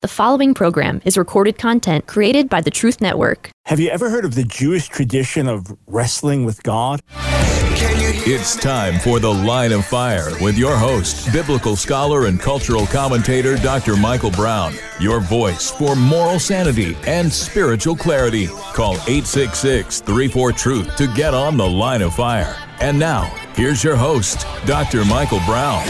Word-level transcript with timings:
The 0.00 0.06
following 0.06 0.54
program 0.54 1.02
is 1.04 1.18
recorded 1.18 1.58
content 1.58 2.06
created 2.06 2.48
by 2.48 2.60
the 2.60 2.70
Truth 2.70 3.00
Network. 3.00 3.50
Have 3.66 3.80
you 3.80 3.88
ever 3.88 4.10
heard 4.10 4.24
of 4.24 4.36
the 4.36 4.44
Jewish 4.44 4.88
tradition 4.88 5.48
of 5.48 5.76
wrestling 5.88 6.44
with 6.44 6.62
God? 6.62 7.00
It's 7.10 8.54
time 8.54 9.00
for 9.00 9.18
The 9.18 9.34
Line 9.34 9.72
of 9.72 9.84
Fire 9.84 10.30
with 10.40 10.56
your 10.56 10.76
host, 10.76 11.32
biblical 11.32 11.74
scholar 11.74 12.26
and 12.26 12.38
cultural 12.38 12.86
commentator 12.86 13.56
Dr. 13.56 13.96
Michael 13.96 14.30
Brown. 14.30 14.74
Your 15.00 15.18
voice 15.18 15.72
for 15.72 15.96
moral 15.96 16.38
sanity 16.38 16.96
and 17.08 17.32
spiritual 17.32 17.96
clarity. 17.96 18.46
Call 18.46 18.94
866 19.08 20.02
34 20.02 20.52
Truth 20.52 20.96
to 20.96 21.08
get 21.08 21.34
on 21.34 21.56
The 21.56 21.68
Line 21.68 22.02
of 22.02 22.14
Fire. 22.14 22.56
And 22.80 22.96
now, 23.00 23.24
here's 23.56 23.82
your 23.82 23.96
host, 23.96 24.46
Dr. 24.64 25.04
Michael 25.04 25.40
Brown. 25.44 25.84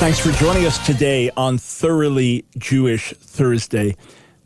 Thanks 0.00 0.18
for 0.18 0.32
joining 0.32 0.64
us 0.64 0.84
today 0.86 1.30
on 1.36 1.58
Thoroughly 1.58 2.46
Jewish 2.56 3.12
Thursday. 3.18 3.96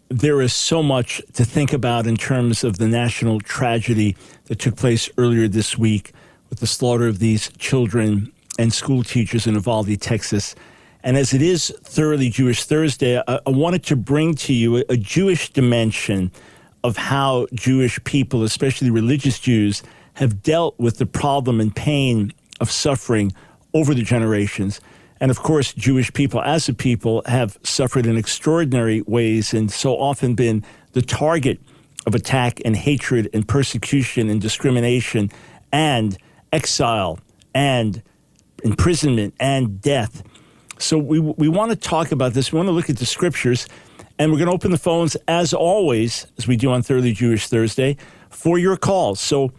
There 0.08 0.42
is 0.42 0.52
so 0.52 0.82
much 0.82 1.22
to 1.34 1.44
think 1.44 1.72
about 1.72 2.08
in 2.08 2.16
terms 2.16 2.64
of 2.64 2.78
the 2.78 2.88
national 2.88 3.38
tragedy 3.38 4.16
that 4.46 4.58
took 4.58 4.74
place 4.74 5.08
earlier 5.16 5.46
this 5.46 5.78
week 5.78 6.12
with 6.50 6.58
the 6.58 6.66
slaughter 6.66 7.06
of 7.06 7.20
these 7.20 7.52
children 7.56 8.32
and 8.58 8.72
school 8.72 9.04
teachers 9.04 9.46
in 9.46 9.54
Uvalde, 9.54 10.00
Texas. 10.00 10.56
And 11.04 11.16
as 11.16 11.32
it 11.32 11.40
is 11.40 11.72
Thoroughly 11.84 12.30
Jewish 12.30 12.64
Thursday, 12.64 13.22
I, 13.28 13.38
I 13.46 13.50
wanted 13.50 13.84
to 13.84 13.94
bring 13.94 14.34
to 14.34 14.52
you 14.52 14.78
a, 14.78 14.84
a 14.88 14.96
Jewish 14.96 15.50
dimension 15.50 16.32
of 16.82 16.96
how 16.96 17.46
Jewish 17.54 18.02
people, 18.02 18.42
especially 18.42 18.90
religious 18.90 19.38
Jews, 19.38 19.84
have 20.14 20.42
dealt 20.42 20.76
with 20.80 20.98
the 20.98 21.06
problem 21.06 21.60
and 21.60 21.74
pain 21.74 22.32
of 22.60 22.72
suffering 22.72 23.32
over 23.72 23.94
the 23.94 24.02
generations. 24.02 24.80
And 25.20 25.30
of 25.30 25.38
course, 25.38 25.72
Jewish 25.72 26.12
people 26.12 26.40
as 26.42 26.68
a 26.68 26.74
people 26.74 27.22
have 27.26 27.58
suffered 27.62 28.06
in 28.06 28.16
extraordinary 28.16 29.02
ways 29.02 29.54
and 29.54 29.70
so 29.70 29.94
often 29.94 30.34
been 30.34 30.64
the 30.92 31.02
target 31.02 31.60
of 32.06 32.14
attack 32.14 32.60
and 32.64 32.76
hatred 32.76 33.30
and 33.32 33.46
persecution 33.46 34.28
and 34.28 34.40
discrimination 34.40 35.30
and 35.72 36.18
exile 36.52 37.18
and 37.54 38.02
imprisonment 38.62 39.34
and 39.40 39.80
death. 39.80 40.22
So 40.78 40.98
we, 40.98 41.20
we 41.20 41.48
want 41.48 41.70
to 41.70 41.76
talk 41.76 42.12
about 42.12 42.32
this. 42.32 42.52
We 42.52 42.56
want 42.56 42.68
to 42.68 42.72
look 42.72 42.90
at 42.90 42.98
the 42.98 43.06
scriptures. 43.06 43.68
And 44.18 44.30
we're 44.30 44.38
going 44.38 44.48
to 44.48 44.54
open 44.54 44.70
the 44.70 44.78
phones, 44.78 45.16
as 45.26 45.52
always, 45.52 46.26
as 46.38 46.46
we 46.46 46.56
do 46.56 46.70
on 46.70 46.82
Thoroughly 46.82 47.12
Jewish 47.12 47.48
Thursday, 47.48 47.96
for 48.30 48.58
your 48.58 48.76
calls. 48.76 49.20
So 49.20 49.52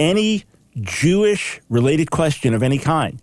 any 0.00 0.44
Jewish 0.80 1.60
related 1.68 2.10
question 2.10 2.52
of 2.54 2.62
any 2.62 2.78
kind, 2.78 3.20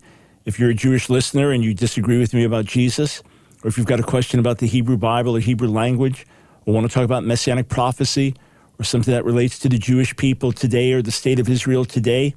if 0.48 0.58
you're 0.58 0.70
a 0.70 0.74
Jewish 0.74 1.10
listener 1.10 1.50
and 1.50 1.62
you 1.62 1.74
disagree 1.74 2.18
with 2.18 2.32
me 2.32 2.42
about 2.42 2.64
Jesus, 2.64 3.22
or 3.62 3.68
if 3.68 3.76
you've 3.76 3.86
got 3.86 4.00
a 4.00 4.02
question 4.02 4.40
about 4.40 4.58
the 4.58 4.66
Hebrew 4.66 4.96
Bible 4.96 5.36
or 5.36 5.40
Hebrew 5.40 5.68
language, 5.68 6.26
or 6.64 6.72
want 6.72 6.88
to 6.88 6.92
talk 6.92 7.04
about 7.04 7.22
messianic 7.22 7.68
prophecy, 7.68 8.34
or 8.78 8.84
something 8.84 9.12
that 9.12 9.26
relates 9.26 9.58
to 9.58 9.68
the 9.68 9.76
Jewish 9.76 10.16
people 10.16 10.50
today 10.52 10.94
or 10.94 11.02
the 11.02 11.10
state 11.10 11.38
of 11.38 11.50
Israel 11.50 11.84
today, 11.84 12.34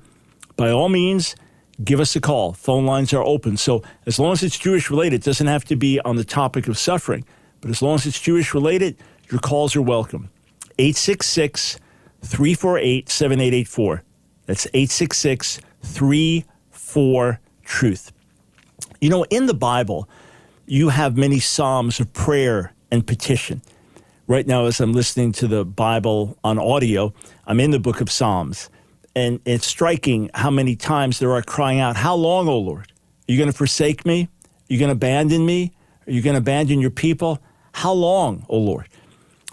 by 0.57 0.69
all 0.69 0.89
means, 0.89 1.37
give 1.85 2.01
us 2.01 2.13
a 2.13 2.19
call. 2.19 2.51
Phone 2.51 2.85
lines 2.85 3.13
are 3.13 3.23
open. 3.23 3.55
So 3.55 3.81
as 4.05 4.19
long 4.19 4.33
as 4.33 4.43
it's 4.43 4.59
Jewish 4.59 4.89
related, 4.89 5.21
it 5.21 5.23
doesn't 5.23 5.47
have 5.47 5.63
to 5.65 5.77
be 5.77 6.01
on 6.01 6.17
the 6.17 6.25
topic 6.25 6.67
of 6.67 6.77
suffering. 6.77 7.23
But 7.61 7.69
as 7.69 7.81
long 7.81 7.95
as 7.95 8.05
it's 8.05 8.19
Jewish 8.19 8.53
related, 8.53 8.97
your 9.29 9.39
calls 9.39 9.73
are 9.73 9.81
welcome. 9.81 10.29
866 10.79 11.79
348 12.23 13.07
7884. 13.07 14.03
That's 14.47 14.67
866 14.73 15.61
34 15.81 17.39
truth. 17.63 18.11
You 18.99 19.09
know, 19.09 19.23
in 19.29 19.45
the 19.45 19.53
Bible, 19.53 20.07
you 20.65 20.89
have 20.89 21.17
many 21.17 21.39
Psalms 21.39 21.99
of 21.99 22.13
prayer 22.13 22.73
and 22.91 23.05
petition. 23.05 23.61
Right 24.27 24.47
now, 24.47 24.65
as 24.65 24.79
I'm 24.79 24.93
listening 24.93 25.31
to 25.33 25.47
the 25.47 25.65
Bible 25.65 26.37
on 26.43 26.57
audio, 26.57 27.13
I'm 27.45 27.59
in 27.59 27.71
the 27.71 27.79
book 27.79 28.01
of 28.01 28.11
Psalms. 28.11 28.69
And 29.15 29.41
it's 29.45 29.67
striking 29.67 30.29
how 30.33 30.49
many 30.49 30.75
times 30.75 31.19
there 31.19 31.31
are 31.33 31.41
crying 31.41 31.79
out, 31.79 31.97
How 31.97 32.15
long, 32.15 32.47
O 32.47 32.57
Lord? 32.57 32.91
Are 33.27 33.31
you 33.31 33.37
going 33.37 33.51
to 33.51 33.57
forsake 33.57 34.05
me? 34.05 34.23
Are 34.23 34.73
you 34.73 34.79
going 34.79 34.89
to 34.89 34.93
abandon 34.93 35.45
me? 35.45 35.73
Are 36.07 36.11
you 36.11 36.21
going 36.21 36.35
to 36.35 36.39
abandon 36.39 36.79
your 36.79 36.91
people? 36.91 37.39
How 37.73 37.91
long, 37.91 38.45
O 38.47 38.57
Lord? 38.57 38.87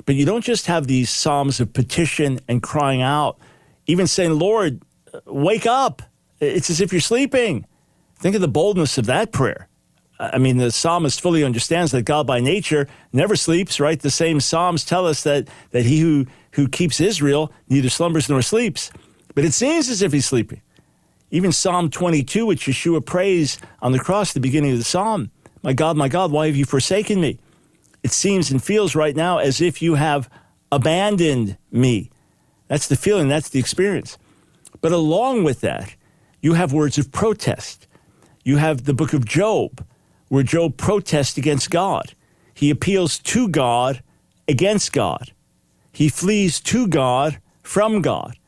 But 0.07 0.15
you 0.15 0.25
don't 0.25 0.45
just 0.45 0.67
have 0.67 0.87
these 0.87 1.11
Psalms 1.11 1.61
of 1.61 1.73
petition 1.73 2.41
and 2.49 2.63
crying 2.63 3.03
out, 3.03 3.39
even 3.87 4.07
saying, 4.07 4.39
Lord, 4.39 4.83
wake 5.27 5.67
up. 5.67 6.03
It's 6.41 6.71
as 6.71 6.81
if 6.81 6.93
you're 6.93 7.01
sleeping. 7.01 7.67
Think 8.19 8.35
of 8.35 8.41
the 8.41 8.49
boldness 8.49 8.99
of 8.99 9.07
that 9.07 9.33
prayer. 9.33 9.69
I 10.21 10.39
mean, 10.39 10.57
the 10.57 10.73
psalmist 10.73 11.21
fully 11.21 11.45
understands 11.45 11.93
that 11.93 12.03
God 12.03 12.27
by 12.27 12.41
nature 12.41 12.89
never 13.13 13.37
sleeps, 13.37 13.79
right? 13.79 14.01
The 14.01 14.11
same 14.11 14.41
psalms 14.41 14.85
tell 14.85 15.07
us 15.07 15.23
that, 15.23 15.49
that 15.71 15.85
he 15.85 16.01
who, 16.01 16.27
who 16.53 16.67
keeps 16.67 17.01
Israel 17.01 17.53
neither 17.69 17.89
slumbers 17.89 18.29
nor 18.29 18.43
sleeps. 18.43 18.91
But 19.35 19.45
it 19.45 19.53
seems 19.53 19.89
as 19.89 20.03
if 20.03 20.13
he's 20.13 20.27
sleeping. 20.27 20.61
Even 21.31 21.53
Psalm 21.53 21.91
22, 21.91 22.47
which 22.47 22.67
Yeshua 22.67 23.05
prays 23.05 23.59
on 23.81 23.93
the 23.93 23.99
cross 23.99 24.33
the 24.33 24.41
beginning 24.41 24.73
of 24.73 24.79
the 24.79 24.85
psalm 24.85 25.31
My 25.63 25.73
God, 25.73 25.97
my 25.97 26.09
God, 26.09 26.33
why 26.33 26.47
have 26.47 26.57
you 26.57 26.65
forsaken 26.65 27.21
me? 27.21 27.39
It 28.03 28.11
seems 28.11 28.51
and 28.51 28.63
feels 28.63 28.95
right 28.95 29.15
now 29.15 29.39
as 29.39 29.61
if 29.61 29.83
you 29.83 29.95
have 29.97 30.31
abandoned 30.73 31.59
me. 31.71 32.11
That's 32.67 32.89
the 32.89 32.97
feeling, 32.97 33.29
that's 33.29 33.51
the 33.51 33.61
experience. 33.61 34.19
But 34.81 34.93
along 34.93 35.45
with 35.45 35.61
that, 35.61 35.95
you 36.41 36.55
have 36.55 36.73
words 36.73 36.99
of 36.99 37.13
protest 37.13 37.88
you 38.49 38.57
have 38.57 38.85
the 38.85 38.95
book 38.95 39.13
of 39.13 39.27
Job, 39.27 39.85
where 40.29 40.43
Job 40.43 40.79
protests 40.79 41.37
against 41.37 41.71
God. 41.71 42.15
He 42.55 42.71
appeals 42.71 43.19
to 43.19 43.47
God 43.47 44.03
against 44.49 44.91
God. 44.91 45.33
He 45.93 46.09
flees 46.09 46.59
to 46.61 46.89
God 46.89 47.41
from 47.63 48.01
God. 48.01 48.39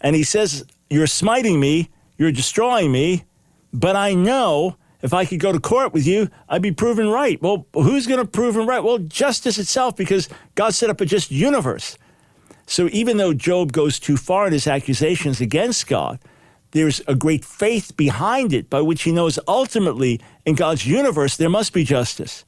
And 0.00 0.14
he 0.14 0.22
says, 0.22 0.64
You're 0.88 1.08
smiting 1.08 1.58
me, 1.58 1.90
you're 2.16 2.30
destroying 2.30 2.92
me, 2.92 3.24
but 3.72 3.96
I 3.96 4.14
know 4.14 4.76
if 5.02 5.12
I 5.12 5.24
could 5.24 5.40
go 5.40 5.50
to 5.50 5.58
court 5.58 5.92
with 5.92 6.06
you, 6.06 6.28
I'd 6.48 6.62
be 6.62 6.70
proven 6.70 7.08
right. 7.08 7.42
Well, 7.42 7.66
who's 7.74 8.06
going 8.06 8.20
to 8.20 8.30
prove 8.30 8.56
him 8.56 8.68
right? 8.68 8.84
Well, 8.84 8.98
justice 8.98 9.58
itself, 9.58 9.96
because 9.96 10.28
God 10.54 10.74
set 10.74 10.90
up 10.90 11.00
a 11.00 11.06
just 11.06 11.32
universe. 11.32 11.98
So 12.66 12.88
even 12.92 13.16
though 13.16 13.34
Job 13.34 13.72
goes 13.72 13.98
too 13.98 14.16
far 14.16 14.46
in 14.46 14.52
his 14.52 14.68
accusations 14.68 15.40
against 15.40 15.88
God, 15.88 16.20
there's 16.74 17.00
a 17.06 17.14
great 17.14 17.44
faith 17.44 17.96
behind 17.96 18.52
it 18.52 18.68
by 18.68 18.82
which 18.82 19.04
he 19.04 19.12
knows 19.12 19.38
ultimately 19.46 20.20
in 20.44 20.56
God's 20.56 20.84
universe 20.84 21.36
there 21.36 21.48
must 21.48 21.72
be 21.72 21.84
justice. 21.84 22.44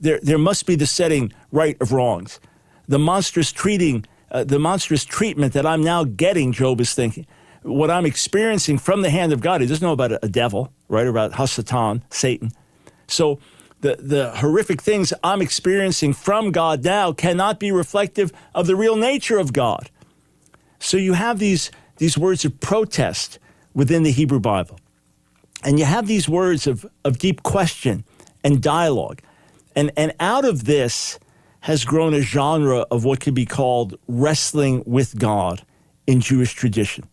There, 0.00 0.20
there 0.22 0.38
must 0.38 0.64
be 0.64 0.76
the 0.76 0.86
setting 0.86 1.32
right 1.50 1.76
of 1.80 1.92
wrongs. 1.92 2.40
The 2.86 3.00
monstrous 3.00 3.50
treating, 3.50 4.06
uh, 4.30 4.44
the 4.44 4.60
monstrous 4.60 5.04
treatment 5.04 5.54
that 5.54 5.66
I'm 5.66 5.82
now 5.82 6.04
getting, 6.04 6.52
Job 6.52 6.80
is 6.80 6.94
thinking, 6.94 7.26
what 7.62 7.90
I'm 7.90 8.06
experiencing 8.06 8.78
from 8.78 9.02
the 9.02 9.10
hand 9.10 9.32
of 9.32 9.40
God. 9.40 9.60
He 9.60 9.66
doesn't 9.66 9.84
know 9.84 9.92
about 9.92 10.12
a, 10.12 10.24
a 10.24 10.28
devil, 10.28 10.72
right? 10.88 11.06
About 11.06 11.32
Hasatan, 11.32 12.02
Satan. 12.10 12.52
So 13.08 13.40
the, 13.80 13.96
the 13.98 14.30
horrific 14.36 14.82
things 14.82 15.12
I'm 15.24 15.42
experiencing 15.42 16.12
from 16.12 16.52
God 16.52 16.84
now 16.84 17.12
cannot 17.12 17.58
be 17.58 17.72
reflective 17.72 18.32
of 18.54 18.68
the 18.68 18.76
real 18.76 18.94
nature 18.94 19.38
of 19.38 19.52
God. 19.52 19.90
So 20.78 20.96
you 20.96 21.14
have 21.14 21.40
these, 21.40 21.72
these 21.96 22.16
words 22.16 22.44
of 22.44 22.60
protest 22.60 23.40
within 23.74 24.02
the 24.02 24.12
Hebrew 24.12 24.40
Bible. 24.40 24.78
And 25.62 25.78
you 25.78 25.84
have 25.84 26.06
these 26.06 26.28
words 26.28 26.66
of, 26.66 26.86
of 27.04 27.18
deep 27.18 27.42
question 27.42 28.04
and 28.42 28.62
dialogue. 28.62 29.20
And, 29.74 29.90
and 29.96 30.12
out 30.20 30.44
of 30.44 30.64
this 30.64 31.18
has 31.60 31.84
grown 31.84 32.12
a 32.12 32.20
genre 32.20 32.86
of 32.90 33.04
what 33.04 33.20
could 33.20 33.34
be 33.34 33.46
called 33.46 33.98
wrestling 34.06 34.82
with 34.86 35.18
God 35.18 35.64
in 36.06 36.20
Jewish 36.20 36.52
tradition. 36.52 37.08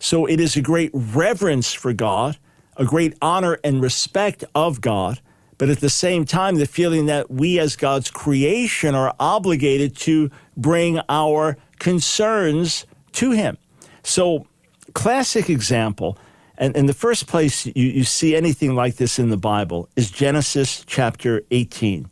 So 0.00 0.26
it 0.26 0.40
is 0.40 0.56
a 0.56 0.60
great 0.60 0.90
reverence 0.92 1.72
for 1.72 1.92
God, 1.92 2.36
a 2.76 2.84
great 2.84 3.16
honor 3.22 3.58
and 3.62 3.80
respect 3.80 4.44
of 4.54 4.80
God, 4.80 5.20
but 5.56 5.68
at 5.68 5.78
the 5.78 5.88
same 5.88 6.24
time, 6.24 6.56
the 6.56 6.66
feeling 6.66 7.06
that 7.06 7.30
we 7.30 7.60
as 7.60 7.76
God's 7.76 8.10
creation 8.10 8.94
are 8.94 9.14
obligated 9.20 9.96
to 9.98 10.30
bring 10.56 11.00
our 11.08 11.56
concerns 11.78 12.86
to 13.12 13.30
Him. 13.30 13.56
So 14.02 14.46
classic 14.94 15.50
example, 15.50 16.18
and 16.56 16.76
in 16.76 16.86
the 16.86 16.94
first 16.94 17.26
place 17.26 17.66
you, 17.66 17.72
you 17.74 18.04
see 18.04 18.34
anything 18.34 18.74
like 18.74 18.96
this 18.96 19.18
in 19.18 19.30
the 19.30 19.36
Bible, 19.36 19.88
is 19.96 20.10
Genesis 20.10 20.84
chapter 20.86 21.42
18. 21.50 22.08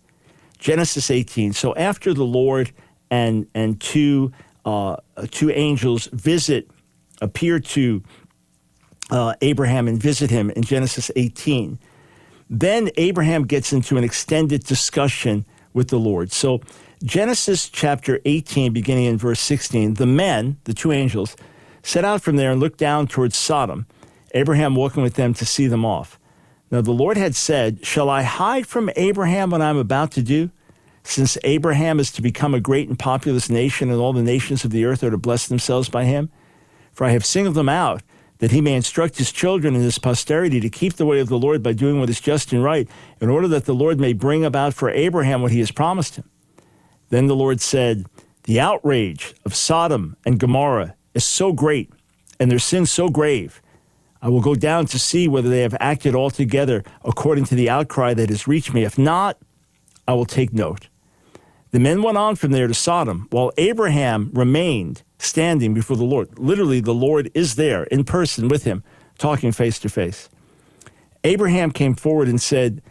Genesis 0.58 1.10
18. 1.10 1.52
So 1.52 1.74
after 1.74 2.14
the 2.14 2.24
Lord 2.24 2.72
and, 3.10 3.46
and 3.54 3.80
two, 3.80 4.32
uh, 4.64 4.96
two 5.30 5.50
angels 5.50 6.06
visit, 6.12 6.70
appear 7.20 7.58
to 7.60 8.02
uh, 9.10 9.34
Abraham 9.40 9.88
and 9.88 10.00
visit 10.00 10.30
him 10.30 10.50
in 10.50 10.62
Genesis 10.62 11.10
18, 11.16 11.78
then 12.48 12.90
Abraham 12.96 13.44
gets 13.44 13.72
into 13.72 13.96
an 13.96 14.04
extended 14.04 14.64
discussion 14.64 15.44
with 15.72 15.88
the 15.88 15.98
Lord. 15.98 16.32
So 16.32 16.60
Genesis 17.02 17.68
chapter 17.68 18.20
18, 18.24 18.72
beginning 18.72 19.06
in 19.06 19.18
verse 19.18 19.40
16, 19.40 19.94
the 19.94 20.06
men, 20.06 20.58
the 20.64 20.74
two 20.74 20.92
angels, 20.92 21.34
set 21.82 22.04
out 22.04 22.22
from 22.22 22.36
there 22.36 22.52
and 22.52 22.60
looked 22.60 22.78
down 22.78 23.06
towards 23.06 23.36
Sodom, 23.36 23.86
Abraham 24.34 24.74
walking 24.74 25.02
with 25.02 25.14
them 25.14 25.34
to 25.34 25.44
see 25.44 25.66
them 25.66 25.84
off. 25.84 26.18
Now 26.70 26.80
the 26.80 26.92
Lord 26.92 27.16
had 27.16 27.34
said, 27.34 27.84
Shall 27.84 28.08
I 28.08 28.22
hide 28.22 28.66
from 28.66 28.90
Abraham 28.96 29.50
what 29.50 29.60
I'm 29.60 29.76
about 29.76 30.10
to 30.12 30.22
do? 30.22 30.50
since 31.04 31.36
Abraham 31.44 31.98
is 31.98 32.12
to 32.12 32.22
become 32.22 32.54
a 32.54 32.60
great 32.60 32.88
and 32.88 32.98
populous 32.98 33.50
nation, 33.50 33.90
and 33.90 34.00
all 34.00 34.12
the 34.12 34.22
nations 34.22 34.64
of 34.64 34.70
the 34.70 34.84
earth 34.84 35.02
are 35.02 35.10
to 35.10 35.18
bless 35.18 35.48
themselves 35.48 35.88
by 35.88 36.04
him? 36.04 36.30
For 36.92 37.04
I 37.04 37.10
have 37.10 37.26
singled 37.26 37.58
him 37.58 37.68
out, 37.68 38.02
that 38.38 38.52
he 38.52 38.60
may 38.60 38.74
instruct 38.74 39.18
his 39.18 39.32
children 39.32 39.74
and 39.74 39.84
his 39.84 39.98
posterity 39.98 40.60
to 40.60 40.70
keep 40.70 40.94
the 40.94 41.06
way 41.06 41.20
of 41.20 41.28
the 41.28 41.38
Lord 41.38 41.62
by 41.62 41.72
doing 41.72 42.00
what 42.00 42.10
is 42.10 42.20
just 42.20 42.52
and 42.52 42.62
right, 42.62 42.88
in 43.20 43.28
order 43.28 43.48
that 43.48 43.64
the 43.64 43.74
Lord 43.74 44.00
may 44.00 44.12
bring 44.12 44.44
about 44.44 44.74
for 44.74 44.90
Abraham 44.90 45.42
what 45.42 45.52
he 45.52 45.60
has 45.60 45.70
promised 45.70 46.16
him. 46.16 46.28
Then 47.10 47.26
the 47.26 47.36
Lord 47.36 47.60
said, 47.60 48.06
The 48.44 48.60
outrage 48.60 49.34
of 49.44 49.54
Sodom 49.54 50.16
and 50.24 50.38
Gomorrah 50.38 50.94
is 51.14 51.24
so 51.24 51.52
great, 51.52 51.90
and 52.38 52.50
their 52.50 52.58
sin 52.58 52.86
so 52.86 53.08
grave. 53.08 53.62
I 54.20 54.28
will 54.28 54.40
go 54.40 54.54
down 54.54 54.86
to 54.86 54.98
see 54.98 55.26
whether 55.26 55.48
they 55.48 55.62
have 55.62 55.76
acted 55.80 56.14
altogether 56.14 56.84
according 57.04 57.44
to 57.46 57.54
the 57.54 57.68
outcry 57.68 58.14
that 58.14 58.28
has 58.28 58.46
reached 58.46 58.72
me. 58.72 58.84
If 58.84 58.96
not, 58.96 59.36
I 60.06 60.14
will 60.14 60.26
take 60.26 60.52
note. 60.52 60.88
The 61.72 61.80
men 61.80 62.02
went 62.02 62.18
on 62.18 62.36
from 62.36 62.52
there 62.52 62.68
to 62.68 62.74
Sodom, 62.74 63.26
while 63.30 63.50
Abraham 63.56 64.30
remained 64.34 65.02
standing 65.18 65.72
before 65.72 65.96
the 65.96 66.04
Lord. 66.04 66.38
Literally, 66.38 66.80
the 66.80 66.94
Lord 66.94 67.30
is 67.34 67.54
there 67.54 67.84
in 67.84 68.04
person 68.04 68.48
with 68.48 68.64
him, 68.64 68.84
talking 69.18 69.52
face 69.52 69.78
to 69.80 69.88
face. 69.88 70.28
Abraham 71.24 71.70
came 71.70 71.94
forward 71.94 72.28
and 72.28 72.40
said, 72.40 72.82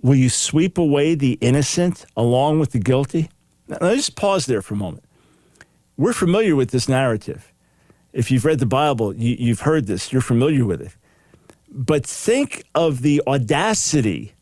Will 0.00 0.14
you 0.14 0.30
sweep 0.30 0.78
away 0.78 1.14
the 1.14 1.38
innocent 1.40 2.06
along 2.16 2.60
with 2.60 2.72
the 2.72 2.78
guilty? 2.78 3.30
Now, 3.68 3.78
let's 3.80 4.06
just 4.06 4.16
pause 4.16 4.46
there 4.46 4.62
for 4.62 4.74
a 4.74 4.76
moment. 4.76 5.04
We're 5.98 6.14
familiar 6.14 6.56
with 6.56 6.70
this 6.70 6.88
narrative. 6.88 7.52
If 8.14 8.30
you've 8.30 8.46
read 8.46 8.58
the 8.58 8.66
Bible, 8.66 9.14
you, 9.14 9.48
have 9.48 9.60
heard 9.60 9.86
this, 9.86 10.10
you're 10.10 10.22
familiar 10.22 10.64
with 10.64 10.80
it. 10.80 10.96
But 11.70 12.06
think 12.06 12.64
of 12.74 13.02
the 13.02 13.20
audacity 13.26 14.32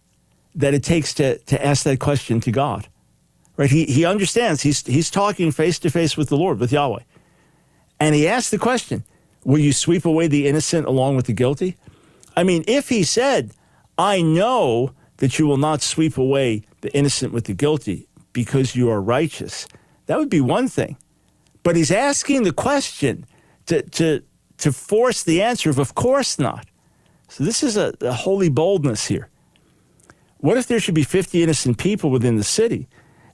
that 0.54 0.72
it 0.72 0.84
takes 0.84 1.12
to, 1.14 1.38
to 1.38 1.66
ask 1.66 1.82
that 1.82 1.98
question 1.98 2.40
to 2.42 2.52
God 2.52 2.86
right? 3.56 3.70
He, 3.70 3.84
he 3.84 4.04
understands. 4.04 4.62
He's, 4.62 4.84
he's 4.86 5.10
talking 5.10 5.50
face 5.50 5.78
to 5.80 5.90
face 5.90 6.16
with 6.16 6.28
the 6.28 6.36
Lord, 6.36 6.58
with 6.58 6.72
Yahweh. 6.72 7.02
And 7.98 8.14
he 8.14 8.28
asks 8.28 8.50
the 8.50 8.58
question 8.58 9.04
Will 9.44 9.58
you 9.58 9.72
sweep 9.72 10.04
away 10.04 10.28
the 10.28 10.46
innocent 10.46 10.86
along 10.86 11.16
with 11.16 11.26
the 11.26 11.32
guilty? 11.32 11.76
I 12.36 12.42
mean, 12.42 12.64
if 12.66 12.88
he 12.88 13.02
said, 13.02 13.52
I 13.96 14.20
know 14.20 14.92
that 15.18 15.38
you 15.38 15.46
will 15.46 15.56
not 15.56 15.80
sweep 15.80 16.18
away 16.18 16.64
the 16.82 16.94
innocent 16.94 17.32
with 17.32 17.44
the 17.44 17.54
guilty 17.54 18.08
because 18.32 18.76
you 18.76 18.90
are 18.90 19.00
righteous, 19.00 19.66
that 20.06 20.18
would 20.18 20.28
be 20.28 20.42
one 20.42 20.68
thing. 20.68 20.98
But 21.66 21.76
he's 21.76 21.90
asking 21.90 22.44
the 22.44 22.52
question 22.52 23.26
to, 23.66 23.82
to, 23.82 24.22
to 24.58 24.72
force 24.72 25.24
the 25.24 25.42
answer 25.42 25.68
of, 25.68 25.78
of 25.78 25.94
course 25.94 26.38
not. 26.38 26.66
So 27.28 27.44
this 27.44 27.62
is 27.62 27.76
a, 27.76 27.92
a 28.00 28.12
holy 28.12 28.48
boldness 28.48 29.06
here. 29.06 29.28
What 30.38 30.56
if 30.56 30.66
there 30.68 30.78
should 30.78 30.94
be 30.94 31.02
50 31.02 31.42
innocent 31.42 31.78
people 31.78 32.10
within 32.10 32.36
the 32.36 32.44
city? 32.44 32.88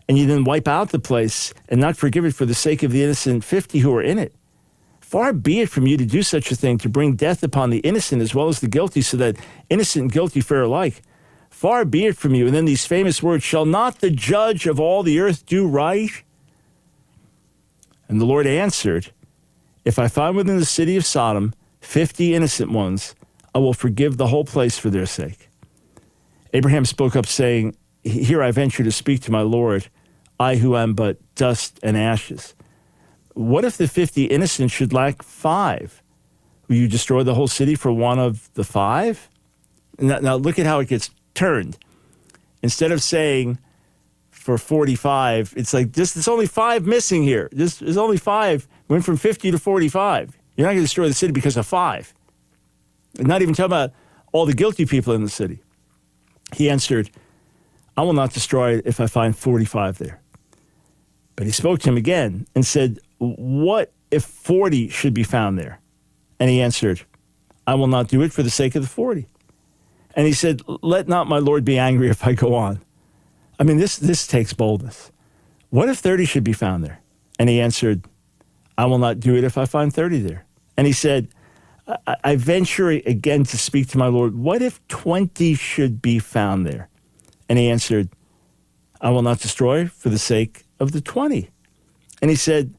and 0.08 0.18
you 0.18 0.26
then 0.26 0.44
wipe 0.44 0.68
out 0.68 0.90
the 0.90 0.98
place 0.98 1.54
and 1.68 1.80
not 1.80 1.96
forgive 1.96 2.24
it 2.24 2.34
for 2.34 2.44
the 2.44 2.54
sake 2.54 2.82
of 2.82 2.92
the 2.92 3.02
innocent 3.02 3.44
50 3.44 3.78
who 3.78 3.94
are 3.94 4.02
in 4.02 4.18
it. 4.18 4.34
Far 5.00 5.32
be 5.32 5.60
it 5.60 5.68
from 5.68 5.86
you 5.86 5.96
to 5.96 6.06
do 6.06 6.22
such 6.22 6.50
a 6.50 6.56
thing, 6.56 6.78
to 6.78 6.88
bring 6.88 7.14
death 7.14 7.42
upon 7.42 7.70
the 7.70 7.78
innocent 7.78 8.22
as 8.22 8.34
well 8.34 8.48
as 8.48 8.60
the 8.60 8.68
guilty, 8.68 9.02
so 9.02 9.16
that 9.18 9.36
innocent 9.68 10.02
and 10.02 10.12
guilty 10.12 10.40
fare 10.40 10.62
alike. 10.62 11.02
Far 11.50 11.84
be 11.84 12.06
it 12.06 12.16
from 12.16 12.34
you. 12.34 12.46
And 12.46 12.54
then 12.54 12.64
these 12.64 12.86
famous 12.86 13.22
words 13.22 13.44
Shall 13.44 13.66
not 13.66 14.00
the 14.00 14.10
judge 14.10 14.66
of 14.66 14.80
all 14.80 15.02
the 15.02 15.20
earth 15.20 15.44
do 15.46 15.66
right? 15.66 16.10
And 18.12 18.20
the 18.20 18.26
Lord 18.26 18.46
answered, 18.46 19.10
If 19.86 19.98
I 19.98 20.06
find 20.06 20.36
within 20.36 20.58
the 20.58 20.66
city 20.66 20.98
of 20.98 21.06
Sodom 21.06 21.54
50 21.80 22.34
innocent 22.34 22.70
ones, 22.70 23.14
I 23.54 23.58
will 23.58 23.72
forgive 23.72 24.18
the 24.18 24.26
whole 24.26 24.44
place 24.44 24.76
for 24.76 24.90
their 24.90 25.06
sake. 25.06 25.48
Abraham 26.52 26.84
spoke 26.84 27.16
up, 27.16 27.24
saying, 27.24 27.74
here 28.02 28.42
I 28.42 28.50
venture 28.50 28.84
to 28.84 28.92
speak 28.92 29.22
to 29.22 29.32
my 29.32 29.40
Lord, 29.40 29.88
I 30.38 30.56
who 30.56 30.76
am 30.76 30.92
but 30.92 31.16
dust 31.36 31.80
and 31.82 31.96
ashes. 31.96 32.54
What 33.32 33.64
if 33.64 33.78
the 33.78 33.88
50 33.88 34.24
innocent 34.24 34.70
should 34.70 34.92
lack 34.92 35.22
five? 35.22 36.02
Will 36.68 36.76
you 36.76 36.88
destroy 36.88 37.22
the 37.22 37.34
whole 37.34 37.48
city 37.48 37.74
for 37.74 37.92
one 37.92 38.18
of 38.18 38.52
the 38.52 38.64
five? 38.64 39.30
Now, 39.98 40.18
now 40.18 40.34
look 40.36 40.58
at 40.58 40.66
how 40.66 40.80
it 40.80 40.88
gets 40.88 41.08
turned. 41.32 41.78
Instead 42.62 42.92
of 42.92 43.02
saying 43.02 43.58
for 44.42 44.58
45, 44.58 45.54
it's 45.56 45.72
like 45.72 45.92
just 45.92 46.14
there's 46.14 46.26
only 46.26 46.46
five 46.46 46.84
missing 46.84 47.22
here. 47.22 47.48
Just, 47.54 47.78
there's 47.78 47.96
only 47.96 48.16
five. 48.16 48.66
Went 48.88 49.04
from 49.04 49.16
50 49.16 49.52
to 49.52 49.58
45. 49.58 50.36
You're 50.56 50.66
not 50.66 50.72
going 50.72 50.78
to 50.78 50.82
destroy 50.82 51.06
the 51.06 51.14
city 51.14 51.32
because 51.32 51.56
of 51.56 51.64
five. 51.64 52.12
not 53.20 53.40
even 53.40 53.54
talking 53.54 53.66
about 53.66 53.92
all 54.32 54.44
the 54.44 54.52
guilty 54.52 54.84
people 54.84 55.14
in 55.14 55.22
the 55.22 55.30
city. 55.30 55.62
He 56.54 56.68
answered, 56.68 57.08
I 57.96 58.02
will 58.02 58.14
not 58.14 58.32
destroy 58.32 58.78
it 58.78 58.82
if 58.84 58.98
I 58.98 59.06
find 59.06 59.36
45 59.36 59.98
there. 59.98 60.20
But 61.36 61.46
he 61.46 61.52
spoke 61.52 61.78
to 61.80 61.90
him 61.90 61.96
again 61.96 62.46
and 62.56 62.66
said, 62.66 62.98
What 63.18 63.92
if 64.10 64.24
40 64.24 64.88
should 64.88 65.14
be 65.14 65.22
found 65.22 65.56
there? 65.56 65.80
And 66.40 66.50
he 66.50 66.60
answered, 66.60 67.02
I 67.64 67.76
will 67.76 67.86
not 67.86 68.08
do 68.08 68.22
it 68.22 68.32
for 68.32 68.42
the 68.42 68.50
sake 68.50 68.74
of 68.74 68.82
the 68.82 68.88
40. 68.88 69.28
And 70.16 70.26
he 70.26 70.32
said, 70.32 70.62
Let 70.66 71.06
not 71.06 71.28
my 71.28 71.38
Lord 71.38 71.64
be 71.64 71.78
angry 71.78 72.10
if 72.10 72.26
I 72.26 72.32
go 72.32 72.56
on. 72.56 72.82
I 73.62 73.64
mean, 73.64 73.76
this, 73.76 73.96
this 73.96 74.26
takes 74.26 74.52
boldness. 74.52 75.12
What 75.70 75.88
if 75.88 75.98
30 75.98 76.24
should 76.24 76.42
be 76.42 76.52
found 76.52 76.82
there? 76.82 77.00
And 77.38 77.48
he 77.48 77.60
answered, 77.60 78.04
I 78.76 78.86
will 78.86 78.98
not 78.98 79.20
do 79.20 79.36
it 79.36 79.44
if 79.44 79.56
I 79.56 79.66
find 79.66 79.94
30 79.94 80.18
there. 80.18 80.44
And 80.76 80.84
he 80.84 80.92
said, 80.92 81.28
I, 81.86 82.16
I 82.24 82.34
venture 82.34 82.88
again 82.88 83.44
to 83.44 83.56
speak 83.56 83.86
to 83.90 83.98
my 83.98 84.08
Lord. 84.08 84.34
What 84.34 84.62
if 84.62 84.84
20 84.88 85.54
should 85.54 86.02
be 86.02 86.18
found 86.18 86.66
there? 86.66 86.88
And 87.48 87.56
he 87.56 87.70
answered, 87.70 88.08
I 89.00 89.10
will 89.10 89.22
not 89.22 89.38
destroy 89.38 89.86
for 89.86 90.08
the 90.08 90.18
sake 90.18 90.64
of 90.80 90.90
the 90.90 91.00
20. 91.00 91.48
And 92.20 92.32
he 92.32 92.36
said, 92.36 92.74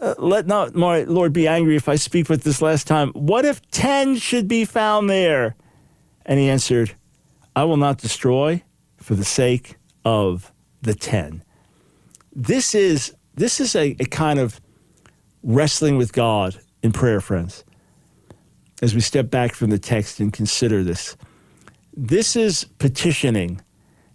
uh, 0.00 0.16
Let 0.18 0.48
not 0.48 0.74
my 0.74 1.04
Lord 1.04 1.32
be 1.32 1.46
angry 1.46 1.76
if 1.76 1.88
I 1.88 1.94
speak 1.94 2.28
with 2.28 2.42
this 2.42 2.60
last 2.60 2.88
time. 2.88 3.10
What 3.12 3.44
if 3.44 3.62
10 3.70 4.16
should 4.16 4.48
be 4.48 4.64
found 4.64 5.08
there? 5.08 5.54
And 6.26 6.40
he 6.40 6.48
answered, 6.48 6.96
I 7.54 7.62
will 7.62 7.76
not 7.76 7.98
destroy 7.98 8.64
for 8.96 9.14
the 9.14 9.24
sake 9.24 9.76
of 10.04 10.52
the 10.82 10.94
10. 10.94 11.42
This 12.34 12.74
is, 12.74 13.14
this 13.34 13.60
is 13.60 13.74
a, 13.74 13.96
a 14.00 14.04
kind 14.06 14.38
of 14.38 14.60
wrestling 15.42 15.96
with 15.96 16.12
God 16.12 16.58
in 16.82 16.92
prayer, 16.92 17.20
friends. 17.20 17.64
As 18.82 18.94
we 18.94 19.00
step 19.00 19.30
back 19.30 19.54
from 19.54 19.70
the 19.70 19.78
text 19.78 20.20
and 20.20 20.32
consider 20.32 20.82
this, 20.82 21.16
this 21.96 22.36
is 22.36 22.64
petitioning 22.78 23.60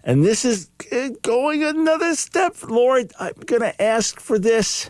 and 0.03 0.24
this 0.24 0.45
is 0.45 0.69
going 1.21 1.63
another 1.63 2.15
step. 2.15 2.56
Lord, 2.68 3.12
I'm 3.19 3.33
going 3.45 3.62
to 3.62 3.81
ask 3.81 4.19
for 4.19 4.39
this. 4.39 4.90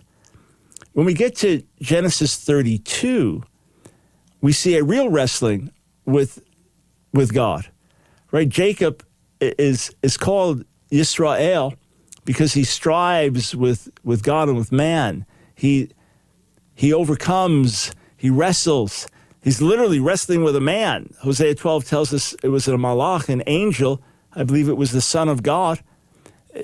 When 0.94 1.06
we 1.06 1.14
get 1.14 1.36
to 1.38 1.64
Genesis 1.82 2.36
32, 2.38 3.44
we 4.42 4.52
see 4.52 4.78
a 4.78 4.84
real 4.84 5.10
wrestling 5.10 5.72
with, 6.06 6.42
with 7.14 7.34
God, 7.34 7.70
right? 8.32 8.48
Jacob 8.48 9.04
is, 9.40 9.94
is 10.02 10.18
called 10.18 10.64
Israel 10.92 11.74
because 12.26 12.54
he 12.54 12.64
strives 12.64 13.56
with, 13.56 13.90
with 14.04 14.24
God 14.24 14.50
and 14.50 14.58
with 14.58 14.72
man. 14.72 15.26
He, 15.56 15.90
he 16.76 16.94
overcomes, 16.94 17.92
he 18.16 18.30
wrestles. 18.30 19.08
He's 19.42 19.62
literally 19.62 20.00
wrestling 20.00 20.44
with 20.44 20.56
a 20.56 20.62
man. 20.62 21.14
Hosea 21.22 21.56
12 21.56 21.86
tells 21.86 22.14
us 22.14 22.34
it 22.44 22.50
was 22.50 22.68
a 22.68 22.72
malach, 22.72 23.30
an 23.30 23.42
angel, 23.48 24.02
I 24.36 24.44
believe 24.44 24.70
it 24.70 24.78
was 24.78 24.92
the 24.92 25.02
Son 25.02 25.28
of 25.28 25.44
God. 25.44 25.82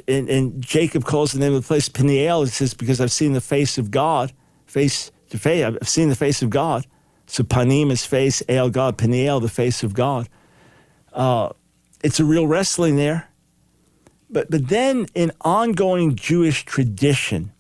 And, 0.08 0.30
and 0.30 0.62
Jacob 0.62 1.06
calls 1.06 1.32
the 1.32 1.40
name 1.40 1.54
of 1.54 1.64
the 1.64 1.68
place 1.68 1.90
Peniel. 1.90 2.44
It 2.44 2.50
says, 2.50 2.74
because 2.74 3.00
I've 3.00 3.12
seen 3.12 3.34
the 3.34 3.42
face 3.42 3.78
of 3.78 3.92
God, 3.92 4.34
face 4.66 5.12
to 5.30 5.38
face. 5.38 5.64
I've 5.64 5.88
seen 5.88 6.10
the 6.10 6.16
face 6.16 6.42
of 6.42 6.50
God. 6.50 6.86
So 7.28 7.44
Panim 7.44 7.92
is 7.92 8.06
face, 8.06 8.44
El 8.48 8.70
God, 8.70 8.98
Peniel, 8.98 9.40
the 9.40 9.50
face 9.50 9.84
of 9.84 9.94
God. 9.94 10.30
Uh, 11.14 11.50
it's 12.04 12.20
a 12.20 12.26
real 12.26 12.46
wrestling 12.46 12.98
there. 12.98 13.30
But, 14.30 14.50
but 14.50 14.68
then 14.68 15.08
in 15.14 15.32
ongoing 15.42 16.16
Jewish 16.16 16.66
tradition, 16.66 17.52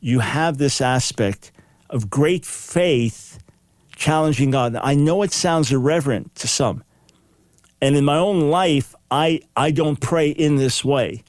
you 0.00 0.20
have 0.20 0.58
this 0.58 0.80
aspect 0.80 1.52
of 1.90 2.10
great 2.10 2.44
faith 2.44 3.38
challenging 3.94 4.50
God. 4.50 4.76
I 4.76 4.94
know 4.94 5.22
it 5.22 5.32
sounds 5.32 5.70
irreverent 5.70 6.34
to 6.36 6.48
some. 6.48 6.82
And 7.80 7.96
in 7.96 8.04
my 8.04 8.16
own 8.16 8.50
life, 8.50 8.94
I, 9.10 9.40
I 9.56 9.70
don't 9.70 10.00
pray 10.00 10.30
in 10.30 10.56
this 10.56 10.84
way. 10.84 11.24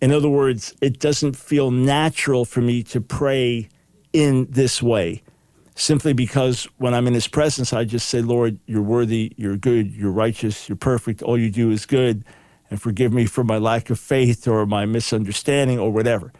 In 0.00 0.12
other 0.12 0.28
words, 0.28 0.74
it 0.80 0.98
doesn't 0.98 1.36
feel 1.36 1.70
natural 1.70 2.44
for 2.44 2.60
me 2.60 2.82
to 2.84 3.00
pray 3.00 3.68
in 4.12 4.46
this 4.50 4.82
way, 4.82 5.22
simply 5.74 6.12
because 6.12 6.68
when 6.76 6.94
I'm 6.94 7.06
in 7.06 7.14
His 7.14 7.28
presence, 7.28 7.72
I 7.72 7.84
just 7.84 8.08
say, 8.08 8.20
Lord, 8.20 8.58
you're 8.66 8.82
worthy, 8.82 9.32
you're 9.36 9.56
good, 9.56 9.92
you're 9.92 10.10
righteous, 10.10 10.68
you're 10.68 10.76
perfect, 10.76 11.22
all 11.22 11.38
you 11.38 11.50
do 11.50 11.70
is 11.70 11.86
good, 11.86 12.24
and 12.70 12.80
forgive 12.80 13.12
me 13.12 13.26
for 13.26 13.44
my 13.44 13.58
lack 13.58 13.90
of 13.90 13.98
faith 13.98 14.48
or 14.48 14.66
my 14.66 14.86
misunderstanding 14.86 15.78
or 15.78 15.92
whatever. 15.92 16.32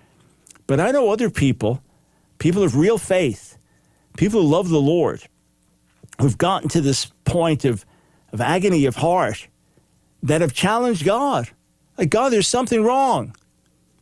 But 0.67 0.81
I 0.81 0.91
know 0.91 1.11
other 1.11 1.31
people, 1.31 1.83
people 2.39 2.63
of 2.63 2.77
real 2.77 2.99
faith, 2.99 3.59
people 4.17 4.43
who 4.43 4.49
love 4.49 4.69
the 4.69 4.81
Lord, 4.81 5.23
who've 6.21 6.39
gotten 6.39 6.69
to 6.71 6.81
this 6.81 7.07
point 7.25 7.65
of, 7.65 7.85
of 8.33 8.41
agony 8.41 8.87
of 8.87 8.97
heart 8.97 9.49
that 10.23 10.41
have 10.41 10.53
challenged 10.53 11.05
God. 11.05 11.49
Like, 11.99 12.11
God, 12.11 12.33
there's 12.33 12.49
something 12.49 12.83
wrong. 12.83 13.37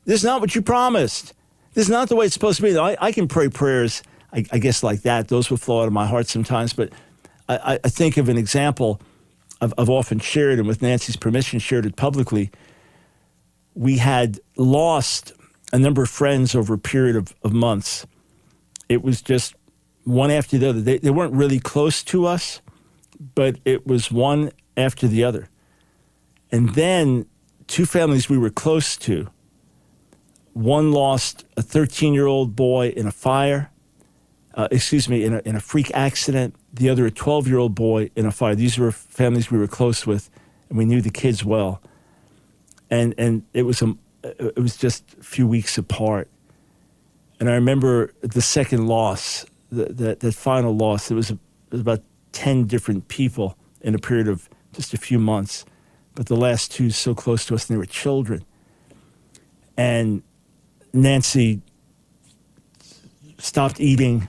This 0.05 0.21
is 0.21 0.25
not 0.25 0.41
what 0.41 0.55
you 0.55 0.63
promised. 0.63 1.35
This 1.75 1.87
is 1.87 1.91
not 1.91 2.09
the 2.09 2.17
way 2.17 2.27
it's 2.27 2.35
supposed 2.35 2.59
to 2.59 2.63
be. 2.63 2.77
I, 2.77 2.97
I 3.01 3.13
can 3.13 3.29
pray 3.29 3.49
prayers, 3.49 4.03
I, 4.33 4.45
I, 4.53 4.59
guess, 4.59 4.83
like 4.83 5.03
that. 5.03 5.29
Those 5.29 5.51
will 5.51 5.57
flow 5.57 5.83
out 5.83 5.87
of 5.87 5.93
my 5.93 6.07
heart 6.07 6.29
sometimes. 6.29 6.73
But 6.73 6.93
I, 7.49 7.79
I 7.83 7.89
think 7.89 8.17
of 8.17 8.29
an 8.29 8.37
example 8.37 9.01
I've, 9.63 9.73
I've 9.79 9.89
often 9.89 10.19
shared, 10.19 10.59
and 10.59 10.67
with 10.67 10.83
Nancy's 10.83 11.17
permission, 11.17 11.59
shared 11.61 11.87
it 11.87 11.97
publicly. 11.97 12.51
We 13.75 13.99
had 13.99 14.41
lost 14.57 15.33
a 15.73 15.79
number 15.79 16.03
of 16.03 16.11
friends 16.11 16.55
over 16.55 16.75
a 16.75 16.79
period 16.79 17.17
of, 17.17 17.35
of 17.43 17.53
months. 17.53 18.07
It 18.89 19.03
was 19.03 19.23
just 19.23 19.55
one 20.05 20.31
after 20.31 20.59
the 20.59 20.69
other. 20.69 20.81
They, 20.81 20.99
they 20.99 21.11
weren't 21.11 21.33
really 21.33 21.61
close 21.61 22.03
to 22.05 22.27
us, 22.27 22.61
but 23.35 23.59
it 23.65 23.87
was 23.87 24.11
one 24.11 24.51
after 24.77 25.07
the 25.07 25.25
other. 25.25 25.49
And 26.51 26.71
then 26.71 27.27
two 27.69 27.87
families 27.87 28.29
we 28.29 28.37
were 28.37 28.51
close 28.51 28.97
to 28.99 29.31
one 30.53 30.93
lost 30.93 31.47
a 31.57 31.63
13 31.63 32.13
year 32.13 32.27
old 32.27 32.55
boy 32.55 32.89
in 32.89 33.07
a 33.07 33.13
fire, 33.13 33.71
uh, 34.55 34.69
excuse 34.71 35.09
me, 35.09 35.25
in 35.25 35.35
a, 35.35 35.43
in 35.47 35.57
a 35.57 35.61
freak 35.61 35.91
accident. 35.95 36.55
The 36.73 36.89
other, 36.89 37.07
a 37.07 37.11
12 37.11 37.47
year 37.49 37.59
old 37.59 37.75
boy 37.75 38.11
in 38.17 38.27
a 38.27 38.31
fire. 38.31 38.55
These 38.55 38.79
were 38.79 38.93
families 38.93 39.51
we 39.51 39.59
were 39.59 39.67
close 39.67 40.07
with, 40.07 40.31
and 40.69 40.79
we 40.79 40.85
knew 40.85 41.01
the 41.01 41.11
kids 41.11 41.45
well. 41.45 41.83
And, 42.91 43.15
and 43.19 43.45
it, 43.53 43.63
was 43.63 43.83
a, 43.83 43.95
it 44.23 44.59
was 44.59 44.77
just 44.77 45.05
a 45.21 45.23
few 45.23 45.47
weeks 45.47 45.77
apart. 45.79 46.29
And 47.41 47.51
I 47.51 47.55
remember 47.55 48.13
the 48.21 48.43
second 48.43 48.87
loss, 48.87 49.45
that, 49.71 49.97
that, 49.99 50.21
that 50.21 50.35
final 50.35 50.77
loss, 50.77 51.11
it 51.11 51.15
was, 51.15 51.31
a, 51.31 51.35
it 51.35 51.73
was 51.73 51.81
about 51.81 52.03
10 52.33 52.67
different 52.67 53.09
people 53.09 53.57
in 53.81 53.95
a 53.95 53.99
period 53.99 54.29
of 54.29 54.49
just 54.73 54.95
a 54.95 54.97
few 54.97 55.19
months. 55.19 55.65
But 56.15 56.27
the 56.27 56.37
last 56.37 56.71
two 56.73 56.91
so 56.91 57.15
close 57.15 57.47
to 57.47 57.55
us, 57.55 57.69
and 57.69 57.75
they 57.75 57.79
were 57.79 57.87
children. 57.87 58.45
And 59.77 60.23
Nancy 60.93 61.63
stopped 63.39 63.81
eating, 63.81 64.29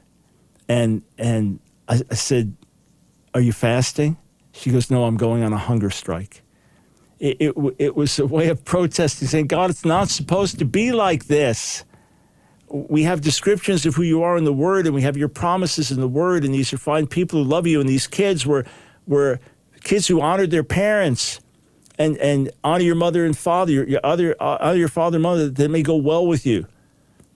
and 0.68 1.02
and 1.18 1.60
I, 1.94 2.02
I, 2.12 2.16
said, 2.16 2.56
"Are 3.34 3.42
you 3.42 3.54
fasting?" 3.54 4.18
She 4.52 4.72
goes, 4.72 4.90
"No, 4.90 5.06
I'm 5.06 5.18
going 5.18 5.44
on 5.44 5.54
a 5.54 5.58
hunger 5.58 5.90
strike." 5.90 6.42
It, 7.20 7.38
it, 7.40 7.76
it 7.80 7.96
was 7.96 8.20
a 8.20 8.26
way 8.26 8.50
of 8.50 8.66
protesting, 8.66 9.28
saying, 9.28 9.48
"God, 9.48 9.70
it's 9.70 9.86
not 9.86 10.10
supposed 10.10 10.60
to 10.60 10.66
be 10.66 10.92
like 10.92 11.26
this." 11.26 11.86
We 12.70 13.04
have 13.04 13.22
descriptions 13.22 13.86
of 13.86 13.96
who 13.96 14.02
you 14.02 14.24
are 14.24 14.36
in 14.36 14.46
the 14.46 14.54
Word, 14.54 14.88
and 14.88 14.96
we 14.96 15.04
have 15.04 15.16
your 15.16 15.28
promises 15.30 15.92
in 15.92 16.00
the 16.00 16.08
Word, 16.08 16.44
and 16.44 16.54
these 16.54 16.74
are 16.74 16.78
fine 16.78 17.06
people 17.08 17.44
who 17.44 17.50
love 17.50 17.68
you, 17.68 17.80
and 17.80 17.88
these 17.88 18.08
kids 18.08 18.46
were 18.46 18.66
were 19.06 19.40
kids 19.84 20.08
who 20.08 20.22
honored 20.22 20.50
their 20.50 20.64
parents 20.64 21.40
and, 22.00 22.18
and 22.18 22.52
honor 22.64 22.84
your 22.84 22.96
mother 22.96 23.26
and 23.26 23.38
father, 23.38 23.72
your, 23.72 23.88
your 23.88 24.00
other, 24.04 24.36
uh, 24.40 24.58
honor 24.60 24.78
your 24.78 24.88
father 24.88 25.18
and 25.18 25.24
mother, 25.24 25.50
that 25.50 25.64
it 25.64 25.70
may 25.70 25.84
go 25.84 25.96
well 25.96 26.26
with 26.26 26.46
you, 26.46 26.68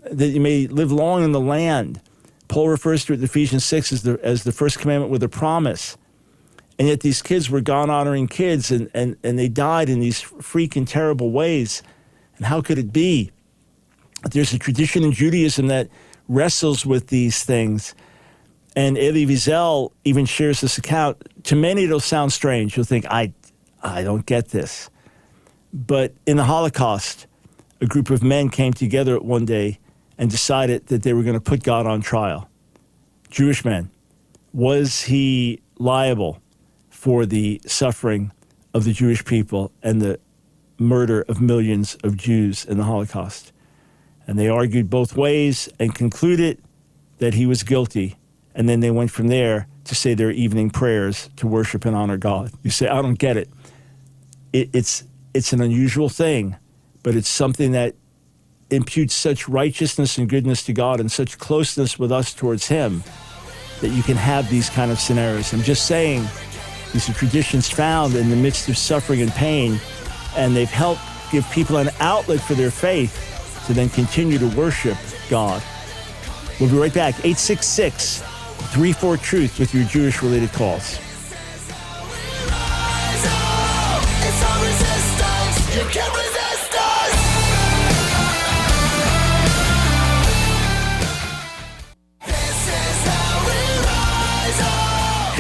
that 0.10 0.28
you 0.28 0.42
may 0.42 0.68
live 0.68 0.92
long 0.92 1.24
in 1.24 1.32
the 1.32 1.40
land. 1.40 2.02
Paul 2.48 2.70
refers 2.70 3.06
to 3.06 3.14
it 3.14 3.20
in 3.20 3.24
Ephesians 3.24 3.66
6 3.66 3.92
as 3.92 4.04
the, 4.04 4.20
as 4.24 4.44
the 4.44 4.52
first 4.52 4.80
commandment 4.80 5.12
with 5.12 5.24
a 5.24 5.30
promise. 5.30 5.98
And 6.80 6.88
yet 6.88 7.02
these 7.02 7.22
kids 7.22 7.50
were 7.50 7.62
God 7.62 7.90
honoring 7.90 8.28
kids 8.28 8.72
and, 8.72 8.90
and, 8.94 9.18
and 9.24 9.38
they 9.38 9.50
died 9.50 9.90
in 9.90 10.00
these 10.00 10.22
freaking 10.22 10.88
terrible 10.88 11.32
ways. 11.32 11.82
And 12.38 12.46
how 12.46 12.62
could 12.62 12.78
it 12.78 12.94
be? 12.94 13.32
There's 14.24 14.54
a 14.54 14.60
tradition 14.60 15.04
in 15.04 15.12
Judaism 15.12 15.68
that 15.68 15.90
wrestles 16.28 16.86
with 16.86 17.08
these 17.08 17.44
things. 17.44 17.96
And 18.76 18.98
Elie 18.98 19.26
Wiesel 19.26 19.92
even 20.06 20.26
shares 20.26 20.62
this 20.62 20.78
account. 20.78 21.18
To 21.46 21.56
many, 21.56 21.86
it'll 21.86 22.00
sound 22.00 22.32
strange. 22.32 22.78
You'll 22.78 22.86
think, 22.86 23.06
I, 23.10 23.34
I 23.82 24.04
don't 24.04 24.26
get 24.26 24.50
this. 24.50 24.90
But 25.74 26.14
in 26.28 26.38
the 26.38 26.44
Holocaust, 26.44 27.26
a 27.82 27.88
group 27.88 28.10
of 28.10 28.24
men 28.24 28.50
came 28.50 28.74
together 28.74 29.20
one 29.20 29.46
day 29.46 29.80
and 30.18 30.30
decided 30.30 30.88
that 30.88 31.04
they 31.04 31.14
were 31.14 31.24
going 31.24 31.36
to 31.36 31.42
put 31.42 31.64
God 31.64 31.86
on 31.86 32.02
trial. 32.02 32.50
Jewish 33.30 33.64
men. 33.64 33.90
Was 34.54 35.04
he 35.04 35.62
liable 35.78 36.42
for 36.90 37.26
the 37.26 37.62
suffering 37.66 38.32
of 38.74 38.84
the 38.84 38.94
Jewish 38.94 39.24
people 39.24 39.72
and 39.84 40.02
the 40.02 40.20
murder 40.80 41.24
of 41.24 41.42
millions 41.42 41.98
of 42.04 42.18
Jews 42.18 42.66
in 42.66 42.78
the 42.78 42.84
Holocaust? 42.84 43.52
And 44.26 44.40
they 44.40 44.50
argued 44.50 44.90
both 44.90 45.16
ways 45.16 45.70
and 45.80 45.94
concluded 45.94 46.62
that 47.20 47.34
he 47.34 47.46
was 47.46 47.64
guilty. 47.64 48.16
And 48.56 48.68
then 48.68 48.80
they 48.80 48.92
went 48.92 49.12
from 49.12 49.28
there 49.28 49.68
to 49.84 49.96
say 49.96 50.14
their 50.14 50.32
evening 50.32 50.70
prayers 50.70 51.30
to 51.38 51.48
worship 51.48 51.86
and 51.86 51.96
honor 51.96 52.18
God. 52.18 52.52
You 52.64 52.72
say, 52.72 52.88
I 52.88 53.02
don't 53.02 53.20
get 53.20 53.38
it 53.38 53.50
it, 54.54 54.70
it's 54.74 55.04
it's 55.34 55.54
an 55.54 55.62
unusual 55.62 56.10
thing, 56.10 56.56
but 57.04 57.16
it's 57.16 57.30
something 57.30 57.72
that 57.74 57.96
imputes 58.70 59.14
such 59.14 59.48
righteousness 59.48 60.18
and 60.18 60.28
goodness 60.28 60.64
to 60.64 60.74
God 60.74 61.00
and 61.00 61.12
such 61.12 61.38
closeness 61.38 61.98
with 61.98 62.12
us 62.12 62.34
towards 62.34 62.68
Him 62.68 63.04
that 63.82 63.90
you 63.90 64.04
can 64.04 64.18
have 64.18 64.50
these 64.50 64.70
kind 64.70 64.92
of 64.92 65.00
scenarios. 65.00 65.54
I'm 65.54 65.62
just 65.62 65.86
saying 65.86 66.26
these 66.94 67.10
are 67.10 67.14
traditions 67.14 67.70
found 67.70 68.16
in 68.16 68.30
the 68.30 68.36
midst 68.36 68.70
of 68.70 68.78
suffering 68.78 69.22
and 69.22 69.32
pain, 69.32 69.80
and 70.36 70.56
they've 70.56 70.70
helped 70.70 71.02
give 71.32 71.50
people 71.52 71.78
an 71.78 71.90
outlet 72.00 72.40
for 72.42 72.54
their 72.54 72.72
faith 72.72 73.64
to 73.68 73.74
then 73.74 73.90
continue 73.90 74.38
to 74.38 74.48
worship 74.58 74.98
God. 75.30 75.62
We'll 76.60 76.70
be 76.70 76.78
right 76.78 76.94
back. 76.94 77.14
866 77.20 78.22
34 78.22 79.18
Truth 79.18 79.60
with 79.60 79.74
your 79.74 79.86
Jewish 79.86 80.22
related 80.24 80.52
calls. 80.54 81.00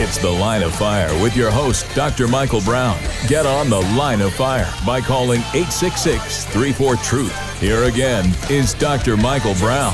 It's 0.07 0.19
The 0.19 0.29
Line 0.29 0.63
of 0.63 0.73
Fire 0.73 1.11
with 1.21 1.35
your 1.35 1.51
host, 1.51 1.85
Dr. 1.93 2.29
Michael 2.29 2.61
Brown. 2.61 2.97
Get 3.27 3.45
on 3.45 3.69
The 3.69 3.81
Line 3.97 4.21
of 4.21 4.33
Fire 4.33 4.73
by 4.85 5.01
calling 5.01 5.41
866 5.53 6.45
34 6.45 6.95
Truth. 6.95 7.59
Here 7.59 7.83
again 7.83 8.33
is 8.49 8.73
Dr. 8.73 9.17
Michael 9.17 9.53
Brown. 9.55 9.93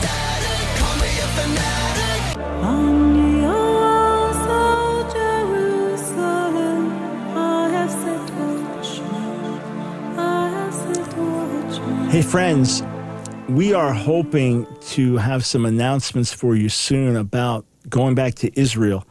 Hey, 12.11 12.21
friends, 12.21 12.83
we 13.49 13.73
are 13.73 13.93
hoping 13.93 14.67
to 14.89 15.17
have 15.17 15.43
some 15.43 15.65
announcements 15.65 16.31
for 16.31 16.55
you 16.55 16.69
soon 16.69 17.15
about 17.15 17.65
going 17.89 18.13
back 18.13 18.35
to 18.35 18.59
Israel. 18.59 19.07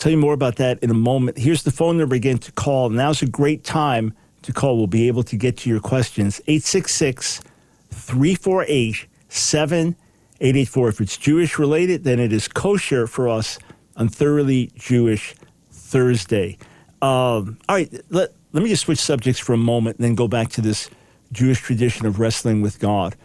Tell 0.00 0.10
you 0.10 0.16
more 0.16 0.32
about 0.32 0.56
that 0.56 0.78
in 0.78 0.88
a 0.88 0.94
moment. 0.94 1.36
Here's 1.36 1.62
the 1.62 1.70
phone 1.70 1.98
number 1.98 2.14
again 2.14 2.38
to 2.38 2.52
call. 2.52 2.88
Now's 2.88 3.20
a 3.20 3.26
great 3.26 3.64
time 3.64 4.14
to 4.40 4.50
call. 4.50 4.78
We'll 4.78 4.86
be 4.86 5.08
able 5.08 5.22
to 5.24 5.36
get 5.36 5.58
to 5.58 5.68
your 5.68 5.78
questions. 5.78 6.40
866 6.46 7.42
348 7.90 9.06
7884. 9.28 10.88
If 10.88 11.00
it's 11.02 11.18
Jewish 11.18 11.58
related, 11.58 12.04
then 12.04 12.18
it 12.18 12.32
is 12.32 12.48
kosher 12.48 13.06
for 13.06 13.28
us 13.28 13.58
on 13.94 14.08
Thoroughly 14.08 14.70
Jewish 14.74 15.34
Thursday. 15.70 16.56
Um, 17.02 17.58
all 17.68 17.76
right, 17.76 17.92
let, 18.08 18.32
let 18.54 18.62
me 18.62 18.70
just 18.70 18.84
switch 18.84 19.00
subjects 19.00 19.38
for 19.38 19.52
a 19.52 19.58
moment 19.58 19.98
and 19.98 20.04
then 20.06 20.14
go 20.14 20.28
back 20.28 20.48
to 20.52 20.62
this 20.62 20.88
Jewish 21.30 21.60
tradition 21.60 22.06
of 22.06 22.18
wrestling 22.18 22.62
with 22.62 22.78
God. 22.78 23.16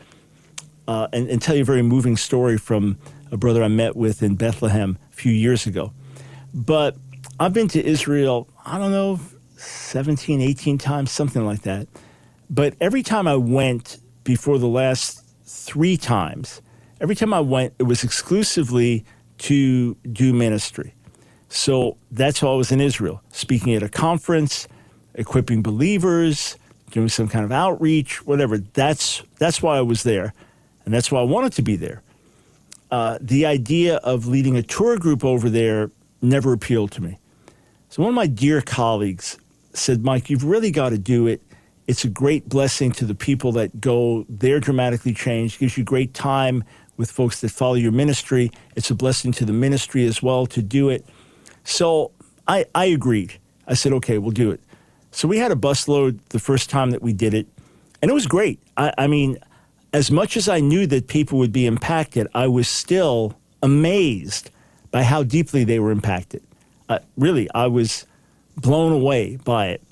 Uh, 0.90 1.08
and, 1.14 1.30
and, 1.30 1.42
tell 1.42 1.56
you 1.56 1.62
a 1.62 1.66
very 1.66 1.82
moving 1.82 2.18
story 2.18 2.58
from 2.58 2.98
a 3.32 3.38
brother 3.38 3.64
I 3.64 3.70
met 3.70 3.96
with 3.96 4.22
in 4.22 4.36
Bethlehem 4.36 4.98
a 5.14 5.16
few 5.16 5.32
years 5.32 5.66
ago. 5.66 5.94
But 6.56 6.96
I've 7.38 7.52
been 7.52 7.68
to 7.70 7.86
Israel, 7.86 8.48
I 8.66 8.78
don't 8.78 8.92
know, 8.92 9.20
17, 9.58 10.40
18 10.40 10.78
times, 10.78 11.12
something 11.12 11.46
like 11.46 11.64
that. 11.64 11.88
But 12.50 12.76
every 12.80 13.04
time 13.04 13.28
I 13.28 13.36
went 13.36 14.00
before 14.24 14.58
the 14.58 14.68
last 14.68 15.22
three 15.46 15.98
times, 15.98 16.62
every 17.02 17.16
time 17.16 17.34
I 17.34 17.42
went, 17.42 17.74
it 17.78 17.84
was 17.84 18.06
exclusively 18.06 19.04
to 19.40 19.96
do 20.12 20.34
ministry. 20.34 20.94
So 21.50 21.98
that's 22.10 22.42
why 22.42 22.52
I 22.52 22.56
was 22.56 22.72
in 22.72 22.80
Israel, 22.80 23.22
speaking 23.32 23.76
at 23.76 23.84
a 23.84 23.90
conference, 23.90 24.68
equipping 25.14 25.62
believers, 25.62 26.56
doing 26.92 27.10
some 27.10 27.28
kind 27.28 27.44
of 27.44 27.52
outreach, 27.52 28.26
whatever. 28.26 28.60
That's 28.60 29.22
that's 29.40 29.62
why 29.62 29.78
I 29.78 29.82
was 29.82 30.04
there, 30.04 30.34
and 30.86 30.94
that's 30.94 31.12
why 31.12 31.20
I 31.20 31.24
wanted 31.24 31.54
to 31.54 31.62
be 31.62 31.76
there. 31.76 32.02
Uh, 32.92 33.18
the 33.20 33.46
idea 33.46 33.98
of 33.98 34.28
leading 34.28 34.56
a 34.56 34.64
tour 34.64 34.98
group 34.98 35.26
over 35.26 35.50
there 35.50 35.92
never 36.22 36.54
appealed 36.54 36.92
to 36.92 37.02
me. 37.02 37.18
So 37.90 38.02
one 38.02 38.10
of 38.10 38.16
my 38.16 38.28
dear 38.28 38.62
colleagues 38.62 39.38
said, 39.74 40.04
"Mike, 40.04 40.30
you've 40.30 40.44
really 40.44 40.72
got 40.72 40.90
to 40.90 40.98
do 40.98 41.28
it. 41.28 41.42
It's 41.88 42.04
a 42.04 42.10
great 42.10 42.50
blessing 42.50 42.92
to 42.94 43.06
the 43.06 43.16
people 43.16 43.52
that 43.54 43.80
go. 43.80 44.26
They're 44.28 44.60
dramatically 44.60 45.14
changed. 45.14 45.60
Gives 45.60 45.78
you 45.78 45.84
great 45.84 46.14
time 46.14 46.64
with 46.98 47.12
folks 47.12 47.42
that 47.42 47.52
follow 47.52 47.76
your 47.76 47.92
ministry. 47.92 48.52
It's 48.76 48.90
a 48.90 48.96
blessing 48.96 49.32
to 49.34 49.46
the 49.46 49.54
ministry 49.54 50.06
as 50.06 50.22
well 50.22 50.46
to 50.48 50.62
do 50.62 50.90
it." 50.90 51.06
So 51.64 52.12
I, 52.48 52.66
I 52.74 52.86
agreed. 52.86 53.40
I 53.68 53.74
said, 53.74 53.94
"Okay, 53.94 54.18
we'll 54.18 54.32
do 54.32 54.52
it." 54.52 54.62
So 55.12 55.28
we 55.28 55.38
had 55.38 55.52
a 55.52 55.56
busload 55.56 56.20
the 56.30 56.40
first 56.40 56.70
time 56.70 56.92
that 56.92 57.02
we 57.02 57.14
did 57.14 57.34
it, 57.34 57.48
and 58.02 58.12
it 58.12 58.14
was 58.14 58.28
great. 58.28 58.60
I, 58.76 58.92
I 58.98 59.08
mean, 59.08 59.38
as 59.94 60.12
much 60.12 60.36
as 60.36 60.50
I 60.50 60.60
knew 60.60 60.86
that 60.88 61.08
people 61.08 61.40
would 61.40 61.54
be 61.54 61.66
impacted, 61.66 62.28
I 62.34 62.48
was 62.48 62.68
still 62.68 63.38
amazed 63.64 64.52
by 64.96 65.04
how 65.04 65.24
deeply 65.24 65.66
they 65.66 65.78
were 65.78 65.92
impacted. 65.92 66.42
Uh, 66.88 67.00
really, 67.18 67.50
I 67.54 67.68
was 67.68 68.06
blown 68.56 68.94
away 68.94 69.36
by 69.36 69.68
it. 69.68 69.84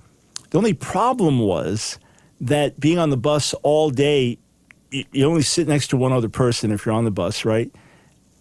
The 0.52 0.58
only 0.58 0.74
problem 0.74 1.40
was 1.40 2.00
that 2.40 2.80
being 2.80 3.00
on 3.00 3.10
the 3.10 3.18
bus 3.18 3.54
all 3.64 3.90
day, 3.90 4.38
you, 4.92 5.26
only 5.26 5.42
sit 5.42 5.68
next 5.68 5.90
to 5.90 5.98
one 5.98 6.14
other 6.14 6.30
person 6.30 6.72
if 6.72 6.86
you're 6.86 6.96
on 6.96 7.04
the 7.04 7.12
bus, 7.12 7.44
right? 7.44 7.70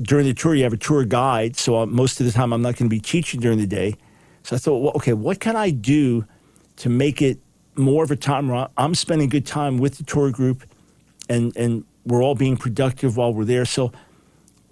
During 0.00 0.24
the 0.24 0.34
tour, 0.34 0.54
you 0.54 0.62
have 0.62 0.72
a 0.72 0.76
tour 0.76 1.04
guide, 1.04 1.56
so 1.56 1.78
uh, 1.78 1.86
most 1.86 2.20
of 2.20 2.26
the 2.26 2.32
time 2.32 2.52
I'm 2.52 2.62
not 2.62 2.76
going 2.76 2.88
to 2.88 2.94
be 2.94 3.00
teaching 3.00 3.40
during 3.40 3.58
the 3.58 3.66
day. 3.66 3.96
So 4.44 4.54
I 4.54 4.60
thought, 4.60 4.78
well, 4.78 4.92
okay, 4.94 5.14
what 5.14 5.40
can 5.40 5.56
I 5.56 5.70
do 5.70 6.26
to 6.76 6.88
make 6.88 7.20
it 7.20 7.40
more 7.74 8.04
of 8.04 8.12
a 8.12 8.16
time 8.16 8.46
where 8.46 8.68
I'm 8.76 8.94
spending 8.94 9.28
good 9.28 9.46
time 9.46 9.78
with 9.78 9.98
the 9.98 10.04
tour 10.04 10.30
group 10.30 10.62
and, 11.28 11.56
and 11.56 11.84
we're 12.06 12.22
all 12.22 12.36
being 12.36 12.56
productive 12.56 13.16
while 13.16 13.34
we're 13.34 13.46
there. 13.46 13.64
So 13.64 13.90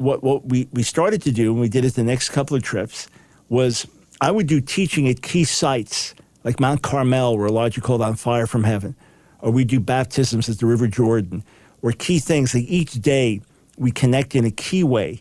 what, 0.01 0.23
what 0.23 0.47
we, 0.47 0.67
we 0.73 0.83
started 0.83 1.21
to 1.23 1.31
do, 1.31 1.53
and 1.53 1.61
we 1.61 1.69
did 1.69 1.85
it 1.85 1.95
the 1.95 2.03
next 2.03 2.31
couple 2.31 2.57
of 2.57 2.63
trips, 2.63 3.07
was 3.51 3.87
I 4.21 4.31
would 4.31 4.47
do 4.47 4.61
teaching 4.61 5.09
at 5.09 5.21
key 5.21 5.45
sites 5.45 6.15
like 6.43 6.59
Mount 6.59 6.83
Carmel, 6.83 7.37
where 7.37 7.47
Elijah 7.47 7.83
called 7.83 8.01
on 8.01 8.15
fire 8.15 8.47
from 8.47 8.65
heaven, 8.65 8.95
or 9.41 9.51
we 9.51 9.65
do 9.65 9.79
baptisms 9.79 10.49
at 10.49 10.59
the 10.59 10.65
River 10.65 10.87
Jordan, 10.87 11.45
or 11.83 11.93
key 11.93 12.19
things 12.19 12.53
that 12.53 12.61
each 12.61 12.95
day 12.95 13.43
we 13.77 13.91
connect 13.91 14.35
in 14.35 14.47
a 14.47 14.51
key 14.51 14.83
way. 14.83 15.21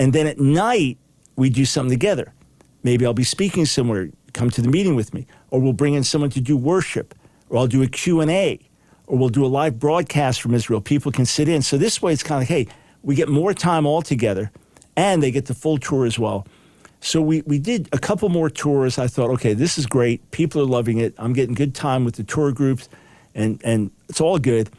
And 0.00 0.12
then 0.12 0.26
at 0.26 0.38
night, 0.40 0.98
we 1.36 1.48
do 1.48 1.64
something 1.64 1.90
together. 1.90 2.32
Maybe 2.82 3.06
I'll 3.06 3.14
be 3.14 3.24
speaking 3.24 3.66
somewhere, 3.66 4.08
come 4.32 4.50
to 4.50 4.60
the 4.60 4.68
meeting 4.68 4.96
with 4.96 5.14
me, 5.14 5.26
or 5.50 5.60
we'll 5.60 5.72
bring 5.72 5.94
in 5.94 6.02
someone 6.02 6.30
to 6.30 6.40
do 6.40 6.56
worship, 6.56 7.14
or 7.50 7.58
I'll 7.58 7.66
do 7.68 7.82
a 7.82 7.88
Q&A, 7.88 8.58
or 9.06 9.16
we'll 9.16 9.28
do 9.28 9.44
a 9.44 9.46
live 9.46 9.78
broadcast 9.78 10.42
from 10.42 10.54
Israel. 10.54 10.80
People 10.80 11.12
can 11.12 11.24
sit 11.24 11.48
in. 11.48 11.62
So 11.62 11.78
this 11.78 12.02
way 12.02 12.12
it's 12.12 12.24
kind 12.24 12.42
of 12.42 12.50
like, 12.50 12.66
hey, 12.66 12.74
we 13.02 13.14
get 13.14 13.28
more 13.28 13.54
time 13.54 13.86
all 13.86 14.02
together, 14.02 14.50
and 14.96 15.22
they 15.22 15.30
get 15.30 15.46
the 15.46 15.54
full 15.54 15.78
tour 15.78 16.06
as 16.06 16.18
well. 16.18 16.46
So 17.00 17.22
we, 17.22 17.42
we 17.42 17.58
did 17.58 17.88
a 17.92 17.98
couple 17.98 18.28
more 18.28 18.50
tours. 18.50 18.98
I 18.98 19.06
thought, 19.06 19.30
okay, 19.30 19.54
this 19.54 19.78
is 19.78 19.86
great. 19.86 20.28
People 20.32 20.60
are 20.62 20.66
loving 20.66 20.98
it. 20.98 21.14
I'm 21.18 21.32
getting 21.32 21.54
good 21.54 21.74
time 21.74 22.04
with 22.04 22.16
the 22.16 22.24
tour 22.24 22.52
groups, 22.52 22.88
and, 23.34 23.60
and 23.64 23.90
it's 24.08 24.20
all 24.20 24.38
good. 24.38 24.70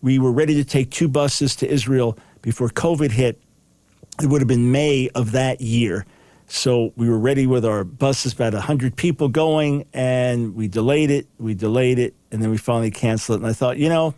We 0.00 0.18
were 0.18 0.32
ready 0.32 0.54
to 0.54 0.64
take 0.64 0.90
two 0.90 1.08
buses 1.08 1.56
to 1.56 1.68
Israel 1.68 2.16
before 2.40 2.68
COVID 2.68 3.10
hit. 3.10 3.40
It 4.22 4.26
would 4.26 4.40
have 4.40 4.48
been 4.48 4.72
May 4.72 5.10
of 5.14 5.32
that 5.32 5.60
year. 5.60 6.06
So 6.46 6.94
we 6.96 7.10
were 7.10 7.18
ready 7.18 7.46
with 7.46 7.64
our 7.64 7.84
buses, 7.84 8.32
about 8.32 8.54
100 8.54 8.96
people 8.96 9.28
going, 9.28 9.84
and 9.92 10.54
we 10.54 10.66
delayed 10.66 11.10
it, 11.10 11.26
we 11.38 11.52
delayed 11.52 11.98
it, 11.98 12.14
and 12.32 12.42
then 12.42 12.50
we 12.50 12.56
finally 12.56 12.90
canceled 12.90 13.36
it. 13.36 13.42
And 13.42 13.50
I 13.50 13.52
thought, 13.52 13.76
you 13.76 13.90
know, 13.90 14.14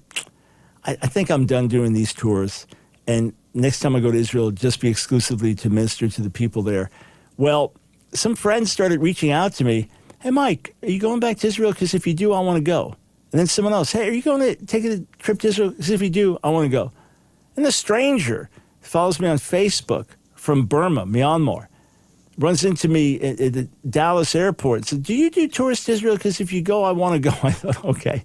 I, 0.84 0.96
I 1.02 1.06
think 1.08 1.30
I'm 1.30 1.44
done 1.44 1.66
doing 1.66 1.92
these 1.92 2.14
tours. 2.14 2.68
And 3.08 3.32
next 3.54 3.80
time 3.80 3.96
I 3.96 4.00
go 4.00 4.10
to 4.10 4.18
Israel, 4.18 4.50
just 4.50 4.80
be 4.80 4.88
exclusively 4.88 5.54
to 5.56 5.70
minister 5.70 6.08
to 6.08 6.22
the 6.22 6.30
people 6.30 6.62
there. 6.62 6.90
Well, 7.36 7.74
some 8.12 8.34
friends 8.34 8.70
started 8.72 9.00
reaching 9.00 9.30
out 9.30 9.52
to 9.54 9.64
me. 9.64 9.88
Hey, 10.20 10.30
Mike, 10.30 10.74
are 10.82 10.90
you 10.90 11.00
going 11.00 11.20
back 11.20 11.38
to 11.38 11.46
Israel? 11.46 11.72
Because 11.72 11.94
if 11.94 12.06
you 12.06 12.14
do, 12.14 12.32
I 12.32 12.40
want 12.40 12.56
to 12.56 12.64
go. 12.64 12.96
And 13.32 13.38
then 13.38 13.46
someone 13.46 13.72
else, 13.72 13.92
hey, 13.92 14.08
are 14.08 14.12
you 14.12 14.22
going 14.22 14.40
to 14.40 14.66
take 14.66 14.84
a 14.84 15.00
trip 15.18 15.38
to 15.40 15.48
Israel? 15.48 15.70
Because 15.70 15.90
if 15.90 16.02
you 16.02 16.10
do, 16.10 16.38
I 16.42 16.50
want 16.50 16.64
to 16.64 16.68
go. 16.68 16.92
And 17.56 17.64
the 17.64 17.72
stranger 17.72 18.50
follows 18.80 19.20
me 19.20 19.28
on 19.28 19.38
Facebook 19.38 20.06
from 20.34 20.66
Burma, 20.66 21.06
Myanmar 21.06 21.68
runs 22.40 22.64
into 22.64 22.88
me 22.88 23.20
at, 23.20 23.40
at 23.40 23.52
the 23.52 23.68
Dallas 23.88 24.34
airport. 24.34 24.86
Said, 24.86 25.02
"Do 25.02 25.14
you 25.14 25.30
do 25.30 25.46
tourist 25.46 25.88
Israel? 25.88 26.16
Because 26.16 26.40
if 26.40 26.52
you 26.52 26.62
go, 26.62 26.84
I 26.84 26.92
want 26.92 27.22
to 27.22 27.30
go." 27.30 27.36
I 27.42 27.52
thought, 27.52 27.84
okay, 27.84 28.24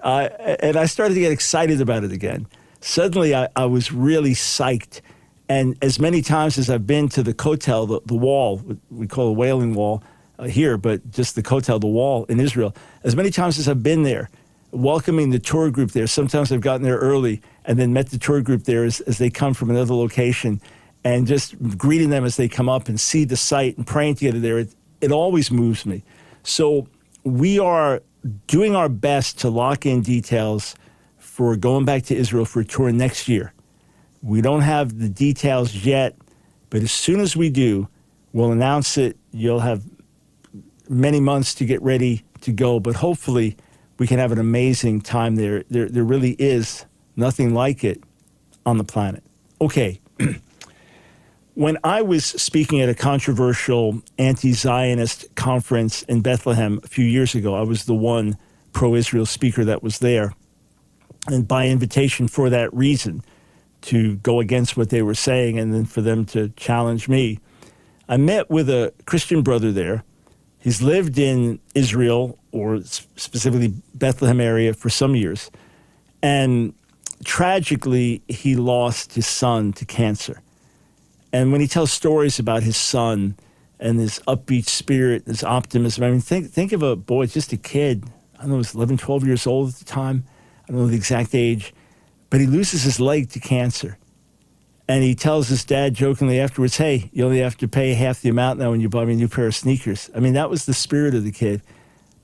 uh, 0.00 0.28
and 0.60 0.76
I 0.76 0.86
started 0.86 1.14
to 1.14 1.20
get 1.20 1.32
excited 1.32 1.80
about 1.80 2.04
it 2.04 2.12
again. 2.12 2.46
Suddenly, 2.80 3.34
I, 3.34 3.48
I, 3.56 3.66
was 3.66 3.92
really 3.92 4.32
psyched. 4.32 5.00
And 5.48 5.76
as 5.82 5.98
many 5.98 6.22
times 6.22 6.58
as 6.58 6.70
I've 6.70 6.86
been 6.86 7.08
to 7.10 7.22
the 7.22 7.34
Kotel, 7.34 7.88
the, 7.88 8.00
the 8.06 8.14
wall, 8.14 8.62
we 8.90 9.06
call 9.06 9.28
a 9.28 9.32
Wailing 9.32 9.74
Wall 9.74 10.02
uh, 10.38 10.44
here, 10.44 10.76
but 10.76 11.10
just 11.10 11.34
the 11.34 11.42
Kotel, 11.42 11.80
the 11.80 11.86
wall 11.86 12.24
in 12.26 12.38
Israel, 12.38 12.74
as 13.02 13.16
many 13.16 13.30
times 13.30 13.58
as 13.58 13.68
I've 13.68 13.82
been 13.82 14.04
there, 14.04 14.30
welcoming 14.70 15.30
the 15.30 15.38
tour 15.38 15.70
group 15.70 15.92
there, 15.92 16.06
sometimes 16.06 16.52
I've 16.52 16.60
gotten 16.60 16.82
there 16.82 16.98
early 16.98 17.40
and 17.64 17.78
then 17.78 17.92
met 17.92 18.10
the 18.10 18.18
tour 18.18 18.40
group 18.42 18.64
there 18.64 18.84
as, 18.84 19.00
as 19.02 19.18
they 19.18 19.30
come 19.30 19.54
from 19.54 19.70
another 19.70 19.94
location 19.94 20.60
and 21.04 21.26
just 21.26 21.56
greeting 21.78 22.10
them 22.10 22.24
as 22.24 22.36
they 22.36 22.48
come 22.48 22.68
up 22.68 22.88
and 22.88 23.00
see 23.00 23.24
the 23.24 23.36
site 23.36 23.76
and 23.76 23.86
praying 23.86 24.16
together 24.16 24.40
there, 24.40 24.58
it, 24.58 24.74
it 25.00 25.10
always 25.10 25.50
moves 25.50 25.86
me. 25.86 26.02
So 26.42 26.86
we 27.24 27.58
are 27.58 28.02
doing 28.46 28.76
our 28.76 28.88
best 28.88 29.38
to 29.40 29.50
lock 29.50 29.86
in 29.86 30.02
details 30.02 30.74
for 31.38 31.54
going 31.54 31.84
back 31.84 32.02
to 32.02 32.16
Israel 32.16 32.44
for 32.44 32.58
a 32.58 32.64
tour 32.64 32.90
next 32.90 33.28
year. 33.28 33.52
We 34.22 34.40
don't 34.40 34.62
have 34.62 34.98
the 34.98 35.08
details 35.08 35.72
yet, 35.72 36.16
but 36.68 36.82
as 36.82 36.90
soon 36.90 37.20
as 37.20 37.36
we 37.36 37.48
do, 37.48 37.86
we'll 38.32 38.50
announce 38.50 38.98
it. 38.98 39.16
You'll 39.30 39.60
have 39.60 39.84
many 40.88 41.20
months 41.20 41.54
to 41.54 41.64
get 41.64 41.80
ready 41.80 42.24
to 42.40 42.50
go, 42.50 42.80
but 42.80 42.96
hopefully 42.96 43.56
we 43.98 44.08
can 44.08 44.18
have 44.18 44.32
an 44.32 44.40
amazing 44.40 45.00
time 45.00 45.36
there. 45.36 45.62
There, 45.70 45.88
there 45.88 46.02
really 46.02 46.32
is 46.40 46.86
nothing 47.14 47.54
like 47.54 47.84
it 47.84 48.02
on 48.66 48.76
the 48.76 48.82
planet. 48.82 49.22
Okay. 49.60 50.00
when 51.54 51.78
I 51.84 52.02
was 52.02 52.24
speaking 52.24 52.80
at 52.80 52.88
a 52.88 52.96
controversial 52.96 54.02
anti 54.18 54.54
Zionist 54.54 55.32
conference 55.36 56.02
in 56.02 56.20
Bethlehem 56.20 56.80
a 56.82 56.88
few 56.88 57.04
years 57.04 57.36
ago, 57.36 57.54
I 57.54 57.62
was 57.62 57.84
the 57.84 57.94
one 57.94 58.36
pro 58.72 58.96
Israel 58.96 59.24
speaker 59.24 59.64
that 59.64 59.84
was 59.84 60.00
there. 60.00 60.34
And 61.26 61.46
by 61.46 61.66
invitation 61.68 62.28
for 62.28 62.48
that 62.50 62.72
reason, 62.72 63.22
to 63.80 64.16
go 64.16 64.40
against 64.40 64.76
what 64.76 64.90
they 64.90 65.02
were 65.02 65.14
saying 65.14 65.58
and 65.58 65.72
then 65.72 65.84
for 65.84 66.00
them 66.00 66.24
to 66.26 66.48
challenge 66.50 67.08
me, 67.08 67.38
I 68.08 68.16
met 68.16 68.50
with 68.50 68.68
a 68.68 68.92
Christian 69.04 69.42
brother 69.42 69.70
there. 69.70 70.04
He's 70.58 70.82
lived 70.82 71.18
in 71.18 71.60
Israel, 71.74 72.38
or 72.50 72.80
specifically 72.82 73.74
Bethlehem 73.94 74.40
area, 74.40 74.74
for 74.74 74.88
some 74.88 75.14
years. 75.14 75.50
And 76.22 76.74
tragically, 77.24 78.22
he 78.26 78.56
lost 78.56 79.14
his 79.14 79.26
son 79.26 79.72
to 79.74 79.84
cancer 79.84 80.42
and 81.32 81.52
when 81.52 81.60
he 81.60 81.66
tells 81.66 81.92
stories 81.92 82.38
about 82.38 82.62
his 82.62 82.76
son 82.76 83.36
and 83.78 83.98
his 83.98 84.20
upbeat 84.26 84.66
spirit, 84.66 85.26
his 85.26 85.44
optimism, 85.44 86.04
I 86.04 86.10
mean, 86.10 86.20
think, 86.20 86.50
think 86.50 86.72
of 86.72 86.82
a 86.82 86.96
boy, 86.96 87.26
just 87.26 87.52
a 87.52 87.56
kid. 87.56 88.04
I 88.36 88.42
don't 88.42 88.48
know, 88.48 88.54
he 88.54 88.58
was 88.58 88.74
11, 88.74 88.98
12 88.98 89.26
years 89.26 89.46
old 89.46 89.70
at 89.70 89.74
the 89.76 89.84
time. 89.84 90.24
I 90.68 90.72
don't 90.72 90.82
know 90.82 90.86
the 90.86 90.96
exact 90.96 91.34
age. 91.34 91.74
But 92.30 92.40
he 92.40 92.46
loses 92.46 92.82
his 92.82 93.00
leg 93.00 93.30
to 93.30 93.40
cancer. 93.40 93.96
And 94.86 95.02
he 95.02 95.14
tells 95.14 95.48
his 95.48 95.64
dad 95.64 95.94
jokingly 95.94 96.40
afterwards, 96.40 96.76
hey, 96.76 97.10
you 97.12 97.24
only 97.24 97.40
have 97.40 97.56
to 97.58 97.68
pay 97.68 97.94
half 97.94 98.22
the 98.22 98.30
amount 98.30 98.58
now 98.58 98.70
when 98.70 98.80
you 98.80 98.88
buy 98.88 99.04
me 99.04 99.14
a 99.14 99.16
new 99.16 99.28
pair 99.28 99.46
of 99.46 99.54
sneakers. 99.54 100.10
I 100.14 100.20
mean, 100.20 100.32
that 100.32 100.48
was 100.48 100.64
the 100.64 100.74
spirit 100.74 101.14
of 101.14 101.24
the 101.24 101.32
kid. 101.32 101.62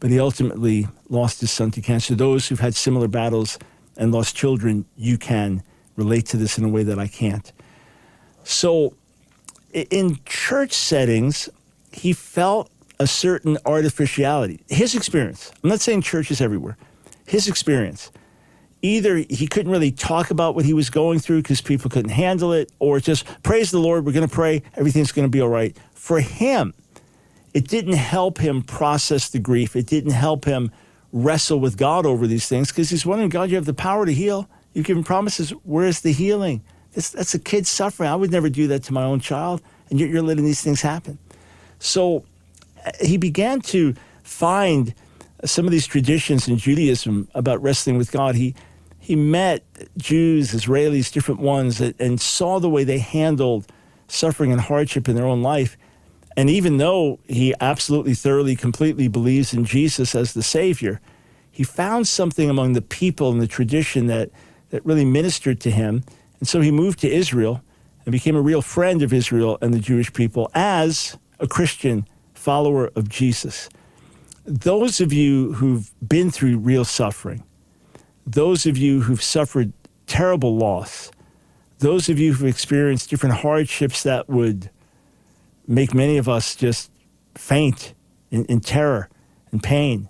But 0.01 0.11
he 0.11 0.19
ultimately 0.19 0.89
lost 1.09 1.41
his 1.41 1.51
son 1.51 1.71
to 1.73 1.81
cancer. 1.81 2.15
Those 2.15 2.49
who've 2.49 2.61
had 2.61 2.75
similar 2.75 3.09
battles 3.09 3.59
and 3.97 4.13
lost 4.13 4.37
children, 4.37 4.85
you 4.97 5.19
can 5.19 5.63
relate 5.97 6.27
to 6.27 6.37
this 6.37 6.59
in 6.59 6.65
a 6.65 6.69
way 6.69 6.83
that 6.83 6.99
I 6.99 7.07
can't. 7.07 7.53
So, 8.45 8.95
in 9.73 10.19
church 10.27 10.73
settings, 10.73 11.49
he 11.93 12.13
felt 12.13 12.71
a 12.99 13.07
certain 13.07 13.59
artificiality. 13.65 14.61
His 14.69 14.95
experience, 14.95 15.53
I'm 15.63 15.71
not 15.71 15.81
saying 15.81 16.03
churches 16.03 16.41
everywhere, 16.41 16.77
his 17.27 17.49
experience. 17.49 18.11
Either 18.85 19.17
he 19.17 19.47
couldn't 19.47 19.73
really 19.73 19.91
talk 19.91 20.31
about 20.31 20.55
what 20.55 20.67
he 20.67 20.75
was 20.75 20.91
going 20.91 21.19
through 21.19 21.41
because 21.41 21.63
people 21.63 21.89
couldn't 21.89 22.11
handle 22.11 22.53
it, 22.53 22.71
or 22.81 23.01
just 23.01 23.25
praise 23.43 23.71
the 23.71 23.79
Lord, 23.79 24.05
we're 24.05 24.13
going 24.13 24.29
to 24.29 24.35
pray, 24.35 24.63
everything's 24.75 25.11
going 25.11 25.25
to 25.25 25.31
be 25.31 25.41
all 25.41 25.49
right. 25.49 25.75
For 25.95 26.21
him, 26.21 26.75
it 27.55 27.67
didn't 27.67 27.95
help 27.95 28.37
him 28.37 28.61
process 28.61 29.31
the 29.31 29.39
grief. 29.39 29.75
It 29.75 29.87
didn't 29.87 30.11
help 30.11 30.45
him 30.45 30.71
wrestle 31.15 31.61
with 31.61 31.79
God 31.79 32.05
over 32.05 32.27
these 32.27 32.47
things 32.47 32.69
because 32.69 32.91
he's 32.91 33.07
wondering, 33.07 33.31
God, 33.31 33.49
you 33.49 33.57
have 33.57 33.65
the 33.65 33.73
power 33.73 34.05
to 34.05 34.13
heal. 34.13 34.51
You've 34.75 34.85
given 34.85 35.03
promises. 35.03 35.49
Where's 35.63 36.03
the 36.03 36.13
healing? 36.13 36.61
That's, 36.93 37.09
that's 37.09 37.33
a 37.33 37.39
kid 37.39 37.67
suffering. 37.67 38.11
I 38.11 38.17
would 38.17 38.31
never 38.31 38.51
do 38.51 38.67
that 38.67 38.83
to 38.83 38.93
my 38.93 39.05
own 39.05 39.19
child, 39.19 39.63
and 39.89 39.99
you're, 39.99 40.11
you're 40.11 40.23
letting 40.23 40.45
these 40.45 40.61
things 40.61 40.83
happen. 40.83 41.17
So 41.79 42.27
uh, 42.85 42.91
he 43.01 43.17
began 43.17 43.63
to 43.63 43.95
find 44.25 44.93
some 45.47 45.65
of 45.65 45.73
these 45.73 45.87
traditions 45.87 46.49
in 46.49 46.59
Judaism 46.59 47.29
about 47.35 47.63
wrestling 47.63 47.97
with 47.97 48.13
God. 48.13 48.35
He, 48.35 48.55
he 49.05 49.17
met 49.17 49.65
Jews, 49.97 50.53
Israelis, 50.53 51.13
different 51.13 51.41
ones, 51.41 51.81
and 51.81 52.21
saw 52.21 52.59
the 52.59 52.71
way 52.71 52.85
they 52.85 52.99
handled 52.99 53.67
suffering 54.09 54.51
and 54.51 54.61
hardship 54.61 55.09
in 55.09 55.15
their 55.15 55.27
own 55.27 55.43
life. 55.43 55.77
And 56.37 56.51
even 56.51 56.79
though 56.79 57.21
he 57.27 57.55
absolutely, 57.61 58.15
thoroughly, 58.15 58.57
completely 58.57 59.09
believes 59.09 59.55
in 59.55 59.65
Jesus 59.65 60.15
as 60.15 60.35
the 60.35 60.43
Savior, 60.43 61.01
he 61.51 61.63
found 61.63 62.09
something 62.09 62.51
among 62.51 62.73
the 62.73 62.83
people 62.83 63.31
and 63.31 63.41
the 63.41 63.47
tradition 63.47 64.07
that, 64.07 64.31
that 64.71 64.85
really 64.85 65.05
ministered 65.05 65.61
to 65.61 65.71
him 65.71 66.03
and 66.45 66.49
so 66.51 66.61
he 66.61 66.71
moved 66.71 66.99
to 66.99 67.11
Israel 67.11 67.63
and 68.05 68.13
became 68.13 68.37
a 68.37 68.41
real 68.43 68.61
friend 68.61 69.01
of 69.01 69.15
Israel 69.15 69.57
and 69.63 69.73
the 69.73 69.79
Jewish 69.79 70.13
people 70.13 70.51
as 70.53 71.17
a 71.41 71.49
Christian 71.49 72.07
follower 72.35 72.91
of 72.97 73.09
Jesus. 73.09 73.71
Those 74.45 75.01
of 75.01 75.11
you 75.11 75.55
who've 75.55 75.91
been 76.07 76.31
through 76.31 76.59
real 76.59 76.85
suffering, 76.85 77.43
those 78.27 78.67
of 78.67 78.77
you 78.77 79.03
who've 79.03 79.23
suffered 79.23 79.73
terrible 80.07 80.57
loss. 80.57 81.11
Those 81.79 82.09
of 82.09 82.19
you 82.19 82.33
who've 82.33 82.49
experienced 82.49 83.11
different 83.11 83.37
hardships 83.37 84.03
that 84.05 84.29
would 84.29 84.71
make 85.67 85.95
many 85.95 86.17
of 86.17 86.29
us 86.29 86.55
just 86.55 86.91
faint 87.35 87.95
in, 88.31 88.45
in 88.47 88.61
terror 88.61 89.09
and 89.51 89.63
pain, 89.63 90.09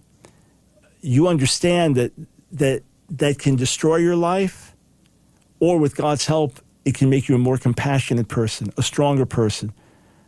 you 1.01 1.29
understand 1.29 1.97
that 1.97 2.13
that 2.53 2.83
that 3.11 3.39
can 3.39 3.57
destroy 3.57 3.97
your 3.97 4.17
life, 4.17 4.75
or 5.61 5.79
with 5.79 5.97
God's 5.97 6.27
help, 6.27 6.61
it 6.85 6.95
can 6.95 7.11
make 7.11 7.29
you 7.29 7.35
a 7.35 7.39
more 7.39 7.59
compassionate 7.59 8.29
person, 8.29 8.73
a 8.77 8.83
stronger 8.83 9.27
person, 9.27 9.73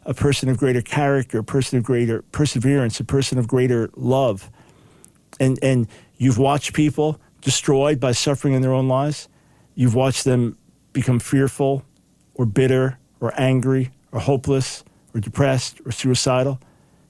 a 0.05 0.14
person 0.14 0.49
of 0.49 0.59
greater 0.59 0.83
character, 0.83 1.38
a 1.38 1.44
person 1.44 1.79
of 1.79 1.85
greater 1.85 2.22
perseverance, 2.33 3.01
a 3.01 3.05
person 3.05 3.38
of 3.38 3.46
greater 3.46 3.90
love. 3.94 4.51
And 5.38 5.59
and 5.62 5.88
you've 6.16 6.38
watched 6.38 6.72
people 6.75 7.20
destroyed 7.40 8.01
by 8.01 8.12
suffering 8.12 8.55
in 8.55 8.62
their 8.62 8.72
own 8.72 8.88
lives. 8.88 9.29
You've 9.75 9.94
watched 9.94 10.25
them 10.25 10.57
become 10.92 11.18
fearful 11.18 11.85
or 12.35 12.46
bitter 12.46 12.99
or 13.20 13.33
angry 13.38 13.90
or 14.12 14.20
hopeless 14.20 14.85
or 15.14 15.20
depressed 15.20 15.81
or 15.85 15.92
suicidal. 15.92 16.61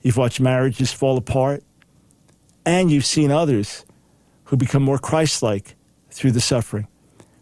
You've 0.03 0.17
watched 0.17 0.41
marriages 0.41 0.93
fall 0.93 1.17
apart. 1.17 1.63
And 2.65 2.91
you've 2.91 3.07
seen 3.07 3.31
others 3.31 3.85
who 4.45 4.57
become 4.57 4.83
more 4.83 4.99
Christ 4.99 5.43
like 5.43 5.77
through 6.11 6.33
the 6.33 6.41
suffering, 6.41 6.89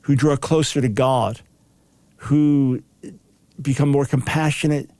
who 0.02 0.14
draw 0.14 0.36
closer 0.36 0.80
to 0.80 0.88
God, 0.88 1.40
who 2.16 2.82
become 3.60 3.88
more 3.88 4.04
compassionate, 4.04 4.90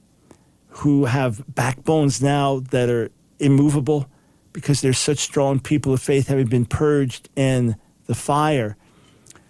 who 0.69 1.05
have 1.05 1.43
backbones 1.55 2.23
now 2.23 2.61
that 2.71 2.89
are 2.89 3.11
immovable 3.39 4.09
because 4.55 4.81
they're 4.81 4.95
such 4.95 5.19
strong 5.19 5.61
people 5.61 5.93
of 5.93 6.01
faith 6.01 6.29
having 6.29 6.47
been 6.47 6.65
purged 6.65 7.29
in 7.37 7.77
the 8.07 8.15
fire. 8.15 8.79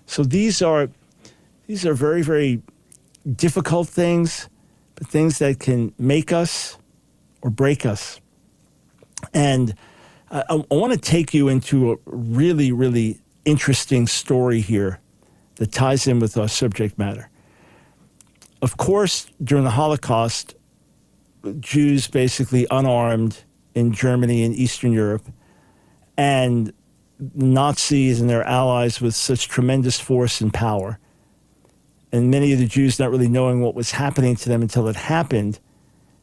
So 0.07 0.25
these 0.25 0.61
are 0.61 0.89
these 1.69 1.87
are 1.87 1.95
very, 1.95 2.23
very 2.23 2.61
difficult 3.37 3.89
things, 3.89 4.49
but 4.97 5.07
things 5.07 5.39
that 5.39 5.61
can 5.61 5.95
make 5.99 6.33
us 6.33 6.77
or 7.41 7.51
break 7.51 7.87
us. 7.87 8.21
And 9.33 9.75
I, 10.31 10.43
I 10.51 10.75
want 10.75 10.93
to 10.93 10.99
take 10.99 11.33
you 11.33 11.49
into 11.49 11.93
a 11.93 11.97
really, 12.05 12.73
really 12.73 13.21
interesting 13.45 14.07
story 14.07 14.61
here 14.61 15.01
that 15.57 15.73
ties 15.73 16.07
in 16.07 16.19
with 16.19 16.37
our 16.37 16.49
subject 16.49 16.99
matter. 16.99 17.31
Of 18.61 18.77
course, 18.77 19.27
during 19.43 19.65
the 19.65 19.71
Holocaust, 19.71 20.55
Jews 21.61 22.09
basically 22.09 22.67
unarmed 22.71 23.45
in 23.75 23.93
Germany 23.93 24.45
and 24.45 24.55
Eastern 24.55 24.93
Europe, 24.93 25.27
and 26.17 26.73
Nazis 27.35 28.21
and 28.21 28.29
their 28.31 28.45
allies 28.45 29.01
with 29.01 29.15
such 29.15 29.49
tremendous 29.49 30.01
force 30.01 30.41
and 30.41 30.53
power, 30.53 30.99
and 32.13 32.31
many 32.31 32.53
of 32.53 32.59
the 32.61 32.67
Jews 32.67 33.01
not 33.01 33.11
really 33.11 33.29
knowing 33.29 33.61
what 33.61 33.75
was 33.75 33.91
happening 33.91 34.37
to 34.37 34.49
them 34.49 34.63
until 34.63 34.87
it 34.87 34.95
happened, 34.95 35.59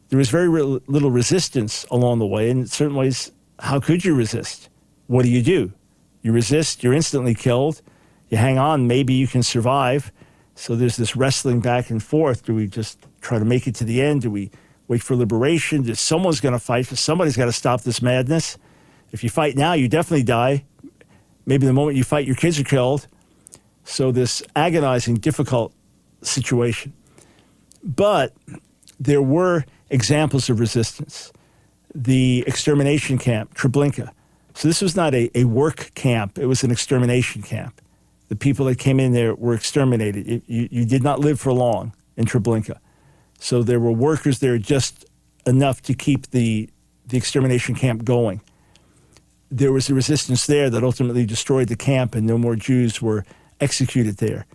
there 0.08 0.18
was 0.18 0.30
very 0.30 0.48
little 0.48 1.10
resistance 1.10 1.84
along 1.90 2.18
the 2.18 2.26
way. 2.26 2.50
And 2.50 2.60
in 2.60 2.66
certain 2.66 2.96
ways, 2.96 3.32
how 3.58 3.80
could 3.80 4.04
you 4.04 4.14
resist? 4.14 4.70
What 5.06 5.24
do 5.24 5.30
you 5.30 5.42
do? 5.42 5.72
You 6.22 6.32
resist, 6.32 6.82
you're 6.82 6.94
instantly 6.94 7.34
killed. 7.34 7.82
You 8.28 8.38
hang 8.38 8.56
on, 8.58 8.86
maybe 8.86 9.12
you 9.12 9.26
can 9.26 9.42
survive. 9.42 10.12
So 10.54 10.76
there's 10.76 10.96
this 10.96 11.16
wrestling 11.16 11.60
back 11.60 11.90
and 11.90 12.02
forth. 12.02 12.44
Do 12.44 12.54
we 12.54 12.66
just 12.66 13.06
try 13.20 13.38
to 13.38 13.44
make 13.44 13.66
it 13.66 13.74
to 13.76 13.84
the 13.84 14.00
end? 14.00 14.22
Do 14.22 14.30
we 14.30 14.50
wait 14.88 15.02
for 15.02 15.16
liberation? 15.16 15.94
Someone's 15.94 16.40
going 16.40 16.52
to 16.52 16.58
fight? 16.58 16.86
Somebody's 16.86 17.36
got 17.36 17.46
to 17.46 17.52
stop 17.52 17.82
this 17.82 18.02
madness. 18.02 18.58
If 19.10 19.22
you 19.22 19.30
fight 19.30 19.56
now, 19.56 19.74
you 19.74 19.88
definitely 19.88 20.24
die. 20.24 20.64
Maybe 21.46 21.66
the 21.66 21.72
moment 21.72 21.96
you 21.96 22.04
fight, 22.04 22.26
your 22.26 22.36
kids 22.36 22.58
are 22.58 22.64
killed. 22.64 23.06
So 23.84 24.12
this 24.12 24.42
agonizing, 24.54 25.16
difficult 25.16 25.74
situation. 26.22 26.92
But 27.82 28.32
there 28.98 29.22
were 29.22 29.64
examples 29.90 30.48
of 30.48 30.60
resistance. 30.60 31.32
The 31.94 32.44
extermination 32.46 33.18
camp, 33.18 33.54
Treblinka. 33.54 34.10
So 34.54 34.68
this 34.68 34.80
was 34.80 34.94
not 34.96 35.14
a, 35.14 35.30
a 35.38 35.44
work 35.44 35.92
camp, 35.94 36.38
it 36.38 36.46
was 36.46 36.62
an 36.62 36.70
extermination 36.70 37.42
camp. 37.42 37.80
The 38.28 38.36
people 38.36 38.66
that 38.66 38.78
came 38.78 39.00
in 39.00 39.12
there 39.12 39.34
were 39.34 39.54
exterminated. 39.54 40.28
It, 40.28 40.42
you, 40.46 40.68
you 40.70 40.84
did 40.86 41.02
not 41.02 41.20
live 41.20 41.40
for 41.40 41.52
long 41.52 41.92
in 42.16 42.24
Treblinka. 42.24 42.78
So 43.42 43.62
there 43.62 43.80
were 43.80 43.92
workers 43.92 44.38
there 44.38 44.58
just 44.58 45.04
enough 45.46 45.82
to 45.82 45.94
keep 45.94 46.30
the, 46.30 46.70
the 47.06 47.16
extermination 47.16 47.74
camp 47.74 48.04
going. 48.04 48.40
There 49.50 49.72
was 49.72 49.90
a 49.90 49.94
resistance 49.94 50.46
there 50.46 50.70
that 50.70 50.82
ultimately 50.82 51.26
destroyed 51.26 51.68
the 51.68 51.76
camp, 51.76 52.14
and 52.14 52.26
no 52.26 52.38
more 52.38 52.56
Jews 52.56 53.02
were 53.02 53.24
executed 53.60 54.16
there 54.18 54.46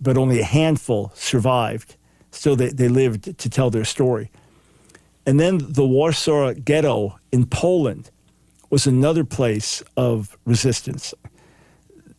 but 0.00 0.16
only 0.16 0.40
a 0.40 0.44
handful 0.44 1.12
survived. 1.14 1.96
Still, 2.30 2.56
they, 2.56 2.68
they 2.68 2.88
lived 2.88 3.38
to 3.38 3.50
tell 3.50 3.70
their 3.70 3.84
story. 3.84 4.30
And 5.26 5.38
then 5.38 5.58
the 5.58 5.86
Warsaw 5.86 6.54
Ghetto 6.54 7.18
in 7.32 7.46
Poland 7.46 8.10
was 8.70 8.86
another 8.86 9.24
place 9.24 9.82
of 9.96 10.36
resistance. 10.44 11.14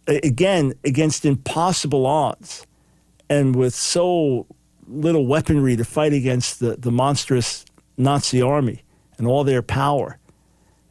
Again, 0.08 0.73
against 0.84 1.25
impossible 1.25 2.05
odds 2.05 2.65
and 3.29 3.55
with 3.55 3.75
so 3.75 4.47
little 4.89 5.25
weaponry 5.25 5.75
to 5.75 5.86
fight 5.86 6.13
against 6.13 6.60
the, 6.60 6.75
the 6.75 6.91
monstrous 6.91 7.65
Nazi 7.97 8.41
army 8.41 8.84
and 9.17 9.28
all 9.28 9.43
their 9.43 9.62
power 9.62 10.17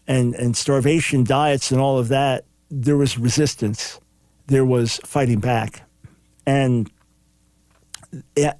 and, 0.07 0.35
and 0.35 0.57
starvation 0.57 1.25
diets 1.25 1.71
and 1.71 1.81
all 1.81 1.99
of 1.99 2.09
that, 2.09 2.45
there 2.71 2.97
was 2.97 3.19
resistance. 3.19 4.01
There 4.47 4.65
was 4.65 5.01
fighting 5.05 5.41
back. 5.41 5.83
And 6.47 6.91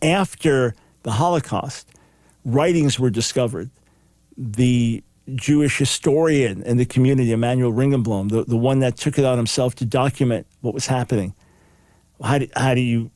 after 0.03 0.75
the 1.03 1.13
Holocaust, 1.13 1.89
writings 2.45 2.99
were 2.99 3.11
discovered. 3.11 3.71
The 4.37 5.03
Jewish 5.35 5.79
historian 5.79 6.63
in 6.63 6.77
the 6.77 6.85
community, 6.85 7.33
Emanuel 7.33 7.73
Ringelblum, 7.73 8.31
the, 8.31 8.45
the 8.45 8.57
one 8.57 8.81
that 8.81 8.97
took 8.97 9.19
it 9.19 9.25
on 9.25 9.37
himself 9.37 9.75
to 9.77 9.85
document 9.85 10.47
what 10.61 10.75
was 10.75 10.87
happening. 10.87 11.35
How 12.23 12.39
do, 12.39 12.49
how 12.55 12.75
do 12.75 12.81
you 12.81 13.11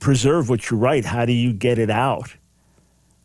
preserve 0.00 0.48
what 0.48 0.70
you 0.70 0.76
write? 0.76 1.04
How 1.04 1.24
do 1.24 1.32
you 1.32 1.52
get 1.52 1.78
it 1.78 1.90
out? 1.90 2.34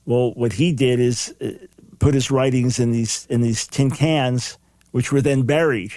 Well, 0.05 0.33
what 0.33 0.53
he 0.53 0.71
did 0.71 0.99
is 0.99 1.33
uh, 1.41 1.51
put 1.99 2.13
his 2.13 2.29
writings 2.29 2.79
in 2.79 2.91
these 2.91 3.25
in 3.29 3.41
these 3.41 3.65
tin 3.65 3.89
cans, 3.89 4.57
which 4.91 5.11
were 5.11 5.21
then 5.21 5.43
buried 5.43 5.93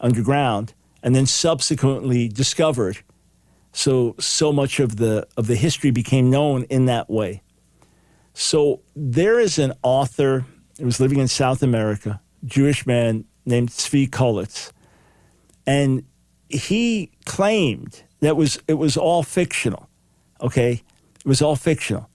underground, 0.00 0.74
and 1.02 1.14
then 1.14 1.26
subsequently 1.26 2.28
discovered 2.28 2.98
so 3.72 4.16
so 4.18 4.52
much 4.52 4.80
of 4.80 4.96
the 4.96 5.26
of 5.36 5.46
the 5.46 5.56
history 5.56 5.90
became 5.90 6.30
known 6.30 6.64
in 6.64 6.86
that 6.86 7.08
way. 7.08 7.42
So 8.34 8.80
there 8.96 9.38
is 9.38 9.58
an 9.58 9.74
author 9.82 10.44
who 10.78 10.86
was 10.86 11.00
living 11.00 11.18
in 11.18 11.28
South 11.28 11.62
America, 11.62 12.20
Jewish 12.44 12.86
man 12.86 13.24
named 13.44 13.70
Zvi 13.70 14.08
Kolitz, 14.08 14.72
and 15.66 16.04
he 16.48 17.12
claimed 17.26 18.02
that 18.20 18.36
was 18.36 18.58
it 18.66 18.74
was 18.74 18.96
all 18.96 19.22
fictional. 19.22 19.89
Okay, 20.40 20.82
it 21.18 21.26
was 21.26 21.42
all 21.42 21.56
fictional. 21.56 22.08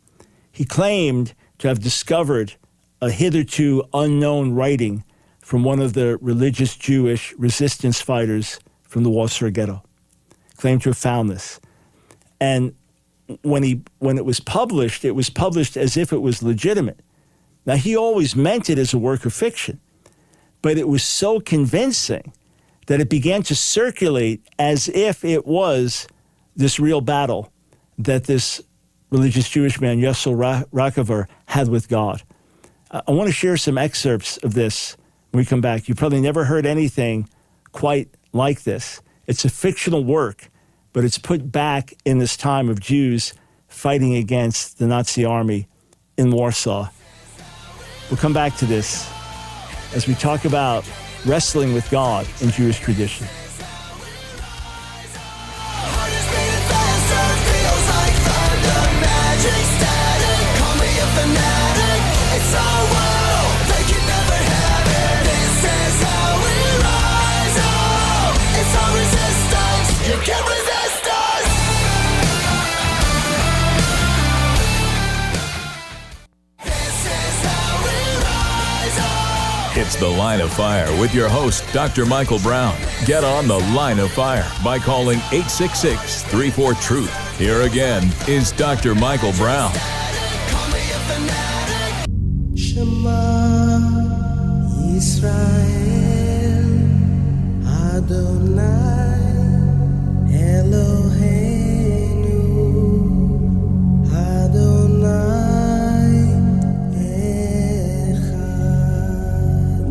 He 0.52 0.66
claimed 0.66 1.34
to 1.60 1.68
have 1.68 1.80
discovered 1.80 2.56
a 3.02 3.12
hitherto 3.12 3.84
unknown 3.94 4.54
writing 4.54 5.04
from 5.40 5.64
one 5.64 5.80
of 5.80 5.94
the 5.94 6.18
religious 6.22 6.76
Jewish 6.76 7.34
resistance 7.38 8.02
fighters 8.02 8.60
from 8.84 9.04
the 9.04 9.10
Warsaw 9.10 9.50
Ghetto 9.50 9.84
claimed 10.58 10.82
to 10.84 10.90
have 10.90 10.98
found 10.98 11.30
this. 11.30 11.60
And 12.40 12.74
when 13.42 13.64
he 13.64 13.82
when 14.00 14.18
it 14.18 14.26
was 14.26 14.40
published, 14.40 15.06
it 15.06 15.12
was 15.12 15.30
published 15.30 15.78
as 15.78 15.98
if 15.98 16.14
it 16.14 16.22
was 16.22 16.42
legitimate. 16.42 17.00
Now 17.66 17.76
he 17.76 17.96
always 17.96 18.36
meant 18.36 18.70
it 18.70 18.78
as 18.78 18.94
a 18.94 18.98
work 18.98 19.26
of 19.26 19.34
fiction, 19.34 19.80
but 20.62 20.78
it 20.78 20.88
was 20.88 21.04
so 21.04 21.40
convincing 21.40 22.34
that 22.88 23.02
it 23.02 23.10
began 23.10 23.44
to 23.44 23.56
circulate 23.56 24.48
as 24.60 24.88
if 24.90 25.26
it 25.26 25.46
was 25.46 26.08
this 26.56 26.80
real 26.80 27.02
battle 27.02 27.52
that 27.98 28.26
this 28.26 28.62
religious 29.10 29.50
Jewish 29.50 29.80
man, 29.80 30.00
Yossel 30.00 30.66
Rakover, 30.74 31.28
had 31.46 31.68
with 31.70 31.88
God. 31.88 32.22
Uh, 32.92 33.02
I 33.08 33.12
want 33.12 33.28
to 33.28 33.34
share 33.34 33.58
some 33.58 33.78
excerpts 33.78 34.38
of 34.38 34.54
this 34.54 34.98
when 35.32 35.40
we 35.40 35.46
come 35.46 35.62
back. 35.62 35.88
You 35.88 35.96
probably 35.96 36.22
never 36.22 36.46
heard 36.46 36.66
anything 36.66 37.30
quite 37.72 38.10
like 38.34 38.64
this. 38.64 39.02
It's 39.28 39.46
a 39.46 39.50
fictional 39.50 40.04
work, 40.04 40.50
but 40.94 41.04
it's 41.04 41.18
put 41.18 41.52
back 41.52 41.94
in 42.06 42.20
this 42.20 42.38
time 42.38 42.70
of 42.70 42.80
Jews 42.80 43.34
fighting 43.68 44.16
against 44.16 44.80
the 44.80 44.88
Nazi 44.88 45.26
army 45.26 45.68
in 46.18 46.32
Warsaw. 46.32 46.90
We'll 48.10 48.18
come 48.18 48.34
back 48.34 48.56
to 48.58 48.66
this 48.66 49.10
as 49.94 50.08
we 50.08 50.14
talk 50.16 50.46
about 50.46 50.90
wrestling 51.26 51.74
with 51.74 51.90
God 51.90 52.28
in 52.42 52.52
Jewish 52.52 52.80
tradition. 52.80 53.28
The 80.00 80.08
Line 80.08 80.42
of 80.42 80.52
Fire 80.52 80.88
with 81.00 81.14
your 81.14 81.30
host, 81.30 81.64
Dr. 81.72 82.06
Michael 82.06 82.40
Brown. 82.40 82.76
Get 83.06 83.24
on 83.24 83.48
The 83.48 83.60
Line 83.74 84.00
of 84.00 84.12
Fire 84.12 84.46
by 84.64 84.78
calling 84.78 85.20
866 85.32 86.24
34 86.24 86.74
Truth. 86.76 87.38
Here 87.38 87.62
again 87.62 88.12
is 88.28 88.52
Dr. 88.52 88.94
Michael 88.94 89.32
Brown. 89.34 89.72
Shema 92.58 93.80
Israel 94.96 95.36
Adonai 97.66 99.16
Eloheinu 100.28 101.05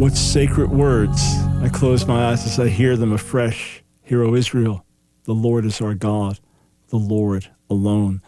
What 0.05 0.19
sacred 0.19 0.71
words. 0.71 1.19
I 1.63 1.71
close 1.71 2.05
my 2.05 2.27
eyes 2.27 2.45
as 2.45 2.61
I 2.61 2.69
hear 2.69 2.95
them 2.95 3.11
afresh. 3.11 3.83
Hear, 4.03 4.23
O 4.23 4.35
Israel, 4.35 4.85
the 5.23 5.33
Lord 5.33 5.65
is 5.65 5.81
our 5.81 5.95
God, 5.95 6.41
the 6.89 6.99
Lord 6.99 7.49
alone. 7.71 8.21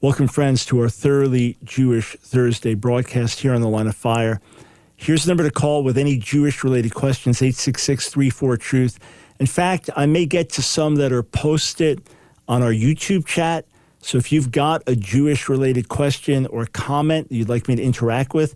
Welcome, 0.00 0.28
friends, 0.28 0.64
to 0.64 0.80
our 0.80 0.88
Thoroughly 0.88 1.58
Jewish 1.62 2.16
Thursday 2.20 2.72
broadcast 2.72 3.40
here 3.40 3.52
on 3.52 3.60
the 3.60 3.68
Line 3.68 3.86
of 3.86 3.94
Fire. 3.94 4.40
Here's 4.96 5.24
the 5.24 5.28
number 5.28 5.42
to 5.42 5.50
call 5.50 5.84
with 5.84 5.98
any 5.98 6.16
Jewish 6.16 6.64
related 6.64 6.94
questions 6.94 7.42
866 7.42 8.08
34 8.08 8.56
Truth. 8.56 8.98
In 9.38 9.44
fact, 9.44 9.90
I 9.94 10.06
may 10.06 10.24
get 10.24 10.48
to 10.52 10.62
some 10.62 10.94
that 10.94 11.12
are 11.12 11.22
posted 11.22 12.02
on 12.48 12.62
our 12.62 12.72
YouTube 12.72 13.26
chat. 13.26 13.66
So 14.00 14.16
if 14.16 14.32
you've 14.32 14.50
got 14.50 14.82
a 14.86 14.96
Jewish 14.96 15.50
related 15.50 15.90
question 15.90 16.46
or 16.46 16.64
comment 16.64 17.26
you'd 17.30 17.50
like 17.50 17.68
me 17.68 17.76
to 17.76 17.82
interact 17.82 18.32
with, 18.32 18.54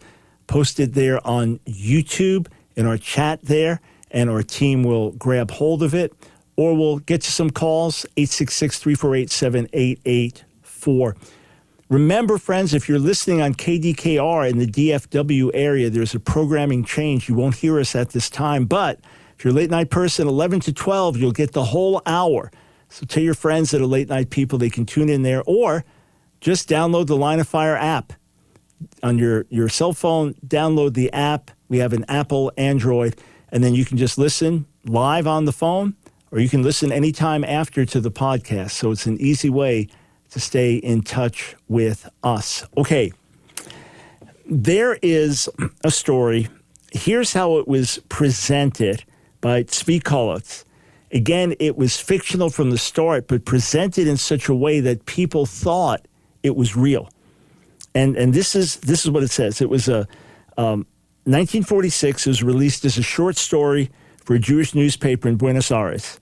post 0.48 0.80
it 0.80 0.94
there 0.94 1.24
on 1.24 1.60
YouTube 1.60 2.48
in 2.74 2.86
our 2.86 2.98
chat 2.98 3.40
there, 3.42 3.80
and 4.10 4.28
our 4.28 4.42
team 4.42 4.82
will 4.82 5.12
grab 5.12 5.52
hold 5.52 5.82
of 5.84 5.94
it. 5.94 6.12
Or 6.56 6.76
we'll 6.76 6.98
get 6.98 7.20
to 7.22 7.30
some 7.30 7.50
calls 7.50 8.04
866 8.16 8.80
348 8.80 9.30
7884. 9.30 11.16
Remember, 11.88 12.36
friends, 12.36 12.74
if 12.74 12.88
you're 12.88 12.98
listening 12.98 13.40
on 13.40 13.54
KDKR 13.54 14.50
in 14.50 14.58
the 14.58 14.66
DFW 14.66 15.50
area, 15.54 15.88
there's 15.88 16.14
a 16.14 16.20
programming 16.20 16.84
change. 16.84 17.28
You 17.28 17.34
won't 17.34 17.54
hear 17.54 17.78
us 17.78 17.94
at 17.94 18.10
this 18.10 18.28
time, 18.28 18.64
but 18.64 19.00
if 19.36 19.44
you're 19.44 19.52
a 19.52 19.56
late 19.56 19.70
night 19.70 19.88
person, 19.88 20.26
11 20.26 20.60
to 20.60 20.72
12, 20.72 21.16
you'll 21.16 21.32
get 21.32 21.52
the 21.52 21.64
whole 21.64 22.02
hour. 22.04 22.50
So 22.88 23.06
tell 23.06 23.22
your 23.22 23.34
friends 23.34 23.70
that 23.70 23.80
are 23.80 23.86
late 23.86 24.08
night 24.08 24.30
people 24.30 24.58
they 24.58 24.68
can 24.68 24.84
tune 24.84 25.08
in 25.08 25.22
there, 25.22 25.42
or 25.46 25.84
just 26.40 26.68
download 26.68 27.06
the 27.06 27.16
Line 27.16 27.40
of 27.40 27.48
Fire 27.48 27.76
app 27.76 28.12
on 29.02 29.18
your, 29.18 29.46
your 29.48 29.68
cell 29.68 29.92
phone. 29.92 30.34
Download 30.46 30.94
the 30.94 31.12
app. 31.12 31.50
We 31.68 31.78
have 31.78 31.92
an 31.92 32.04
Apple, 32.08 32.52
Android, 32.56 33.16
and 33.52 33.62
then 33.62 33.74
you 33.74 33.84
can 33.84 33.96
just 33.96 34.18
listen 34.18 34.66
live 34.84 35.26
on 35.26 35.44
the 35.44 35.52
phone, 35.52 35.94
or 36.30 36.40
you 36.40 36.48
can 36.48 36.62
listen 36.62 36.90
anytime 36.90 37.44
after 37.44 37.84
to 37.84 38.00
the 38.00 38.10
podcast. 38.10 38.72
So 38.72 38.90
it's 38.90 39.06
an 39.06 39.20
easy 39.20 39.50
way 39.50 39.88
to 40.30 40.40
stay 40.40 40.76
in 40.76 41.02
touch 41.02 41.56
with 41.68 42.08
us. 42.22 42.64
Okay, 42.76 43.12
there 44.46 44.98
is 45.02 45.48
a 45.84 45.90
story. 45.90 46.48
Here's 46.92 47.32
how 47.32 47.58
it 47.58 47.68
was 47.68 47.98
presented 48.08 49.04
by 49.40 49.64
Tzvi. 49.64 50.64
Again, 51.12 51.54
it 51.58 51.76
was 51.76 51.98
fictional 51.98 52.50
from 52.50 52.70
the 52.70 52.78
start, 52.78 53.28
but 53.28 53.44
presented 53.44 54.06
in 54.06 54.16
such 54.16 54.48
a 54.48 54.54
way 54.54 54.80
that 54.80 55.06
people 55.06 55.46
thought 55.46 56.06
it 56.42 56.56
was 56.56 56.76
real. 56.76 57.08
And 57.98 58.16
and 58.16 58.32
this 58.32 58.54
is 58.54 58.76
this 58.76 59.04
is 59.04 59.10
what 59.10 59.24
it 59.24 59.30
says. 59.32 59.60
It 59.60 59.68
was 59.68 59.88
a 59.88 60.06
um, 60.56 60.86
1946. 61.24 62.26
It 62.26 62.30
was 62.30 62.42
released 62.44 62.84
as 62.84 62.96
a 62.96 63.02
short 63.02 63.36
story 63.36 63.90
for 64.24 64.36
a 64.36 64.38
Jewish 64.38 64.72
newspaper 64.72 65.28
in 65.28 65.34
Buenos 65.34 65.72
Aires, 65.72 66.20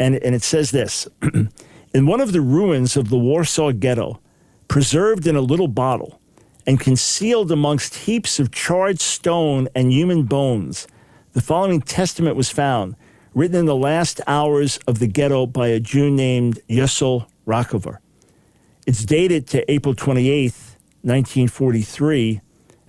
and 0.00 0.16
and 0.16 0.34
it 0.34 0.42
says 0.42 0.72
this. 0.72 1.06
in 1.94 2.06
one 2.06 2.20
of 2.20 2.32
the 2.32 2.40
ruins 2.40 2.96
of 2.96 3.10
the 3.10 3.16
Warsaw 3.16 3.70
Ghetto, 3.70 4.18
preserved 4.66 5.28
in 5.28 5.36
a 5.36 5.40
little 5.40 5.68
bottle 5.68 6.20
and 6.66 6.80
concealed 6.80 7.52
amongst 7.52 7.94
heaps 7.94 8.40
of 8.40 8.50
charred 8.50 9.00
stone 9.00 9.68
and 9.72 9.92
human 9.92 10.24
bones, 10.24 10.88
the 11.32 11.40
following 11.40 11.80
testament 11.80 12.34
was 12.34 12.50
found, 12.50 12.96
written 13.34 13.60
in 13.60 13.66
the 13.66 13.76
last 13.76 14.20
hours 14.26 14.78
of 14.88 14.98
the 14.98 15.06
ghetto 15.06 15.46
by 15.46 15.68
a 15.68 15.78
Jew 15.78 16.10
named 16.10 16.58
Yussel 16.68 17.28
Rakover. 17.46 17.98
It's 18.84 19.04
dated 19.04 19.46
to 19.48 19.70
April 19.70 19.94
28th, 19.94 20.73
1943, 21.04 22.40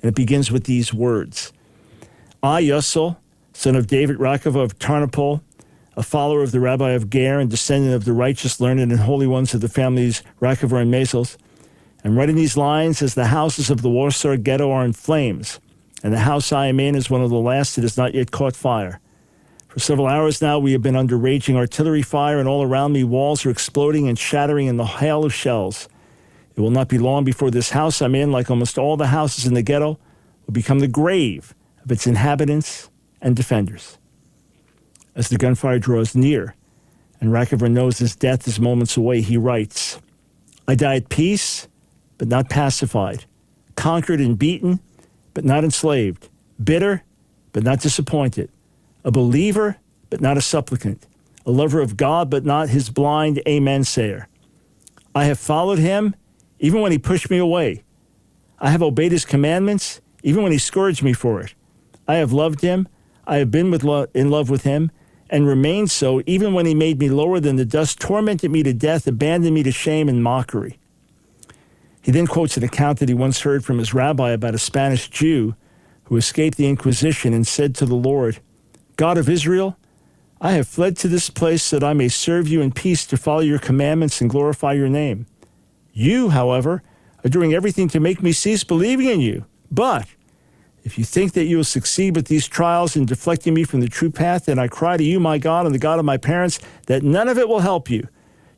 and 0.01 0.09
it 0.09 0.15
begins 0.15 0.51
with 0.51 0.63
these 0.63 0.93
words 0.93 1.51
I, 2.41 2.61
Yussel, 2.61 3.17
son 3.53 3.75
of 3.75 3.87
David 3.87 4.17
Rakover 4.17 4.63
of 4.63 4.79
Tarnopol, 4.79 5.41
a 5.97 6.03
follower 6.03 6.41
of 6.41 6.51
the 6.51 6.59
Rabbi 6.59 6.91
of 6.91 7.09
Ger 7.09 7.39
and 7.39 7.49
descendant 7.49 7.93
of 7.93 8.05
the 8.05 8.13
righteous, 8.13 8.61
learned, 8.61 8.79
and 8.79 8.91
holy 8.93 9.27
ones 9.27 9.53
of 9.53 9.61
the 9.61 9.69
families 9.69 10.23
Rakover 10.41 10.81
and 10.81 10.93
Meisels. 10.93 11.37
I'm 12.03 12.17
writing 12.17 12.35
these 12.35 12.55
lines 12.55 13.01
as 13.01 13.15
the 13.15 13.27
houses 13.27 13.69
of 13.69 13.81
the 13.81 13.89
Warsaw 13.89 14.37
Ghetto 14.37 14.71
are 14.71 14.85
in 14.85 14.93
flames, 14.93 15.59
and 16.03 16.13
the 16.13 16.19
house 16.19 16.51
I 16.51 16.67
am 16.67 16.79
in 16.79 16.95
is 16.95 17.09
one 17.09 17.21
of 17.21 17.29
the 17.29 17.35
last 17.35 17.75
that 17.75 17.81
has 17.81 17.97
not 17.97 18.13
yet 18.13 18.31
caught 18.31 18.55
fire. 18.55 18.99
For 19.67 19.79
several 19.79 20.07
hours 20.07 20.41
now, 20.41 20.59
we 20.59 20.71
have 20.71 20.81
been 20.81 20.95
under 20.95 21.17
raging 21.17 21.57
artillery 21.57 22.01
fire, 22.01 22.39
and 22.39 22.47
all 22.47 22.63
around 22.63 22.93
me, 22.93 23.03
walls 23.03 23.45
are 23.45 23.49
exploding 23.49 24.07
and 24.07 24.17
shattering 24.17 24.67
in 24.67 24.77
the 24.77 24.85
hail 24.85 25.25
of 25.25 25.33
shells. 25.33 25.89
It 26.55 26.61
will 26.61 26.71
not 26.71 26.87
be 26.87 26.97
long 26.97 27.23
before 27.23 27.51
this 27.51 27.71
house 27.71 28.01
I'm 28.01 28.15
in, 28.15 28.31
like 28.31 28.49
almost 28.49 28.77
all 28.77 28.95
the 28.95 29.07
houses 29.07 29.45
in 29.45 29.53
the 29.53 29.61
ghetto, 29.61 29.99
will 30.45 30.53
become 30.53 30.79
the 30.79 30.87
grave 30.87 31.53
of 31.83 31.91
its 31.91 32.07
inhabitants 32.07 32.89
and 33.21 33.35
defenders. 33.35 33.97
As 35.15 35.29
the 35.29 35.37
gunfire 35.37 35.79
draws 35.79 36.15
near, 36.15 36.55
and 37.19 37.31
Rakover 37.31 37.69
knows 37.69 37.97
his 37.97 38.15
death 38.15 38.47
is 38.47 38.59
moments 38.59 38.97
away, 38.97 39.21
he 39.21 39.37
writes, 39.37 39.99
I 40.67 40.75
die 40.75 40.95
at 40.95 41.09
peace, 41.09 41.67
but 42.17 42.27
not 42.27 42.49
pacified, 42.49 43.25
conquered 43.75 44.21
and 44.21 44.37
beaten, 44.37 44.79
but 45.33 45.45
not 45.45 45.63
enslaved, 45.63 46.29
bitter, 46.63 47.03
but 47.51 47.63
not 47.63 47.81
disappointed, 47.81 48.49
a 49.03 49.11
believer, 49.11 49.77
but 50.09 50.21
not 50.21 50.37
a 50.37 50.41
supplicant, 50.41 51.05
a 51.45 51.51
lover 51.51 51.81
of 51.81 51.97
God, 51.97 52.29
but 52.29 52.45
not 52.45 52.69
his 52.69 52.89
blind 52.89 53.41
amen 53.47 53.83
sayer. 53.83 54.27
I 55.13 55.25
have 55.25 55.39
followed 55.39 55.79
him 55.79 56.15
even 56.59 56.81
when 56.81 56.91
he 56.91 56.97
pushed 56.97 57.29
me 57.29 57.37
away. 57.37 57.83
I 58.59 58.69
have 58.69 58.81
obeyed 58.81 59.11
his 59.11 59.25
commandments 59.25 60.01
even 60.23 60.43
when 60.43 60.51
he 60.51 60.57
scourged 60.57 61.03
me 61.03 61.13
for 61.13 61.41
it. 61.41 61.53
I 62.07 62.15
have 62.15 62.31
loved 62.31 62.61
him. 62.61 62.87
I 63.27 63.37
have 63.37 63.51
been 63.51 63.71
lo- 63.71 64.07
in 64.13 64.29
love 64.29 64.49
with 64.49 64.63
him 64.63 64.91
and 65.29 65.47
remained 65.47 65.91
so 65.91 66.21
even 66.25 66.53
when 66.53 66.65
he 66.65 66.75
made 66.75 66.99
me 66.99 67.09
lower 67.09 67.39
than 67.39 67.55
the 67.55 67.65
dust, 67.65 67.99
tormented 67.99 68.51
me 68.51 68.63
to 68.63 68.73
death, 68.73 69.07
abandoned 69.07 69.55
me 69.55 69.63
to 69.63 69.71
shame 69.71 70.07
and 70.07 70.23
mockery. 70.23 70.79
He 72.01 72.11
then 72.11 72.27
quotes 72.27 72.55
an 72.55 72.63
account 72.63 72.99
that 72.99 73.09
he 73.09 73.15
once 73.15 73.41
heard 73.41 73.65
from 73.65 73.79
his 73.79 73.93
rabbi 73.93 74.31
about 74.31 74.53
a 74.53 74.59
Spanish 74.59 75.09
Jew 75.09 75.55
who 76.03 76.17
escaped 76.17 76.57
the 76.57 76.67
Inquisition 76.67 77.33
and 77.33 77.47
said 77.47 77.73
to 77.75 77.85
the 77.85 77.95
Lord, 77.95 78.39
God 78.95 79.17
of 79.17 79.27
Israel, 79.27 79.77
I 80.39 80.51
have 80.51 80.67
fled 80.67 80.97
to 80.97 81.07
this 81.07 81.31
place 81.31 81.71
that 81.71 81.83
I 81.83 81.93
may 81.93 82.07
serve 82.07 82.47
you 82.47 82.61
in 82.61 82.71
peace 82.71 83.07
to 83.07 83.17
follow 83.17 83.39
your 83.39 83.57
commandments 83.57 84.21
and 84.21 84.29
glorify 84.29 84.73
your 84.73 84.89
name. 84.89 85.25
You, 85.95 86.29
however, 86.29 86.83
are 87.23 87.29
doing 87.29 87.53
everything 87.53 87.87
to 87.89 88.01
make 88.01 88.21
me 88.21 88.33
cease 88.33 88.65
believing 88.65 89.07
in 89.07 89.21
you. 89.21 89.45
But 89.71 90.07
if 90.83 90.99
you 90.99 91.05
think 91.05 91.31
that 91.33 91.45
you 91.45 91.57
will 91.57 91.63
succeed 91.63 92.15
with 92.17 92.27
these 92.27 92.47
trials 92.47 92.97
in 92.97 93.05
deflecting 93.05 93.53
me 93.53 93.63
from 93.63 93.79
the 93.79 93.87
true 93.87 94.11
path, 94.11 94.45
then 94.45 94.59
I 94.59 94.67
cry 94.67 94.97
to 94.97 95.03
you, 95.03 95.21
my 95.21 95.37
God, 95.37 95.65
and 95.65 95.73
the 95.73 95.79
God 95.79 95.97
of 95.97 96.05
my 96.05 96.17
parents, 96.17 96.59
that 96.87 97.01
none 97.01 97.29
of 97.29 97.37
it 97.37 97.47
will 97.47 97.61
help 97.61 97.89
you. 97.89 98.07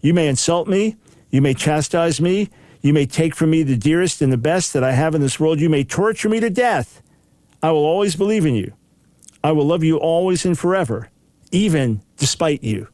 You 0.02 0.15
may 0.15 0.28
insult 0.28 0.67
me, 0.67 0.97
you 1.30 1.43
may 1.43 1.54
chastise 1.54 2.19
me, 2.19 2.50
you 2.82 2.91
may 2.91 3.06
take 3.06 3.36
from 3.36 3.52
me 3.52 3.62
the 3.62 3.78
dearest 3.78 4.21
and 4.21 4.34
the 4.34 4.38
best 4.38 4.73
that 4.73 4.84
I 4.84 4.93
have 4.93 5.13
in 5.13 5.21
this 5.21 5.39
world, 5.39 5.60
you 5.60 5.69
may 5.69 5.84
torture 5.84 6.30
me 6.30 6.39
to 6.39 6.50
death. 6.50 7.04
I 7.62 7.69
will 7.69 7.86
always 7.86 8.15
believe 8.15 8.47
in 8.47 8.56
you. 8.56 8.73
I 9.43 9.52
will 9.52 9.65
love 9.65 9.84
you 9.84 9.97
always 9.97 10.43
and 10.43 10.58
forever, 10.58 11.10
even 11.52 12.02
despite 12.17 12.63
you. 12.63 12.88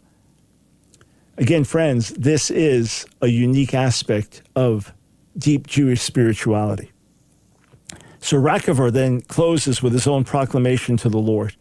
Again, 1.37 1.63
friends, 1.63 2.09
this 2.09 2.51
is 2.51 3.07
a 3.21 3.27
unique 3.27 3.73
aspect 3.73 4.43
of 4.55 4.93
deep 5.37 5.65
Jewish 5.65 6.01
spirituality. 6.01 6.91
So 8.19 8.37
Rakover 8.37 8.91
then 8.91 9.21
closes 9.21 9.81
with 9.81 9.93
his 9.93 10.05
own 10.05 10.23
proclamation 10.23 10.95
to 10.97 11.09
the 11.09 11.17
Lord. 11.17 11.55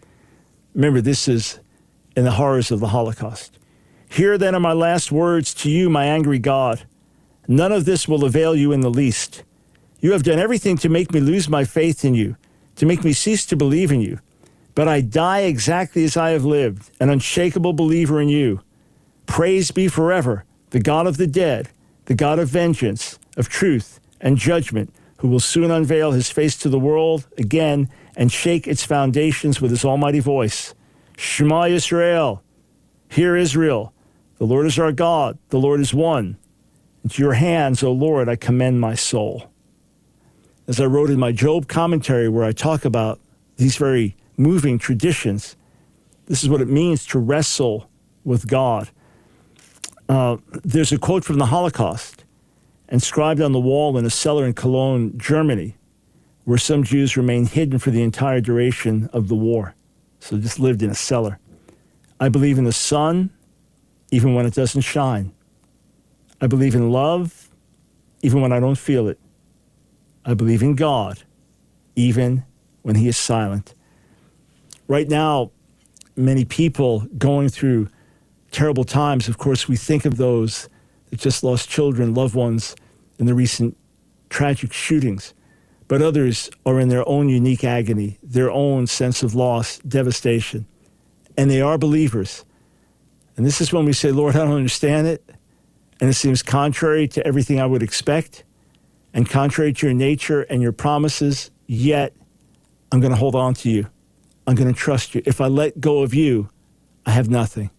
Remember, 0.74 1.00
this 1.00 1.26
is 1.26 1.58
in 2.14 2.24
the 2.24 2.32
horrors 2.32 2.70
of 2.70 2.80
the 2.80 2.88
Holocaust. 2.88 3.58
Here 4.11 4.37
then 4.37 4.54
are 4.54 4.61
my 4.61 4.74
last 4.74 5.11
words 5.11 5.54
to 5.54 5.70
you, 5.70 5.88
my 5.88 6.04
angry 6.04 6.38
God. 6.38 6.82
None 7.48 7.72
of 7.72 7.87
this 7.87 8.06
will 8.06 8.24
avail 8.24 8.54
you 8.54 8.72
in 8.72 8.80
the 8.82 8.90
least. 8.90 9.42
You 10.00 10.12
have 10.12 10.22
done 10.22 10.38
everything 10.38 10.76
to 10.78 10.90
make 10.90 11.12
me 11.12 11.20
lose 11.20 11.48
my 11.48 11.64
faith 11.64 12.04
in 12.04 12.14
you, 12.14 12.37
to 12.76 12.85
make 12.85 13.04
me 13.04 13.14
cease 13.14 13.46
to 13.46 13.56
believe 13.56 13.90
in 13.90 14.02
you. 14.02 14.18
But 14.74 14.87
I 14.87 15.00
die 15.00 15.40
exactly 15.40 16.04
as 16.04 16.16
I 16.16 16.30
have 16.30 16.44
lived, 16.44 16.90
an 17.00 17.08
unshakable 17.08 17.72
believer 17.72 18.20
in 18.20 18.28
you. 18.28 18.61
Praise 19.26 19.70
be 19.70 19.88
forever 19.88 20.44
the 20.70 20.80
God 20.80 21.06
of 21.06 21.18
the 21.18 21.26
dead, 21.26 21.68
the 22.06 22.14
God 22.14 22.38
of 22.38 22.48
vengeance, 22.48 23.18
of 23.37 23.48
truth 23.48 24.00
and 24.20 24.37
judgment, 24.38 24.92
who 25.18 25.28
will 25.28 25.40
soon 25.40 25.70
unveil 25.70 26.12
his 26.12 26.30
face 26.30 26.56
to 26.56 26.68
the 26.68 26.78
world 26.78 27.26
again 27.38 27.88
and 28.16 28.32
shake 28.32 28.66
its 28.66 28.85
foundations 28.85 29.61
with 29.61 29.70
his 29.70 29.85
almighty 29.85 30.20
voice. 30.20 30.74
Shema 31.16 31.66
Israel, 31.66 32.42
hear 33.08 33.37
Israel, 33.37 33.92
the 34.38 34.46
Lord 34.46 34.66
is 34.66 34.78
our 34.78 34.92
God, 34.92 35.38
the 35.50 35.61
Lord 35.61 35.80
is 35.80 35.94
one. 35.94 36.37
Into 37.04 37.22
your 37.22 37.35
hands, 37.35 37.82
O 37.82 37.92
Lord, 37.92 38.28
I 38.28 38.37
commend 38.37 38.80
my 38.80 38.94
soul. 38.94 39.50
As 40.66 40.80
I 40.80 40.87
wrote 40.87 41.11
in 41.11 41.18
my 41.18 41.32
Job 41.32 41.68
commentary, 41.68 42.28
where 42.28 42.44
I 42.44 42.52
talk 42.52 42.85
about 42.85 43.20
these 43.56 43.76
very 43.76 44.16
moving 44.37 44.78
traditions, 44.78 45.56
this 46.26 46.42
is 46.42 46.48
what 46.48 46.61
it 46.61 46.68
means 46.68 47.04
to 47.06 47.18
wrestle 47.18 47.88
with 48.24 48.46
God. 48.46 48.88
Uh, 50.12 50.37
there's 50.62 50.92
a 50.92 50.98
quote 50.98 51.25
from 51.25 51.38
the 51.38 51.46
Holocaust 51.46 52.25
inscribed 52.90 53.40
on 53.40 53.53
the 53.53 53.59
wall 53.59 53.96
in 53.96 54.05
a 54.05 54.11
cellar 54.11 54.44
in 54.44 54.53
Cologne, 54.53 55.16
Germany, 55.16 55.75
where 56.44 56.59
some 56.59 56.85
Jews 56.85 57.16
remained 57.16 57.48
hidden 57.48 57.79
for 57.79 57.90
the 57.90 58.03
entire 58.03 58.42
duration 58.42 59.09
of 59.14 59.29
the 59.29 59.35
war. 59.35 59.75
So 60.20 60.37
just 60.37 60.59
lived 60.59 60.83
in 60.83 60.90
a 60.90 60.94
cellar. 60.94 61.38
I 62.20 62.29
believe 62.29 62.59
in 62.59 62.64
the 62.64 62.75
sun, 62.75 63.31
even 64.11 64.35
when 64.35 64.44
it 64.44 64.53
doesn't 64.53 64.83
shine. 64.83 65.33
I 66.42 66.46
believe 66.46 66.75
in 66.75 66.90
love, 66.90 67.48
even 68.20 68.42
when 68.42 68.53
I 68.53 68.61
don't 68.61 68.77
feel 68.77 69.09
it. 69.09 69.18
I 70.27 70.35
believe 70.35 70.62
in 70.62 70.75
God, 70.75 71.22
even 71.96 72.44
when 72.83 72.96
He 72.96 73.09
is 73.09 73.16
silent. 73.16 73.75
Right 74.88 75.09
now, 75.09 75.53
many 76.16 76.44
people 76.44 77.07
going 77.16 77.48
through 77.48 77.88
terrible 78.52 78.84
times. 78.84 79.28
Of 79.28 79.38
course, 79.38 79.68
we 79.68 79.76
think 79.76 80.04
of 80.04 80.16
those 80.16 80.68
that 81.10 81.18
just 81.18 81.42
lost 81.42 81.68
children, 81.68 82.14
loved 82.14 82.34
ones 82.34 82.76
in 83.18 83.26
the 83.26 83.34
recent 83.34 83.76
tragic 84.30 84.72
shootings. 84.72 85.34
But 85.88 86.00
others 86.00 86.50
are 86.64 86.78
in 86.80 86.88
their 86.88 87.06
own 87.08 87.28
unique 87.28 87.64
agony, 87.64 88.18
their 88.22 88.50
own 88.50 88.86
sense 88.86 89.22
of 89.22 89.34
loss, 89.34 89.78
devastation. 89.80 90.66
And 91.36 91.50
they 91.50 91.60
are 91.60 91.76
believers. 91.76 92.44
And 93.36 93.44
this 93.44 93.60
is 93.60 93.72
when 93.72 93.84
we 93.84 93.92
say, 93.92 94.10
Lord, 94.10 94.36
I 94.36 94.40
don't 94.40 94.52
understand 94.52 95.06
it. 95.06 95.22
And 96.00 96.08
it 96.08 96.14
seems 96.14 96.42
contrary 96.42 97.08
to 97.08 97.26
everything 97.26 97.60
I 97.60 97.66
would 97.66 97.82
expect 97.82 98.44
and 99.14 99.28
contrary 99.28 99.72
to 99.72 99.86
your 99.86 99.94
nature 99.94 100.42
and 100.42 100.62
your 100.62 100.72
promises. 100.72 101.50
Yet, 101.66 102.14
I'm 102.90 103.00
going 103.00 103.12
to 103.12 103.18
hold 103.18 103.34
on 103.34 103.54
to 103.54 103.70
you. 103.70 103.86
I'm 104.46 104.54
going 104.54 104.72
to 104.72 104.78
trust 104.78 105.14
you. 105.14 105.22
If 105.24 105.40
I 105.40 105.46
let 105.46 105.80
go 105.80 106.02
of 106.02 106.14
you, 106.14 106.48
I 107.06 107.10
have 107.10 107.28
nothing. 107.28 107.70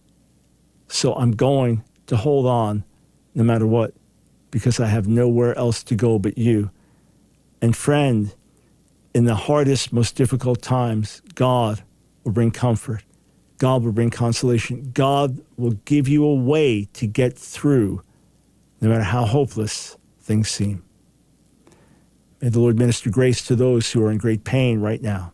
So 0.88 1.14
I'm 1.14 1.32
going 1.32 1.82
to 2.06 2.16
hold 2.16 2.46
on 2.46 2.84
no 3.34 3.44
matter 3.44 3.66
what 3.66 3.94
because 4.50 4.78
I 4.78 4.86
have 4.86 5.08
nowhere 5.08 5.56
else 5.58 5.82
to 5.84 5.94
go 5.94 6.18
but 6.18 6.38
you. 6.38 6.70
And 7.60 7.76
friend, 7.76 8.34
in 9.14 9.24
the 9.24 9.34
hardest, 9.34 9.92
most 9.92 10.16
difficult 10.16 10.62
times, 10.62 11.22
God 11.34 11.82
will 12.22 12.32
bring 12.32 12.50
comfort. 12.50 13.02
God 13.58 13.84
will 13.84 13.92
bring 13.92 14.10
consolation. 14.10 14.90
God 14.92 15.40
will 15.56 15.78
give 15.84 16.08
you 16.08 16.24
a 16.24 16.34
way 16.34 16.88
to 16.94 17.06
get 17.06 17.38
through 17.38 18.02
no 18.80 18.88
matter 18.88 19.04
how 19.04 19.24
hopeless 19.24 19.96
things 20.20 20.48
seem. 20.48 20.84
May 22.40 22.50
the 22.50 22.60
Lord 22.60 22.78
minister 22.78 23.08
grace 23.08 23.46
to 23.46 23.56
those 23.56 23.90
who 23.90 24.04
are 24.04 24.10
in 24.10 24.18
great 24.18 24.44
pain 24.44 24.80
right 24.80 25.00
now 25.00 25.32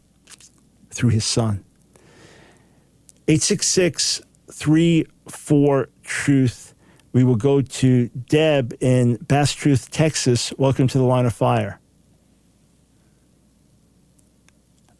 through 0.91 1.11
his 1.11 1.25
Son. 1.25 1.65
866 3.27 4.23
34 5.31 5.89
Truth. 6.03 6.75
We 7.13 7.25
will 7.25 7.37
go 7.37 7.61
to 7.61 8.09
Deb 8.09 8.75
in 8.81 9.17
Bastrop, 9.17 9.79
Texas. 9.91 10.53
Welcome 10.59 10.87
to 10.89 10.99
the 10.99 11.05
line 11.05 11.27
of 11.27 11.33
fire. 11.33 11.81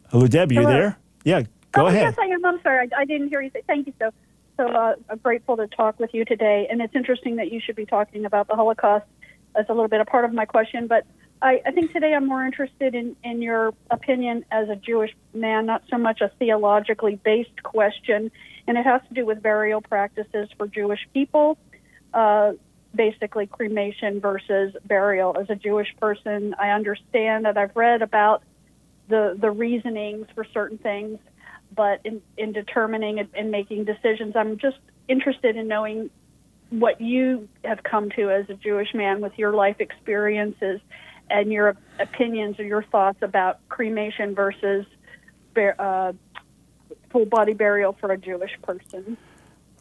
Hello, 0.09 0.27
Deb. 0.27 0.51
Are 0.51 0.53
you 0.53 0.61
Hello. 0.61 0.73
there? 0.73 0.97
Yeah, 1.23 1.41
go 1.71 1.83
oh, 1.83 1.87
ahead. 1.87 2.03
Yes, 2.03 2.15
I 2.19 2.25
am. 2.25 2.45
I'm 2.45 2.61
sorry. 2.61 2.89
I, 2.97 3.01
I 3.01 3.05
didn't 3.05 3.29
hear 3.29 3.41
you 3.41 3.49
say. 3.51 3.61
Thank 3.65 3.87
you 3.87 3.93
so. 3.99 4.11
So 4.57 4.67
uh, 4.67 4.95
I'm 5.09 5.17
grateful 5.19 5.57
to 5.57 5.67
talk 5.67 5.99
with 5.99 6.13
you 6.13 6.25
today. 6.25 6.67
And 6.69 6.81
it's 6.81 6.95
interesting 6.95 7.37
that 7.37 7.51
you 7.51 7.61
should 7.61 7.75
be 7.75 7.85
talking 7.85 8.25
about 8.25 8.47
the 8.47 8.55
Holocaust. 8.55 9.05
That's 9.55 9.69
a 9.69 9.73
little 9.73 9.87
bit 9.87 10.01
a 10.01 10.05
part 10.05 10.25
of 10.25 10.33
my 10.33 10.45
question, 10.45 10.87
but 10.87 11.05
I, 11.41 11.61
I 11.65 11.71
think 11.71 11.91
today 11.91 12.13
I'm 12.13 12.27
more 12.27 12.45
interested 12.45 12.93
in, 12.93 13.15
in 13.23 13.41
your 13.41 13.73
opinion 13.89 14.45
as 14.51 14.69
a 14.69 14.75
Jewish 14.75 15.11
man, 15.33 15.65
not 15.65 15.83
so 15.89 15.97
much 15.97 16.21
a 16.21 16.29
theologically 16.39 17.15
based 17.15 17.63
question. 17.63 18.31
And 18.67 18.77
it 18.77 18.85
has 18.85 19.01
to 19.07 19.13
do 19.13 19.25
with 19.25 19.41
burial 19.41 19.81
practices 19.81 20.49
for 20.57 20.67
Jewish 20.67 20.99
people, 21.13 21.57
uh, 22.13 22.53
basically 22.93 23.47
cremation 23.47 24.19
versus 24.19 24.75
burial. 24.85 25.35
As 25.39 25.49
a 25.49 25.55
Jewish 25.55 25.87
person, 25.99 26.53
I 26.59 26.69
understand 26.69 27.45
that 27.45 27.57
I've 27.57 27.75
read 27.75 28.01
about 28.01 28.43
the 29.09 29.35
the 29.39 29.49
reasonings 29.49 30.27
for 30.35 30.45
certain 30.53 30.77
things, 30.77 31.17
but 31.75 32.01
in 32.05 32.21
in 32.37 32.53
determining 32.53 33.19
and, 33.19 33.29
and 33.33 33.49
making 33.49 33.85
decisions, 33.85 34.35
I'm 34.35 34.57
just 34.57 34.77
interested 35.07 35.57
in 35.57 35.67
knowing 35.67 36.11
what 36.69 37.01
you 37.01 37.49
have 37.65 37.81
come 37.83 38.11
to 38.11 38.29
as 38.29 38.47
a 38.49 38.53
Jewish 38.53 38.93
man 38.93 39.21
with 39.21 39.33
your 39.37 39.53
life 39.53 39.77
experiences 39.79 40.79
and 41.31 41.51
your 41.51 41.75
opinions 41.99 42.59
or 42.59 42.63
your 42.63 42.83
thoughts 42.83 43.19
about 43.21 43.59
cremation 43.69 44.35
versus 44.35 44.85
uh, 45.57 46.13
full 47.11 47.25
body 47.25 47.53
burial 47.53 47.95
for 47.99 48.11
a 48.11 48.17
Jewish 48.17 48.51
person. 48.61 49.17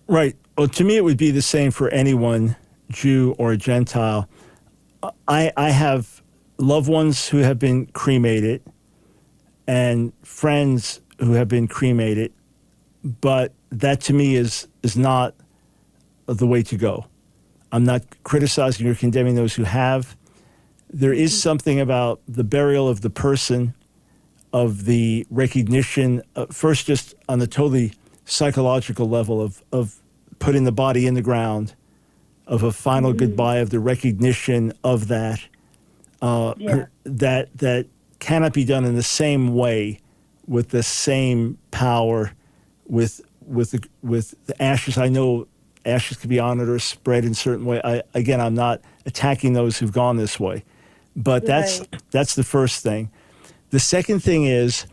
Right. 0.07 0.37
Well, 0.57 0.69
to 0.69 0.85
me, 0.85 0.97
it 0.97 1.05
would 1.05 1.17
be 1.17 1.31
the 1.31 1.43
same 1.43 1.71
for 1.71 1.89
anyone, 1.91 2.57
Jew 2.91 3.35
or 3.39 3.57
Gentile. 3.57 4.29
I, 5.29 5.53
I 5.57 5.71
have 5.71 6.23
loved 6.59 6.89
ones 6.89 7.29
who 7.29 7.39
have 7.39 7.59
been 7.59 7.87
cremated 7.87 8.63
and 9.67 10.13
friends 10.23 11.01
who 11.21 11.33
have 11.33 11.49
been 11.49 11.69
cremated, 11.69 12.33
but 13.05 13.53
that 13.71 14.01
to 14.03 14.13
me 14.13 14.35
is, 14.35 14.67
is 14.83 14.97
not 14.97 15.35
the 16.27 16.47
way 16.47 16.63
to 16.65 16.77
go. 16.77 17.07
I'm 17.73 17.85
not 17.85 18.03
criticizing 18.25 18.87
or 18.89 18.95
condemning 18.95 19.37
those 19.37 19.55
who 19.55 19.63
have. 19.63 20.17
There 20.93 21.13
is 21.13 21.41
something 21.41 21.79
about 21.81 22.21
the 22.27 22.43
burial 22.45 22.89
of 22.89 23.01
the 23.01 23.11
person, 23.11 23.75
of 24.53 24.85
the 24.85 25.27
recognition, 25.31 26.23
uh, 26.35 26.47
first 26.47 26.87
just 26.87 27.15
on 27.29 27.39
the 27.39 27.47
totally 27.47 27.93
psychological 28.25 29.09
level 29.09 29.41
of, 29.41 29.63
of 29.73 29.97
putting 30.41 30.65
the 30.65 30.73
body 30.73 31.07
in 31.07 31.15
the 31.15 31.23
ground, 31.23 31.75
of 32.47 32.63
a 32.65 32.73
final 32.73 33.13
goodbye, 33.13 33.59
of 33.59 33.71
the 33.71 33.79
recognition 33.79 34.73
of 34.83 35.07
that, 35.09 35.41
uh, 36.21 36.55
Yeah. 36.59 36.87
that 37.05 37.57
that 37.59 37.87
cannot 38.19 38.53
be 38.53 38.65
done 38.65 38.85
in 38.85 38.97
the 38.97 39.03
same 39.03 39.55
way, 39.55 40.01
with 40.49 40.71
the 40.71 40.83
same 40.83 41.57
power, 41.71 42.33
with 42.89 43.21
with 43.47 43.71
the, 43.71 43.85
with 44.03 44.35
the 44.47 44.61
ashes. 44.63 44.99
I 44.99 45.09
know 45.09 45.47
ashes 45.85 46.17
can 46.19 46.29
be 46.29 46.39
honored 46.41 46.69
or 46.69 46.79
spread 46.81 47.25
in 47.25 47.35
certain 47.35 47.65
way. 47.65 47.81
I, 47.85 48.03
again, 48.15 48.41
I'm 48.41 48.55
not 48.55 48.81
attacking 49.07 49.53
those 49.55 49.79
who've 49.79 49.93
gone 49.93 50.17
this 50.17 50.39
way, 50.39 50.63
but 51.23 51.47
that's 51.47 51.81
Right. 51.81 52.03
that's 52.11 52.35
the 52.35 52.45
first 52.45 52.83
thing. 52.83 53.11
The 53.71 53.81
second 53.81 54.21
thing 54.21 54.45
is 54.45 54.87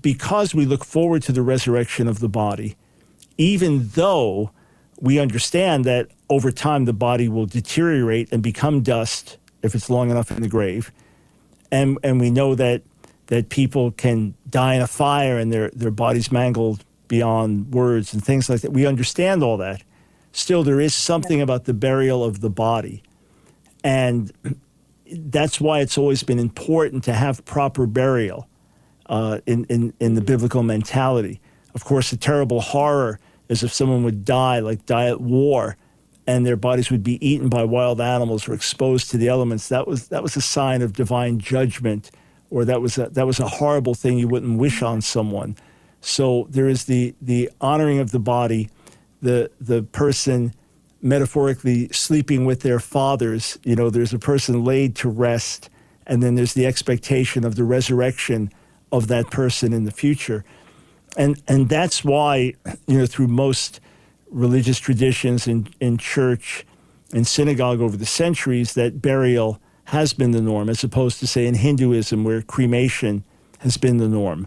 because 0.00 0.54
we 0.54 0.66
look 0.66 0.84
forward 0.84 1.22
to 1.22 1.32
the 1.32 1.42
resurrection 1.42 2.08
of 2.08 2.18
the 2.20 2.28
body, 2.28 2.76
even 3.36 3.88
though 3.94 4.50
we 5.00 5.18
understand 5.18 5.84
that 5.84 6.08
over 6.28 6.50
time 6.50 6.84
the 6.84 6.92
body 6.92 7.28
will 7.28 7.46
deteriorate 7.46 8.28
and 8.32 8.42
become 8.42 8.82
dust 8.82 9.38
if 9.62 9.74
it's 9.74 9.88
long 9.88 10.10
enough 10.10 10.30
in 10.30 10.42
the 10.42 10.48
grave, 10.48 10.92
and 11.70 11.98
and 12.02 12.20
we 12.20 12.30
know 12.30 12.54
that 12.54 12.82
that 13.28 13.48
people 13.50 13.90
can 13.92 14.34
die 14.48 14.74
in 14.74 14.80
a 14.80 14.86
fire 14.86 15.38
and 15.38 15.52
their 15.52 15.70
their 15.70 15.90
bodies 15.90 16.32
mangled 16.32 16.84
beyond 17.08 17.72
words 17.72 18.12
and 18.12 18.24
things 18.24 18.48
like 18.50 18.60
that. 18.60 18.72
We 18.72 18.86
understand 18.86 19.42
all 19.42 19.56
that. 19.58 19.82
Still, 20.32 20.62
there 20.62 20.80
is 20.80 20.94
something 20.94 21.40
about 21.40 21.64
the 21.64 21.74
burial 21.74 22.22
of 22.22 22.40
the 22.40 22.50
body, 22.50 23.02
and 23.82 24.32
that's 25.12 25.60
why 25.60 25.80
it's 25.80 25.98
always 25.98 26.22
been 26.22 26.38
important 26.38 27.04
to 27.04 27.12
have 27.12 27.44
proper 27.44 27.86
burial 27.86 28.48
uh, 29.06 29.40
in, 29.46 29.64
in, 29.64 29.92
in 30.00 30.14
the 30.14 30.20
biblical 30.20 30.62
mentality. 30.62 31.40
Of 31.74 31.84
course, 31.84 32.10
the 32.10 32.16
terrible 32.16 32.60
horror 32.60 33.18
is 33.48 33.62
if 33.62 33.72
someone 33.72 34.04
would 34.04 34.24
die, 34.24 34.58
like 34.58 34.84
die 34.86 35.06
at 35.06 35.20
war, 35.20 35.76
and 36.26 36.44
their 36.44 36.56
bodies 36.56 36.90
would 36.90 37.02
be 37.02 37.24
eaten 37.26 37.48
by 37.48 37.64
wild 37.64 38.00
animals 38.00 38.48
or 38.48 38.54
exposed 38.54 39.10
to 39.10 39.16
the 39.16 39.28
elements. 39.28 39.68
That 39.68 39.86
was, 39.86 40.08
that 40.08 40.22
was 40.22 40.36
a 40.36 40.42
sign 40.42 40.82
of 40.82 40.92
divine 40.92 41.38
judgment, 41.38 42.10
or 42.50 42.64
that 42.66 42.82
was 42.82 42.98
a, 42.98 43.08
that 43.10 43.26
was 43.26 43.40
a 43.40 43.48
horrible 43.48 43.94
thing 43.94 44.18
you 44.18 44.28
wouldn't 44.28 44.58
wish 44.58 44.82
on 44.82 45.00
someone. 45.00 45.56
So 46.00 46.46
there 46.50 46.68
is 46.68 46.84
the, 46.84 47.14
the 47.22 47.50
honoring 47.60 47.98
of 47.98 48.10
the 48.10 48.18
body, 48.18 48.68
the, 49.22 49.50
the 49.60 49.82
person 49.82 50.54
metaphorically 51.00 51.88
sleeping 51.88 52.44
with 52.44 52.60
their 52.60 52.80
fathers. 52.80 53.58
You 53.62 53.76
know, 53.76 53.90
there's 53.90 54.12
a 54.12 54.18
person 54.18 54.64
laid 54.64 54.96
to 54.96 55.08
rest, 55.08 55.70
and 56.06 56.22
then 56.22 56.34
there's 56.34 56.54
the 56.54 56.66
expectation 56.66 57.44
of 57.44 57.54
the 57.54 57.64
resurrection 57.64 58.50
of 58.90 59.06
that 59.08 59.30
person 59.30 59.72
in 59.72 59.84
the 59.84 59.90
future. 59.90 60.44
And, 61.16 61.40
and 61.46 61.68
that's 61.68 62.04
why, 62.04 62.54
you 62.86 62.98
know, 62.98 63.06
through 63.06 63.28
most 63.28 63.80
religious 64.30 64.78
traditions 64.78 65.46
in, 65.46 65.68
in 65.80 65.98
church 65.98 66.66
and 67.12 67.26
synagogue 67.26 67.80
over 67.80 67.96
the 67.96 68.06
centuries, 68.06 68.74
that 68.74 69.00
burial 69.00 69.60
has 69.84 70.12
been 70.12 70.32
the 70.32 70.42
norm, 70.42 70.68
as 70.68 70.84
opposed 70.84 71.18
to, 71.20 71.26
say, 71.26 71.46
in 71.46 71.54
Hinduism, 71.54 72.24
where 72.24 72.42
cremation 72.42 73.24
has 73.58 73.76
been 73.76 73.96
the 73.96 74.08
norm. 74.08 74.46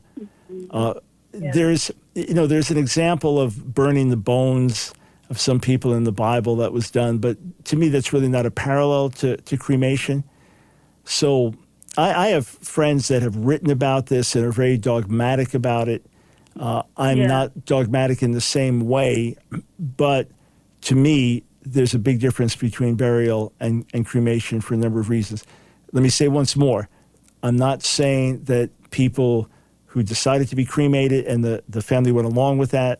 Uh, 0.69 0.95
There's, 1.33 1.91
you 2.13 2.33
know, 2.33 2.45
there's 2.45 2.69
an 2.69 2.77
example 2.77 3.39
of 3.39 3.73
burning 3.73 4.09
the 4.09 4.17
bones 4.17 4.93
of 5.31 5.39
some 5.39 5.61
people 5.61 5.93
in 5.93 6.03
the 6.03 6.11
Bible 6.11 6.57
that 6.57 6.73
was 6.73 6.91
done, 6.91 7.17
but 7.17 7.37
to 7.63 7.77
me, 7.77 7.87
that's 7.87 8.11
really 8.11 8.27
not 8.27 8.45
a 8.45 8.51
parallel 8.51 9.09
to, 9.09 9.37
to 9.37 9.55
cremation. 9.57 10.25
So 11.05 11.55
I, 11.97 12.13
I 12.13 12.27
have 12.27 12.45
friends 12.45 13.07
that 13.07 13.21
have 13.21 13.37
written 13.37 13.71
about 13.71 14.07
this 14.07 14.35
and 14.35 14.45
are 14.45 14.51
very 14.51 14.77
dogmatic 14.77 15.53
about 15.53 15.87
it. 15.87 16.05
Uh, 16.59 16.83
I'm 16.97 17.19
Yeah. 17.19 17.27
not 17.27 17.65
dogmatic 17.65 18.21
in 18.21 18.31
the 18.33 18.41
same 18.41 18.81
way, 18.81 19.37
but 19.79 20.27
to 20.81 20.95
me, 20.95 21.43
there's 21.63 21.93
a 21.93 21.99
big 21.99 22.19
difference 22.19 22.57
between 22.57 22.95
burial 22.95 23.53
and, 23.61 23.85
and 23.93 24.05
cremation 24.05 24.59
for 24.59 24.73
a 24.73 24.77
number 24.77 24.99
of 24.99 25.09
reasons. 25.09 25.45
Let 25.93 26.03
me 26.03 26.09
say 26.09 26.27
once 26.27 26.55
more 26.57 26.89
I'm 27.41 27.55
not 27.55 27.83
saying 27.83 28.43
that 28.43 28.69
people 28.91 29.49
who 29.87 30.03
decided 30.03 30.49
to 30.49 30.55
be 30.55 30.65
cremated 30.65 31.25
and 31.25 31.43
the, 31.43 31.63
the 31.69 31.81
family 31.81 32.11
went 32.11 32.27
along 32.27 32.57
with 32.57 32.71
that, 32.71 32.99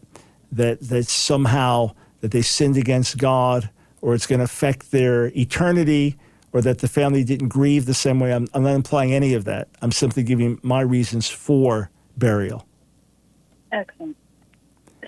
that, 0.54 0.80
that 0.80 1.08
somehow 1.08 1.92
that 2.22 2.32
they 2.32 2.42
sinned 2.42 2.78
against 2.78 3.18
God 3.18 3.70
or 4.02 4.16
it's 4.16 4.26
going 4.26 4.40
to 4.40 4.46
affect 4.46 4.92
their 4.92 5.28
eternity 5.28 6.18
or 6.54 6.62
that 6.62 6.80
the 6.80 6.88
family 6.88 7.24
didn't 7.24 7.50
grieve 7.50 7.86
the 7.86 7.94
same 7.94 8.20
way. 8.20 8.34
I'm, 8.34 8.48
I'm 8.54 8.64
not 8.64 8.76
implying 8.76 9.14
any 9.14 9.34
of 9.34 9.46
that. 9.46 9.68
I'm 9.82 9.92
simply 9.92 10.24
giving 10.24 10.60
my 10.64 10.82
reasons 10.82 11.30
for 11.30 11.90
burial. 12.18 12.66
Excellent. 13.72 14.18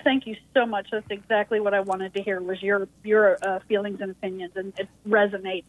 Thank 0.02 0.26
you 0.26 0.36
so 0.52 0.66
much. 0.66 0.88
That's 0.90 1.06
exactly 1.10 1.60
what 1.60 1.74
I 1.74 1.80
wanted 1.80 2.14
to 2.14 2.22
hear 2.22 2.40
was 2.40 2.62
your 2.62 2.88
your 3.04 3.38
uh, 3.42 3.60
feelings 3.68 4.00
and 4.02 4.10
opinions, 4.10 4.52
and 4.54 4.72
it 4.78 4.88
resonates 5.08 5.64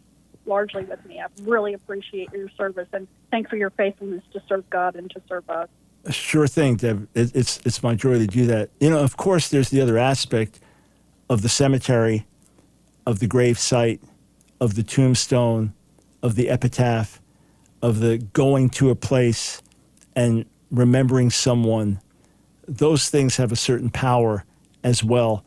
largely 0.46 0.84
with 0.84 1.04
me. 1.06 1.22
I 1.22 1.28
really 1.44 1.74
appreciate 1.74 2.34
your 2.34 2.50
service, 2.58 2.88
and 2.92 3.08
thanks 3.32 3.50
for 3.50 3.56
your 3.56 3.70
faithfulness 3.70 4.24
to 4.34 4.42
serve 4.48 4.70
God 4.70 4.96
and 4.96 5.10
to 5.12 5.22
serve 5.30 5.50
us. 5.50 5.70
Sure 6.10 6.48
thing, 6.48 6.76
Deb. 6.76 7.08
It, 7.14 7.34
it's 7.34 7.62
it's 7.66 7.82
my 7.82 7.96
joy 7.96 8.20
to 8.20 8.28
do 8.28 8.46
that. 8.48 8.72
You 8.80 8.90
know, 8.90 9.00
of 9.00 9.16
course, 9.16 9.48
there's 9.50 9.70
the 9.70 9.80
other 9.80 9.98
aspect 9.98 10.60
of 11.30 11.42
the 11.42 11.50
cemetery, 11.50 12.26
of 13.06 13.20
the 13.20 13.28
grave 13.28 13.60
site, 13.60 14.02
of 14.60 14.76
the 14.76 14.84
tombstone, 14.84 15.74
of 16.22 16.36
the 16.36 16.50
epitaph, 16.50 17.22
of 17.82 18.00
the 18.00 18.18
going 18.18 18.70
to 18.70 18.90
a 18.90 18.96
place 18.96 19.62
and 20.16 20.46
remembering 20.72 21.30
someone. 21.30 22.00
Those 22.68 23.10
things 23.10 23.38
have 23.38 23.52
a 23.52 23.56
certain 23.56 23.90
power 23.90 24.46
as 24.84 25.04
well. 25.04 25.46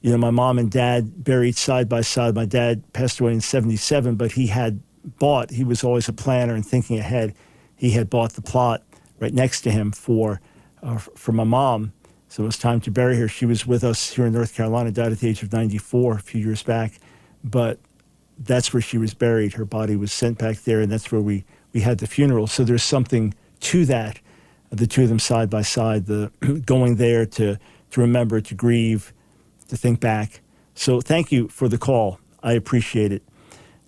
You 0.00 0.10
know, 0.10 0.18
my 0.18 0.30
mom 0.30 0.58
and 0.58 0.70
dad 0.70 1.24
buried 1.24 1.56
side 1.56 1.88
by 1.88 2.02
side. 2.02 2.34
My 2.34 2.44
dad 2.46 2.92
passed 2.92 3.20
away 3.20 3.32
in 3.32 3.40
77, 3.40 4.16
but 4.16 4.32
he 4.32 4.46
had 4.46 4.80
bought, 5.18 5.50
he 5.50 5.64
was 5.64 5.84
always 5.84 6.08
a 6.08 6.12
planner 6.12 6.54
and 6.54 6.64
thinking 6.64 6.98
ahead. 6.98 7.34
He 7.76 7.90
had 7.90 8.08
bought 8.08 8.32
the 8.34 8.42
plot 8.42 8.82
right 9.18 9.32
next 9.32 9.62
to 9.62 9.70
him 9.70 9.92
for, 9.92 10.40
uh, 10.82 10.98
for 10.98 11.32
my 11.32 11.44
mom. 11.44 11.92
So 12.34 12.42
it 12.42 12.46
was 12.46 12.58
time 12.58 12.80
to 12.80 12.90
bury 12.90 13.16
her. 13.18 13.28
She 13.28 13.46
was 13.46 13.64
with 13.64 13.84
us 13.84 14.10
here 14.12 14.26
in 14.26 14.32
North 14.32 14.56
Carolina, 14.56 14.90
died 14.90 15.12
at 15.12 15.20
the 15.20 15.28
age 15.28 15.44
of 15.44 15.52
94 15.52 16.14
a 16.14 16.18
few 16.18 16.40
years 16.40 16.64
back. 16.64 16.94
But 17.44 17.78
that's 18.36 18.72
where 18.72 18.80
she 18.80 18.98
was 18.98 19.14
buried. 19.14 19.52
Her 19.52 19.64
body 19.64 19.94
was 19.94 20.12
sent 20.12 20.38
back 20.38 20.56
there, 20.62 20.80
and 20.80 20.90
that's 20.90 21.12
where 21.12 21.20
we, 21.20 21.44
we 21.72 21.82
had 21.82 21.98
the 21.98 22.08
funeral. 22.08 22.48
So 22.48 22.64
there's 22.64 22.82
something 22.82 23.34
to 23.60 23.84
that, 23.84 24.18
the 24.70 24.88
two 24.88 25.04
of 25.04 25.10
them 25.10 25.20
side 25.20 25.48
by 25.48 25.62
side, 25.62 26.06
the 26.06 26.32
going 26.66 26.96
there 26.96 27.24
to, 27.24 27.56
to 27.92 28.00
remember, 28.00 28.40
to 28.40 28.54
grieve, 28.56 29.12
to 29.68 29.76
think 29.76 30.00
back. 30.00 30.40
So 30.74 31.00
thank 31.00 31.30
you 31.30 31.46
for 31.46 31.68
the 31.68 31.78
call. 31.78 32.18
I 32.42 32.54
appreciate 32.54 33.12
it. 33.12 33.22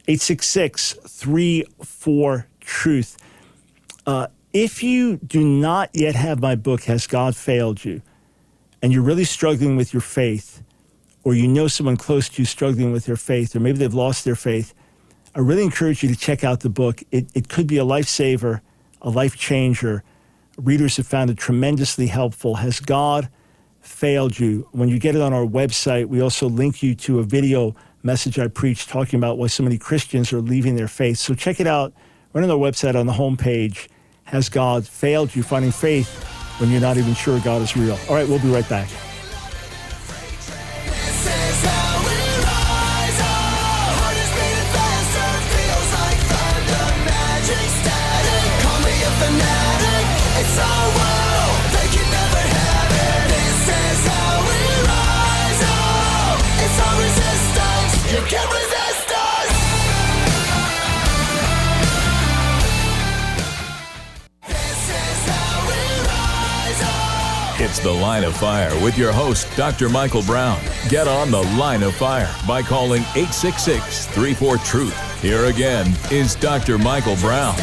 866 0.06 0.92
34 0.92 2.46
Truth. 2.60 3.16
Uh, 4.06 4.28
if 4.52 4.84
you 4.84 5.16
do 5.16 5.44
not 5.44 5.90
yet 5.94 6.14
have 6.14 6.40
my 6.40 6.54
book, 6.54 6.84
Has 6.84 7.08
God 7.08 7.34
Failed 7.34 7.84
You? 7.84 8.02
And 8.86 8.92
you're 8.92 9.02
really 9.02 9.24
struggling 9.24 9.74
with 9.74 9.92
your 9.92 10.00
faith, 10.00 10.62
or 11.24 11.34
you 11.34 11.48
know 11.48 11.66
someone 11.66 11.96
close 11.96 12.28
to 12.28 12.40
you 12.40 12.46
struggling 12.46 12.92
with 12.92 13.04
their 13.04 13.16
faith, 13.16 13.56
or 13.56 13.58
maybe 13.58 13.78
they've 13.78 13.92
lost 13.92 14.24
their 14.24 14.36
faith, 14.36 14.74
I 15.34 15.40
really 15.40 15.64
encourage 15.64 16.04
you 16.04 16.08
to 16.08 16.14
check 16.14 16.44
out 16.44 16.60
the 16.60 16.68
book. 16.68 17.02
It, 17.10 17.26
it 17.34 17.48
could 17.48 17.66
be 17.66 17.78
a 17.78 17.84
lifesaver, 17.84 18.60
a 19.02 19.10
life 19.10 19.36
changer. 19.36 20.04
Readers 20.56 20.98
have 20.98 21.06
found 21.08 21.30
it 21.30 21.36
tremendously 21.36 22.06
helpful. 22.06 22.54
Has 22.54 22.78
God 22.78 23.28
failed 23.80 24.38
you? 24.38 24.68
When 24.70 24.88
you 24.88 25.00
get 25.00 25.16
it 25.16 25.20
on 25.20 25.32
our 25.32 25.44
website, 25.44 26.06
we 26.06 26.20
also 26.20 26.48
link 26.48 26.80
you 26.80 26.94
to 26.94 27.18
a 27.18 27.24
video 27.24 27.74
message 28.04 28.38
I 28.38 28.46
preached 28.46 28.88
talking 28.88 29.18
about 29.18 29.36
why 29.36 29.48
so 29.48 29.64
many 29.64 29.78
Christians 29.78 30.32
are 30.32 30.40
leaving 30.40 30.76
their 30.76 30.86
faith. 30.86 31.18
So 31.18 31.34
check 31.34 31.58
it 31.58 31.66
out 31.66 31.92
right 32.34 32.44
on 32.44 32.50
our 32.52 32.56
website 32.56 32.94
on 32.94 33.06
the 33.06 33.14
homepage. 33.14 33.88
Has 34.26 34.48
God 34.48 34.86
failed 34.86 35.34
you? 35.34 35.42
Finding 35.42 35.72
faith 35.72 36.45
when 36.58 36.70
you're 36.70 36.80
not 36.80 36.96
even 36.96 37.14
sure 37.14 37.38
God 37.40 37.62
is 37.62 37.76
real. 37.76 37.98
All 38.08 38.14
right, 38.14 38.28
we'll 38.28 38.40
be 38.40 38.50
right 38.50 38.68
back. 38.68 38.88
It's 67.76 67.84
The 67.84 67.92
Line 67.92 68.24
of 68.24 68.34
Fire 68.34 68.72
with 68.82 68.96
your 68.96 69.12
host, 69.12 69.54
Dr. 69.54 69.90
Michael 69.90 70.22
Brown. 70.22 70.58
Get 70.88 71.06
on 71.06 71.30
The 71.30 71.42
Line 71.58 71.82
of 71.82 71.94
Fire 71.94 72.34
by 72.48 72.62
calling 72.62 73.02
866 73.14 74.06
34 74.06 74.56
Truth. 74.58 75.20
Here 75.20 75.44
again 75.44 75.94
is 76.10 76.36
Dr. 76.36 76.78
Michael 76.78 77.16
Brown. 77.16 77.54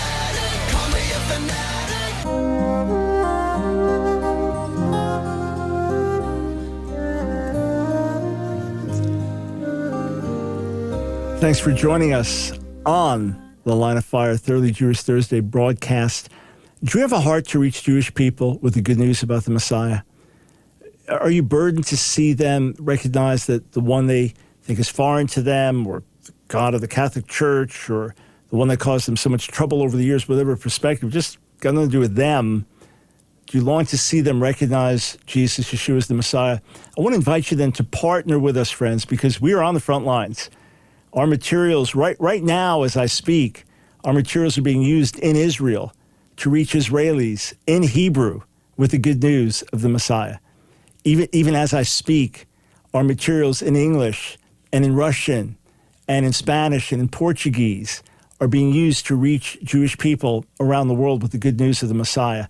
Thanks 11.39 11.57
for 11.59 11.71
joining 11.71 12.13
us 12.13 12.51
on 12.85 13.55
the 13.63 13.75
Line 13.75 13.97
of 13.97 14.05
Fire 14.05 14.37
Thoroughly 14.37 14.69
Jewish 14.69 15.01
Thursday 15.01 15.39
broadcast. 15.39 16.29
Do 16.83 16.97
you 16.97 17.01
have 17.03 17.13
a 17.13 17.21
heart 17.21 17.47
to 17.47 17.59
reach 17.59 17.83
Jewish 17.83 18.13
people 18.13 18.57
with 18.57 18.73
the 18.73 18.81
good 18.81 18.99
news 18.99 19.23
about 19.23 19.45
the 19.45 19.51
Messiah? 19.51 20.01
Are 21.07 21.31
you 21.31 21.41
burdened 21.41 21.85
to 21.85 21.95
see 21.95 22.33
them 22.33 22.75
recognize 22.77 23.45
that 23.45 23.71
the 23.71 23.79
one 23.79 24.07
they 24.07 24.33
think 24.63 24.79
is 24.79 24.89
foreign 24.89 25.27
to 25.27 25.41
them, 25.41 25.87
or 25.87 26.03
the 26.25 26.33
God 26.49 26.73
of 26.73 26.81
the 26.81 26.89
Catholic 26.89 27.25
Church, 27.25 27.89
or 27.89 28.13
the 28.49 28.57
one 28.57 28.67
that 28.67 28.81
caused 28.81 29.07
them 29.07 29.15
so 29.15 29.29
much 29.29 29.47
trouble 29.47 29.81
over 29.81 29.95
the 29.95 30.03
years, 30.03 30.27
whatever 30.27 30.57
perspective, 30.57 31.09
just 31.09 31.37
got 31.61 31.73
nothing 31.73 31.87
to 31.87 31.93
do 31.93 31.99
with 32.01 32.15
them? 32.15 32.65
Do 33.45 33.57
you 33.57 33.63
long 33.63 33.85
to 33.85 33.97
see 33.97 34.19
them 34.19 34.43
recognize 34.43 35.17
Jesus, 35.25 35.71
Yeshua 35.71 35.95
as 35.95 36.07
the 36.07 36.15
Messiah? 36.15 36.59
I 36.97 37.01
want 37.01 37.13
to 37.13 37.17
invite 37.17 37.49
you 37.49 37.55
then 37.55 37.71
to 37.73 37.85
partner 37.85 38.39
with 38.39 38.57
us, 38.57 38.69
friends, 38.69 39.05
because 39.05 39.39
we 39.39 39.53
are 39.53 39.63
on 39.63 39.73
the 39.73 39.79
front 39.79 40.03
lines. 40.03 40.49
Our 41.13 41.27
materials, 41.27 41.95
right, 41.95 42.17
right 42.19 42.43
now 42.43 42.83
as 42.83 42.97
I 42.97 43.05
speak, 43.05 43.63
our 44.03 44.11
materials 44.11 44.57
are 44.57 44.63
being 44.63 44.81
used 44.81 45.17
in 45.19 45.37
Israel 45.37 45.93
to 46.43 46.49
reach 46.49 46.73
Israelis 46.73 47.53
in 47.67 47.83
Hebrew 47.83 48.41
with 48.75 48.91
the 48.91 48.97
good 48.97 49.23
news 49.23 49.61
of 49.71 49.81
the 49.81 49.87
Messiah. 49.87 50.39
Even, 51.05 51.29
even 51.31 51.55
as 51.55 51.73
I 51.73 51.83
speak, 51.83 52.47
our 52.93 53.01
materials 53.01 53.61
in 53.61 53.77
English 53.77 54.37
and 54.73 54.83
in 54.83 54.93
Russian 54.93 55.55
and 56.05 56.25
in 56.25 56.33
Spanish 56.33 56.91
and 56.91 56.99
in 57.01 57.07
Portuguese 57.07 58.03
are 58.41 58.49
being 58.49 58.73
used 58.73 59.05
to 59.05 59.15
reach 59.15 59.57
Jewish 59.63 59.97
people 59.97 60.43
around 60.59 60.89
the 60.89 60.93
world 60.93 61.21
with 61.21 61.31
the 61.31 61.37
good 61.37 61.61
news 61.61 61.81
of 61.81 61.87
the 61.87 61.95
Messiah. 61.95 62.47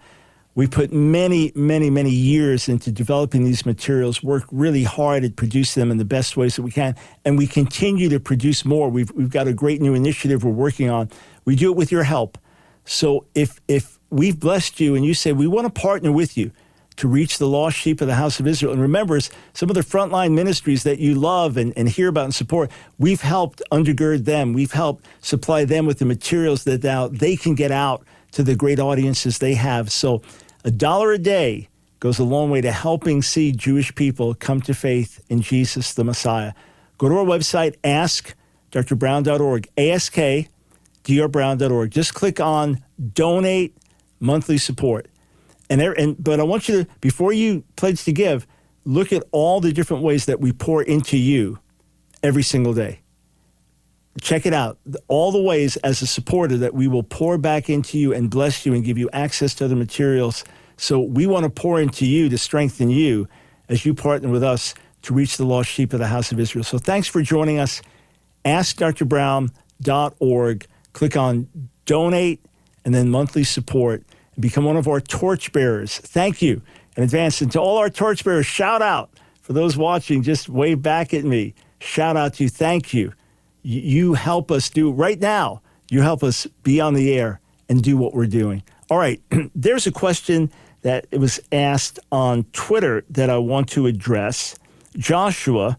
We 0.55 0.65
put 0.65 0.91
many, 0.91 1.51
many, 1.53 1.91
many 1.91 2.09
years 2.09 2.67
into 2.67 2.91
developing 2.91 3.43
these 3.43 3.63
materials, 3.63 4.23
work 4.23 4.45
really 4.51 4.85
hard 4.85 5.23
at 5.23 5.35
producing 5.35 5.81
them 5.81 5.91
in 5.91 5.97
the 5.97 6.05
best 6.05 6.35
ways 6.35 6.55
that 6.55 6.63
we 6.63 6.71
can, 6.71 6.95
and 7.25 7.37
we 7.37 7.45
continue 7.45 8.09
to 8.09 8.19
produce 8.19 8.65
more. 8.65 8.89
We've, 8.89 9.11
we've 9.11 9.29
got 9.29 9.47
a 9.47 9.53
great 9.53 9.81
new 9.81 9.93
initiative 9.93 10.43
we're 10.43 10.49
working 10.49 10.89
on. 10.89 11.11
We 11.45 11.55
do 11.55 11.71
it 11.71 11.77
with 11.77 11.91
your 11.91 12.03
help. 12.03 12.39
So 12.85 13.25
if, 13.33 13.59
if 13.67 13.99
we've 14.09 14.39
blessed 14.39 14.79
you 14.79 14.95
and 14.95 15.05
you 15.05 15.13
say, 15.13 15.31
we 15.31 15.47
want 15.47 15.73
to 15.73 15.81
partner 15.81 16.11
with 16.11 16.37
you 16.37 16.51
to 16.97 17.07
reach 17.07 17.39
the 17.39 17.47
lost 17.47 17.75
sheep 17.75 18.01
of 18.01 18.07
the 18.07 18.15
house 18.15 18.39
of 18.39 18.45
Israel, 18.45 18.71
and 18.71 18.81
remember, 18.81 19.19
some 19.53 19.69
of 19.69 19.75
the 19.75 19.81
frontline 19.81 20.33
ministries 20.33 20.83
that 20.83 20.99
you 20.99 21.15
love 21.15 21.57
and, 21.57 21.73
and 21.75 21.89
hear 21.89 22.07
about 22.07 22.25
and 22.25 22.35
support, 22.35 22.69
we've 22.99 23.21
helped 23.21 23.61
undergird 23.71 24.25
them. 24.25 24.53
We've 24.53 24.71
helped 24.71 25.05
supply 25.21 25.65
them 25.65 25.85
with 25.85 25.99
the 25.99 26.05
materials 26.05 26.65
that 26.65 26.83
now 26.83 27.07
they 27.07 27.35
can 27.35 27.55
get 27.55 27.71
out 27.71 28.05
to 28.33 28.43
the 28.43 28.55
great 28.55 28.79
audiences 28.79 29.39
they 29.39 29.55
have. 29.55 29.91
So 29.91 30.21
a 30.63 30.71
dollar 30.71 31.11
a 31.11 31.17
day 31.17 31.69
goes 31.99 32.19
a 32.19 32.23
long 32.23 32.49
way 32.49 32.61
to 32.61 32.71
helping 32.71 33.21
see 33.21 33.51
Jewish 33.51 33.95
people 33.95 34.33
come 34.35 34.59
to 34.61 34.73
faith 34.73 35.23
in 35.29 35.41
Jesus 35.41 35.93
the 35.93 36.03
Messiah. 36.03 36.53
Go 36.97 37.09
to 37.09 37.17
our 37.17 37.25
website, 37.25 37.77
askdrbrown.org, 37.83 39.67
ask 39.77 40.13
drbrown.org. 41.03 41.91
Just 41.91 42.13
click 42.13 42.39
on 42.39 42.83
donate 43.13 43.77
monthly 44.19 44.57
support. 44.57 45.07
And, 45.69 45.79
there, 45.79 45.93
and 45.93 46.21
but 46.21 46.39
I 46.39 46.43
want 46.43 46.69
you 46.69 46.83
to 46.83 46.89
before 47.01 47.33
you 47.33 47.63
pledge 47.75 48.03
to 48.05 48.11
give, 48.11 48.47
look 48.85 49.13
at 49.13 49.23
all 49.31 49.59
the 49.59 49.71
different 49.71 50.03
ways 50.03 50.25
that 50.25 50.39
we 50.39 50.51
pour 50.51 50.83
into 50.83 51.17
you 51.17 51.59
every 52.21 52.43
single 52.43 52.73
day. 52.73 52.99
Check 54.21 54.45
it 54.45 54.53
out. 54.53 54.77
All 55.07 55.31
the 55.31 55.41
ways 55.41 55.75
as 55.77 56.03
a 56.03 56.07
supporter 56.07 56.57
that 56.57 56.75
we 56.75 56.87
will 56.87 57.03
pour 57.03 57.37
back 57.37 57.69
into 57.69 57.97
you 57.97 58.13
and 58.13 58.29
bless 58.29 58.65
you 58.65 58.73
and 58.73 58.83
give 58.83 58.97
you 58.97 59.09
access 59.11 59.55
to 59.55 59.65
other 59.65 59.75
materials. 59.75 60.43
So 60.77 60.99
we 60.99 61.25
want 61.25 61.45
to 61.45 61.49
pour 61.49 61.81
into 61.81 62.05
you 62.05 62.29
to 62.29 62.37
strengthen 62.37 62.89
you 62.89 63.27
as 63.69 63.85
you 63.85 63.93
partner 63.93 64.29
with 64.29 64.43
us 64.43 64.73
to 65.03 65.13
reach 65.13 65.37
the 65.37 65.45
lost 65.45 65.69
sheep 65.69 65.93
of 65.93 65.99
the 65.99 66.07
house 66.07 66.31
of 66.31 66.39
Israel. 66.39 66.63
So 66.63 66.77
thanks 66.77 67.07
for 67.07 67.21
joining 67.21 67.59
us. 67.59 67.81
AskDrBrown.org. 68.45 70.67
Click 70.93 71.17
on 71.17 71.47
donate 71.85 72.43
and 72.85 72.93
then 72.93 73.09
monthly 73.09 73.43
support 73.43 74.03
and 74.35 74.41
become 74.41 74.63
one 74.63 74.77
of 74.77 74.87
our 74.87 75.01
torchbearers. 75.01 75.97
Thank 75.97 76.41
you 76.41 76.61
in 76.95 77.03
advance. 77.03 77.41
And 77.41 77.51
to 77.51 77.59
all 77.59 77.77
our 77.77 77.89
torchbearers, 77.89 78.45
shout 78.45 78.81
out. 78.81 79.09
For 79.41 79.53
those 79.53 79.75
watching, 79.75 80.23
just 80.23 80.47
wave 80.47 80.81
back 80.81 81.13
at 81.13 81.25
me. 81.25 81.53
Shout 81.79 82.15
out 82.15 82.35
to 82.35 82.43
you. 82.43 82.49
Thank 82.49 82.93
you. 82.93 83.13
You, 83.61 84.13
help 84.13 84.51
us 84.51 84.69
do 84.69 84.91
right 84.91 85.19
now. 85.19 85.61
You 85.89 86.01
help 86.01 86.23
us 86.23 86.47
be 86.63 86.79
on 86.79 86.93
the 86.93 87.13
air 87.13 87.39
and 87.69 87.81
do 87.81 87.97
what 87.97 88.13
we're 88.13 88.27
doing. 88.27 88.63
All 88.89 88.97
right. 88.97 89.21
There's 89.55 89.87
a 89.87 89.91
question 89.91 90.51
that 90.81 91.07
was 91.11 91.41
asked 91.51 91.99
on 92.11 92.43
Twitter 92.53 93.03
that 93.09 93.29
I 93.29 93.37
want 93.37 93.69
to 93.69 93.87
address. 93.87 94.55
Joshua, 94.97 95.77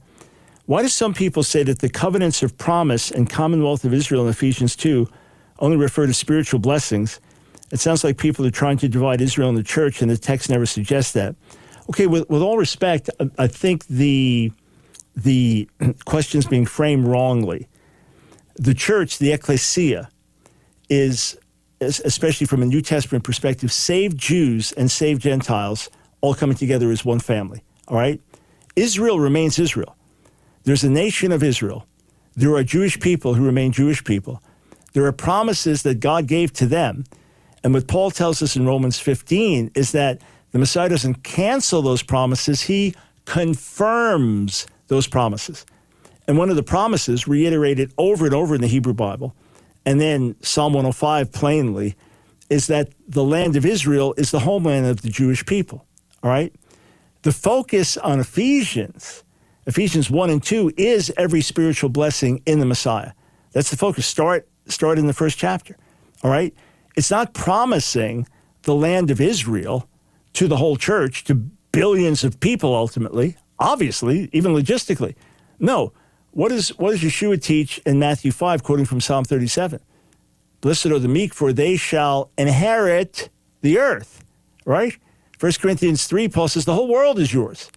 why 0.66 0.82
do 0.82 0.88
some 0.88 1.12
people 1.12 1.42
say 1.42 1.62
that 1.62 1.80
the 1.80 1.90
covenants 1.90 2.42
of 2.42 2.56
promise 2.56 3.10
and 3.10 3.28
Commonwealth 3.28 3.84
of 3.84 3.92
Israel 3.92 4.24
in 4.24 4.30
Ephesians 4.30 4.74
2 4.76 5.06
only 5.58 5.76
refer 5.76 6.06
to 6.06 6.14
spiritual 6.14 6.58
blessings? 6.58 7.20
It 7.70 7.80
sounds 7.80 8.02
like 8.02 8.16
people 8.16 8.46
are 8.46 8.50
trying 8.50 8.78
to 8.78 8.88
divide 8.88 9.20
Israel 9.20 9.48
and 9.48 9.58
the 9.58 9.62
church, 9.62 10.00
and 10.00 10.10
the 10.10 10.16
text 10.16 10.48
never 10.48 10.64
suggests 10.64 11.12
that. 11.12 11.34
Okay, 11.90 12.06
with, 12.06 12.28
with 12.30 12.40
all 12.40 12.56
respect, 12.56 13.10
I, 13.20 13.30
I 13.38 13.46
think 13.46 13.86
the 13.86 14.52
the 15.16 15.68
question's 16.06 16.46
being 16.46 16.66
framed 16.66 17.06
wrongly. 17.06 17.68
The 18.56 18.74
church, 18.74 19.18
the 19.18 19.32
ecclesia, 19.32 20.08
is, 20.88 21.36
is, 21.80 22.00
especially 22.04 22.46
from 22.46 22.62
a 22.62 22.66
New 22.66 22.80
Testament 22.80 23.24
perspective, 23.24 23.72
saved 23.72 24.18
Jews 24.18 24.72
and 24.72 24.90
saved 24.90 25.22
Gentiles 25.22 25.90
all 26.20 26.34
coming 26.34 26.56
together 26.56 26.90
as 26.90 27.04
one 27.04 27.20
family. 27.20 27.62
All 27.88 27.96
right? 27.96 28.20
Israel 28.76 29.20
remains 29.20 29.58
Israel. 29.58 29.96
There's 30.64 30.84
a 30.84 30.90
nation 30.90 31.32
of 31.32 31.42
Israel. 31.42 31.86
There 32.34 32.54
are 32.54 32.64
Jewish 32.64 32.98
people 32.98 33.34
who 33.34 33.44
remain 33.44 33.72
Jewish 33.72 34.02
people. 34.02 34.42
There 34.92 35.04
are 35.06 35.12
promises 35.12 35.82
that 35.82 36.00
God 36.00 36.26
gave 36.26 36.52
to 36.54 36.66
them. 36.66 37.04
And 37.62 37.74
what 37.74 37.88
Paul 37.88 38.10
tells 38.10 38.42
us 38.42 38.56
in 38.56 38.66
Romans 38.66 38.98
15 38.98 39.70
is 39.74 39.92
that 39.92 40.20
the 40.52 40.58
Messiah 40.58 40.88
doesn't 40.88 41.22
cancel 41.24 41.82
those 41.82 42.02
promises, 42.02 42.62
he 42.62 42.94
confirms 43.24 44.66
those 44.88 45.06
promises. 45.06 45.66
And 46.26 46.38
one 46.38 46.50
of 46.50 46.56
the 46.56 46.62
promises, 46.62 47.26
reiterated 47.28 47.92
over 47.98 48.26
and 48.26 48.34
over 48.34 48.54
in 48.54 48.60
the 48.60 48.66
Hebrew 48.66 48.94
Bible, 48.94 49.34
and 49.84 50.00
then 50.00 50.36
Psalm 50.40 50.72
105 50.72 51.32
plainly, 51.32 51.96
is 52.48 52.66
that 52.68 52.90
the 53.08 53.24
land 53.24 53.56
of 53.56 53.66
Israel 53.66 54.14
is 54.16 54.30
the 54.30 54.40
homeland 54.40 54.86
of 54.86 55.02
the 55.02 55.10
Jewish 55.10 55.44
people. 55.44 55.84
All 56.22 56.30
right? 56.30 56.54
The 57.22 57.32
focus 57.32 57.96
on 57.96 58.20
Ephesians, 58.20 59.24
Ephesians 59.66 60.10
1 60.10 60.30
and 60.30 60.42
2, 60.42 60.72
is 60.76 61.12
every 61.16 61.40
spiritual 61.40 61.88
blessing 61.88 62.42
in 62.46 62.60
the 62.60 62.66
Messiah. 62.66 63.12
That's 63.52 63.70
the 63.70 63.76
focus. 63.76 64.06
Start, 64.06 64.48
start 64.66 64.98
in 64.98 65.06
the 65.06 65.12
first 65.12 65.38
chapter. 65.38 65.76
All 66.22 66.30
right? 66.30 66.54
It's 66.96 67.10
not 67.10 67.34
promising 67.34 68.26
the 68.62 68.74
land 68.74 69.10
of 69.10 69.20
Israel 69.20 69.88
to 70.34 70.48
the 70.48 70.56
whole 70.56 70.76
church, 70.76 71.24
to 71.24 71.34
billions 71.34 72.24
of 72.24 72.40
people 72.40 72.74
ultimately, 72.74 73.36
obviously, 73.58 74.28
even 74.32 74.52
logistically. 74.52 75.14
No. 75.58 75.92
What, 76.32 76.50
is, 76.50 76.70
what 76.78 76.90
does 76.90 77.00
Yeshua 77.00 77.40
teach 77.40 77.78
in 77.86 77.98
Matthew 77.98 78.32
5, 78.32 78.62
quoting 78.62 78.84
from 78.84 79.00
Psalm 79.00 79.24
37? 79.24 79.80
Blessed 80.60 80.86
are 80.86 80.98
the 80.98 81.08
meek, 81.08 81.32
for 81.34 81.52
they 81.52 81.76
shall 81.76 82.30
inherit 82.36 83.28
the 83.60 83.78
earth, 83.78 84.24
right? 84.64 84.96
1 85.38 85.52
Corinthians 85.60 86.06
3, 86.06 86.28
Paul 86.28 86.48
says, 86.48 86.64
the 86.64 86.74
whole 86.74 86.88
world 86.88 87.18
is 87.18 87.32
yours. 87.32 87.70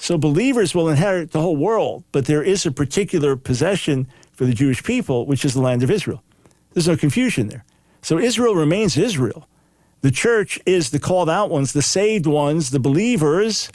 So 0.00 0.16
believers 0.16 0.74
will 0.74 0.88
inherit 0.88 1.32
the 1.32 1.42
whole 1.42 1.56
world, 1.56 2.04
but 2.10 2.24
there 2.24 2.42
is 2.42 2.64
a 2.64 2.72
particular 2.72 3.36
possession 3.36 4.08
for 4.32 4.46
the 4.46 4.54
Jewish 4.54 4.82
people, 4.82 5.26
which 5.26 5.44
is 5.44 5.52
the 5.52 5.60
land 5.60 5.82
of 5.82 5.90
Israel. 5.90 6.22
There's 6.72 6.88
no 6.88 6.96
confusion 6.96 7.48
there. 7.48 7.66
So 8.00 8.18
Israel 8.18 8.54
remains 8.54 8.96
Israel. 8.96 9.46
The 10.00 10.10
church 10.10 10.58
is 10.64 10.88
the 10.88 10.98
called 10.98 11.28
out 11.28 11.50
ones, 11.50 11.74
the 11.74 11.82
saved 11.82 12.26
ones, 12.26 12.70
the 12.70 12.80
believers, 12.80 13.70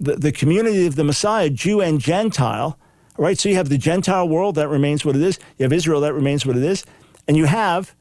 the, 0.00 0.16
the 0.16 0.32
community 0.32 0.84
of 0.84 0.96
the 0.96 1.04
Messiah, 1.04 1.48
Jew 1.48 1.80
and 1.80 2.00
Gentile. 2.00 2.76
Right, 3.16 3.38
so 3.38 3.48
you 3.48 3.54
have 3.54 3.68
the 3.68 3.78
Gentile 3.78 4.28
world, 4.28 4.56
that 4.56 4.66
remains 4.66 5.04
what 5.04 5.14
it 5.14 5.22
is. 5.22 5.38
You 5.58 5.62
have 5.62 5.72
Israel, 5.72 6.00
that 6.00 6.12
remains 6.12 6.44
what 6.44 6.56
it 6.56 6.64
is. 6.64 6.84
And 7.28 7.36
you 7.36 7.44
have 7.44 7.94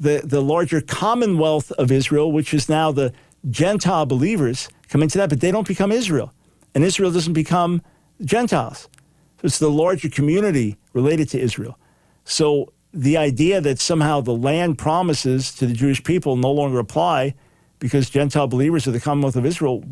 the, 0.00 0.20
the 0.24 0.42
larger 0.42 0.80
commonwealth 0.80 1.70
of 1.72 1.92
Israel, 1.92 2.32
which 2.32 2.52
is 2.52 2.68
now 2.68 2.90
the 2.90 3.12
Gentile 3.48 4.04
believers 4.04 4.68
come 4.88 5.00
into 5.00 5.16
that, 5.18 5.28
but 5.28 5.40
they 5.40 5.52
don't 5.52 5.68
become 5.68 5.92
Israel. 5.92 6.32
And 6.74 6.84
Israel 6.84 7.10
doesn't 7.10 7.32
become 7.32 7.82
Gentiles. 8.24 8.88
So 9.40 9.46
it's 9.46 9.58
the 9.58 9.70
larger 9.70 10.08
community 10.08 10.76
related 10.92 11.28
to 11.30 11.40
Israel. 11.40 11.78
So 12.24 12.72
the 12.92 13.16
idea 13.16 13.60
that 13.60 13.78
somehow 13.80 14.20
the 14.20 14.34
land 14.34 14.78
promises 14.78 15.54
to 15.56 15.66
the 15.66 15.72
Jewish 15.72 16.02
people 16.02 16.36
no 16.36 16.50
longer 16.50 16.78
apply 16.78 17.34
because 17.78 18.08
Gentile 18.08 18.46
believers 18.46 18.86
of 18.86 18.92
the 18.92 19.00
Commonwealth 19.00 19.36
of 19.36 19.44
Israel, 19.44 19.84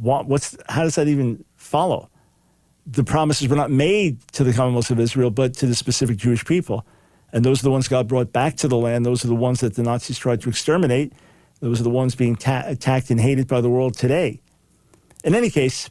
what's, 0.00 0.56
how 0.68 0.82
does 0.82 0.96
that 0.96 1.08
even 1.08 1.44
follow? 1.56 2.10
The 2.86 3.04
promises 3.04 3.48
were 3.48 3.56
not 3.56 3.70
made 3.70 4.20
to 4.32 4.44
the 4.44 4.52
Commonwealth 4.52 4.90
of 4.90 5.00
Israel, 5.00 5.30
but 5.30 5.54
to 5.54 5.66
the 5.66 5.74
specific 5.74 6.18
Jewish 6.18 6.44
people. 6.44 6.84
And 7.32 7.44
those 7.44 7.60
are 7.60 7.64
the 7.64 7.70
ones 7.70 7.88
God 7.88 8.08
brought 8.08 8.32
back 8.32 8.56
to 8.58 8.68
the 8.68 8.76
land. 8.76 9.06
Those 9.06 9.24
are 9.24 9.28
the 9.28 9.34
ones 9.34 9.60
that 9.60 9.74
the 9.74 9.82
Nazis 9.82 10.18
tried 10.18 10.40
to 10.42 10.48
exterminate. 10.48 11.12
Those 11.60 11.80
are 11.80 11.84
the 11.84 11.90
ones 11.90 12.14
being 12.14 12.36
ta- 12.36 12.64
attacked 12.66 13.10
and 13.10 13.20
hated 13.20 13.48
by 13.48 13.60
the 13.60 13.70
world 13.70 13.96
today. 13.96 14.40
In 15.24 15.34
any 15.34 15.50
case, 15.50 15.88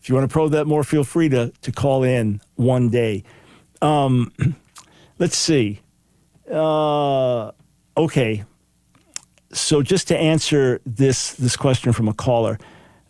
if 0.00 0.08
you 0.08 0.14
want 0.14 0.28
to 0.28 0.32
probe 0.32 0.52
that 0.52 0.66
more, 0.66 0.82
feel 0.82 1.04
free 1.04 1.28
to, 1.28 1.52
to 1.62 1.72
call 1.72 2.02
in 2.02 2.40
one 2.54 2.88
day. 2.88 3.22
Um, 3.82 4.32
let's 5.18 5.36
see. 5.36 5.80
Uh, 6.50 7.52
okay. 7.96 8.44
So 9.52 9.82
just 9.82 10.08
to 10.08 10.16
answer 10.16 10.80
this 10.86 11.34
this 11.34 11.56
question 11.56 11.92
from 11.92 12.08
a 12.08 12.14
caller, 12.14 12.58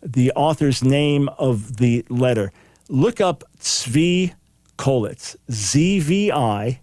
the 0.01 0.31
author's 0.35 0.83
name 0.83 1.29
of 1.37 1.77
the 1.77 2.05
letter. 2.09 2.51
Look 2.89 3.21
up 3.21 3.43
Zvi 3.59 4.33
Kolitz. 4.77 5.35
Z 5.51 5.99
V 5.99 6.31
I 6.31 6.81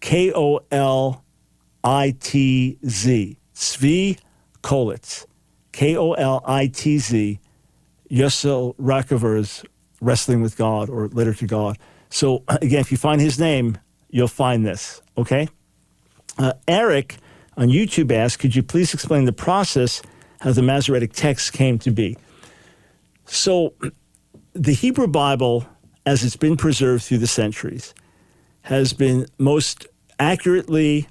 K 0.00 0.32
O 0.34 0.60
L 0.70 1.24
I 1.82 2.14
T 2.20 2.78
Z. 2.86 3.38
Zvi 3.54 4.18
Kolitz. 4.62 5.26
K 5.72 5.96
O 5.96 6.12
L 6.12 6.42
I 6.46 6.66
T 6.66 6.98
Z. 6.98 7.40
Yossel 8.10 8.74
Rakover's 8.78 9.64
Wrestling 10.00 10.42
with 10.42 10.56
God 10.56 10.90
or 10.90 11.08
Letter 11.08 11.34
to 11.34 11.46
God. 11.46 11.78
So 12.10 12.44
again, 12.48 12.80
if 12.80 12.90
you 12.90 12.98
find 12.98 13.20
his 13.20 13.38
name, 13.38 13.78
you'll 14.10 14.28
find 14.28 14.64
this, 14.64 15.02
okay? 15.16 15.48
Uh, 16.38 16.52
Eric 16.68 17.16
on 17.56 17.68
YouTube 17.68 18.12
asked, 18.12 18.38
could 18.38 18.54
you 18.54 18.62
please 18.62 18.94
explain 18.94 19.24
the 19.24 19.32
process 19.32 20.02
how 20.40 20.52
the 20.52 20.62
Masoretic 20.62 21.12
text 21.12 21.52
came 21.52 21.78
to 21.80 21.90
be? 21.90 22.16
So, 23.24 23.74
the 24.52 24.72
Hebrew 24.72 25.08
Bible, 25.08 25.66
as 26.06 26.22
it's 26.22 26.36
been 26.36 26.56
preserved 26.56 27.04
through 27.04 27.18
the 27.18 27.26
centuries, 27.26 27.94
has 28.62 28.92
been 28.92 29.26
most 29.38 29.86
accurately 30.18 31.08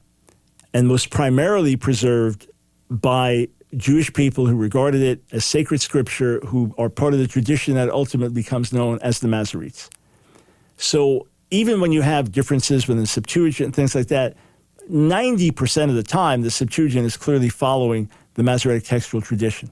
and 0.74 0.88
most 0.88 1.10
primarily 1.10 1.76
preserved 1.76 2.48
by 2.90 3.48
Jewish 3.78 4.12
people 4.14 4.46
who 4.46 4.56
regarded 4.56 5.02
it 5.02 5.24
as 5.32 5.46
sacred 5.46 5.82
scripture, 5.82 6.40
who 6.42 6.74
are 6.78 6.90
part 6.90 7.14
of 7.14 7.20
the 7.20 7.28
tradition 7.28 7.76
that 7.76 7.90
ultimately 7.90 8.34
becomes 8.34 8.72
known 8.72 9.00
as 9.02 9.20
the 9.20 9.28
Masoretes. 9.28 9.90
So 10.78 11.28
even 11.52 11.82
when 11.82 11.92
you 11.92 12.02
have 12.02 12.32
differences 12.32 12.88
within 12.88 13.04
the 13.04 13.08
Septuagint 13.08 13.66
and 13.68 13.76
things 13.76 13.96
like 13.96 14.08
that, 14.08 14.36
90% 14.90 15.90
of 15.90 15.96
the 15.96 16.04
time, 16.04 16.42
the 16.42 16.52
Septuagint 16.52 17.06
is 17.06 17.16
clearly 17.16 17.50
following 17.50 18.10
the 18.34 18.44
Masoretic 18.44 18.84
textual 18.84 19.22
tradition. 19.22 19.72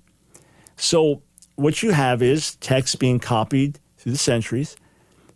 So, 0.78 1.22
what 1.56 1.84
you 1.84 1.92
have 1.92 2.22
is 2.22 2.56
text 2.56 2.98
being 3.00 3.20
copied 3.20 3.80
through 3.98 4.14
the 4.14 4.18
centuries. 4.18 4.76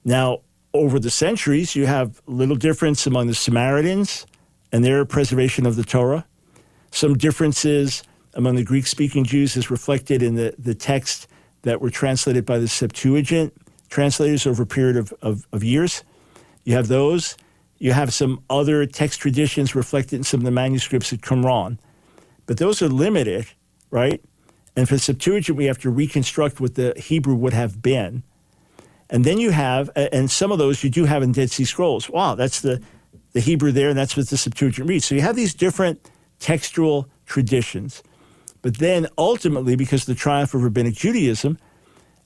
Now, 0.04 0.42
over 0.74 1.00
the 1.00 1.10
centuries, 1.10 1.76
you 1.76 1.86
have 1.86 2.22
little 2.26 2.56
difference 2.56 3.06
among 3.06 3.28
the 3.28 3.36
Samaritans 3.36 4.26
and 4.72 4.84
their 4.84 5.06
preservation 5.06 5.66
of 5.66 5.76
the 5.76 5.84
Torah. 5.84 6.26
Some 6.92 7.18
differences 7.18 8.04
among 8.36 8.56
the 8.56 8.64
Greek 8.64 8.86
speaking 8.86 9.24
Jews 9.24 9.56
is 9.56 9.72
reflected 9.72 10.22
in 10.22 10.36
the, 10.36 10.54
the 10.60 10.76
text 10.76 11.28
that 11.64 11.82
were 11.82 11.90
translated 11.90 12.46
by 12.46 12.60
the 12.60 12.68
Septuagint 12.68 13.54
translators 13.90 14.46
over 14.46 14.64
a 14.64 14.68
period 14.68 14.98
of, 14.98 15.14
of, 15.22 15.48
of 15.52 15.64
years. 15.64 16.04
You 16.64 16.76
have 16.76 16.88
those. 16.88 17.38
You 17.78 17.94
have 17.94 18.14
some 18.14 18.44
other 18.50 18.86
text 18.86 19.20
traditions 19.20 19.76
reflected 19.76 20.18
in 20.18 20.24
some 20.24 20.40
of 20.40 20.46
the 20.46 20.52
manuscripts 20.52 21.12
at 21.12 21.22
Qumran, 21.22 21.78
but 22.46 22.58
those 22.58 22.82
are 22.82 22.88
limited, 22.88 23.48
right? 23.90 24.24
And 24.76 24.88
for 24.88 24.98
Septuagint, 24.98 25.58
we 25.58 25.66
have 25.66 25.78
to 25.80 25.90
reconstruct 25.90 26.60
what 26.60 26.76
the 26.76 26.94
Hebrew 26.98 27.36
would 27.36 27.54
have 27.54 27.82
been. 27.82 28.24
And 29.10 29.24
then 29.24 29.38
you 29.40 29.52
have, 29.52 29.90
and 29.96 30.32
some 30.32 30.52
of 30.52 30.58
those 30.58 30.84
you 30.84 30.90
do 30.90 31.06
have 31.06 31.22
in 31.22 31.32
Dead 31.32 31.52
Sea 31.52 31.66
Scrolls. 31.66 32.10
Wow, 32.10 32.36
that's 32.36 32.62
the, 32.62 32.82
the 33.34 33.40
Hebrew 33.40 33.72
there, 33.72 33.90
and 33.90 33.98
that's 33.98 34.18
what 34.18 34.28
the 34.30 34.38
Septuagint 34.38 34.90
reads. 34.90 35.06
So 35.06 35.16
you 35.16 35.22
have 35.22 35.36
these 35.36 35.54
different 35.54 36.10
textual 36.40 37.08
traditions. 37.26 38.04
But 38.66 38.80
then 38.80 39.06
ultimately, 39.16 39.76
because 39.76 40.06
the 40.06 40.16
triumph 40.16 40.56
of 40.56 40.64
rabbinic 40.64 40.96
Judaism 40.96 41.60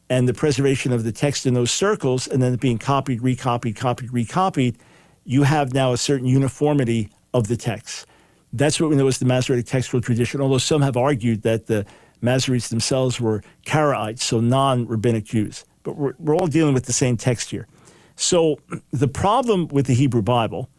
and 0.09 0.25
the 0.25 0.33
preservation 0.33 0.93
of 0.93 1.03
the 1.03 1.11
text 1.11 1.45
in 1.45 1.53
those 1.53 1.69
circles, 1.69 2.29
and 2.29 2.41
then 2.41 2.55
being 2.55 2.77
copied, 2.77 3.21
recopied, 3.21 3.75
copied, 3.75 4.13
recopied, 4.13 4.77
you 5.25 5.43
have 5.43 5.73
now 5.73 5.91
a 5.91 5.97
certain 5.97 6.25
uniformity 6.25 7.09
of 7.33 7.49
the 7.49 7.57
text. 7.57 8.05
That's 8.53 8.79
what 8.79 8.89
we 8.89 8.95
know 8.95 9.07
as 9.07 9.17
the 9.17 9.25
Masoretic 9.25 9.65
textual 9.65 9.99
tradition, 9.99 10.39
although 10.39 10.59
some 10.59 10.81
have 10.81 10.95
argued 10.95 11.41
that 11.41 11.65
the 11.65 11.85
Masoretes 12.23 12.69
themselves 12.69 13.19
were 13.19 13.43
Karaites, 13.65 14.21
so 14.21 14.39
non 14.39 14.87
rabbinic 14.87 15.25
Jews. 15.25 15.65
But 15.83 15.97
we're, 15.97 16.13
we're 16.19 16.37
all 16.37 16.47
dealing 16.47 16.73
with 16.73 16.85
the 16.85 16.93
same 16.93 17.17
text 17.17 17.49
here. 17.49 17.67
So 18.15 18.61
the 18.91 19.09
problem 19.09 19.67
with 19.67 19.87
the 19.87 19.93
Hebrew 19.93 20.21
Bible 20.21 20.69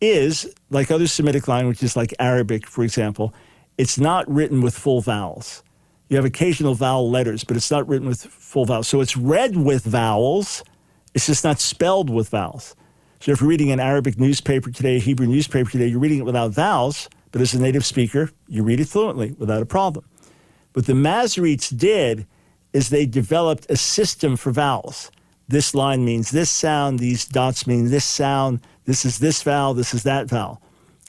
is, 0.00 0.48
like 0.70 0.92
other 0.92 1.08
Semitic 1.08 1.48
languages, 1.48 1.96
like 1.96 2.14
Arabic, 2.20 2.68
for 2.68 2.84
example, 2.84 3.34
it's 3.78 3.98
not 3.98 4.28
written 4.30 4.60
with 4.60 4.74
full 4.74 5.00
vowels. 5.00 5.62
You 6.08 6.16
have 6.16 6.24
occasional 6.24 6.74
vowel 6.74 7.10
letters, 7.10 7.44
but 7.44 7.56
it's 7.56 7.70
not 7.70 7.88
written 7.88 8.06
with 8.06 8.22
full 8.22 8.66
vowels. 8.66 8.88
So 8.88 9.00
it's 9.00 9.16
read 9.16 9.56
with 9.56 9.84
vowels, 9.84 10.62
it's 11.14 11.26
just 11.26 11.44
not 11.44 11.58
spelled 11.58 12.10
with 12.10 12.28
vowels. 12.28 12.76
So 13.20 13.32
if 13.32 13.40
you're 13.40 13.48
reading 13.48 13.70
an 13.70 13.80
Arabic 13.80 14.18
newspaper 14.18 14.70
today, 14.70 14.96
a 14.96 15.00
Hebrew 15.00 15.26
newspaper 15.26 15.70
today, 15.70 15.86
you're 15.86 16.00
reading 16.00 16.18
it 16.18 16.24
without 16.24 16.50
vowels, 16.50 17.08
but 17.30 17.40
as 17.40 17.54
a 17.54 17.60
native 17.60 17.84
speaker, 17.84 18.30
you 18.48 18.62
read 18.62 18.80
it 18.80 18.88
fluently 18.88 19.32
without 19.38 19.62
a 19.62 19.66
problem. 19.66 20.04
What 20.72 20.86
the 20.86 20.92
Masoretes 20.92 21.76
did 21.76 22.26
is 22.72 22.88
they 22.88 23.06
developed 23.06 23.66
a 23.70 23.76
system 23.76 24.36
for 24.36 24.50
vowels. 24.50 25.10
This 25.48 25.74
line 25.74 26.04
means 26.04 26.30
this 26.30 26.50
sound, 26.50 26.98
these 26.98 27.24
dots 27.24 27.66
mean 27.66 27.90
this 27.90 28.04
sound, 28.04 28.60
this 28.84 29.04
is 29.04 29.18
this 29.18 29.42
vowel, 29.42 29.74
this 29.74 29.94
is 29.94 30.02
that 30.02 30.28
vowel. 30.28 30.60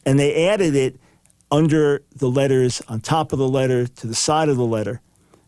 And 0.05 0.19
they 0.19 0.47
added 0.47 0.75
it 0.75 0.99
under 1.53 2.01
the 2.15 2.27
letters, 2.27 2.81
on 2.87 2.99
top 2.99 3.31
of 3.31 3.37
the 3.37 3.47
letter, 3.47 3.85
to 3.85 4.07
the 4.07 4.15
side 4.15 4.49
of 4.49 4.57
the 4.57 4.65
letter, 4.65 4.99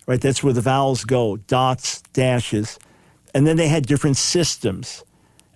right? 0.06 0.22
That's 0.22 0.43
where 0.43 0.53
the 0.53 0.62
vowels 0.62 1.03
go 1.03 1.38
dots, 1.38 2.03
dashes. 2.14 2.78
And 3.34 3.47
then 3.47 3.58
they 3.58 3.68
had 3.68 3.88
different 3.88 4.16
systems. 4.16 5.03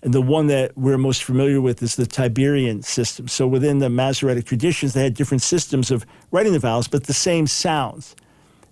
And 0.02 0.12
the 0.12 0.20
one 0.20 0.48
that 0.48 0.76
we're 0.76 0.98
most 0.98 1.22
familiar 1.22 1.60
with 1.60 1.80
is 1.84 1.94
the 1.94 2.04
Tiberian 2.04 2.82
system. 2.82 3.28
So 3.28 3.46
within 3.46 3.78
the 3.78 3.88
Masoretic 3.88 4.44
traditions, 4.44 4.92
they 4.92 5.04
had 5.04 5.14
different 5.14 5.42
systems 5.42 5.92
of 5.92 6.04
writing 6.32 6.52
the 6.52 6.58
vowels, 6.58 6.88
but 6.88 7.04
the 7.04 7.14
same 7.14 7.46
sounds. 7.46 8.16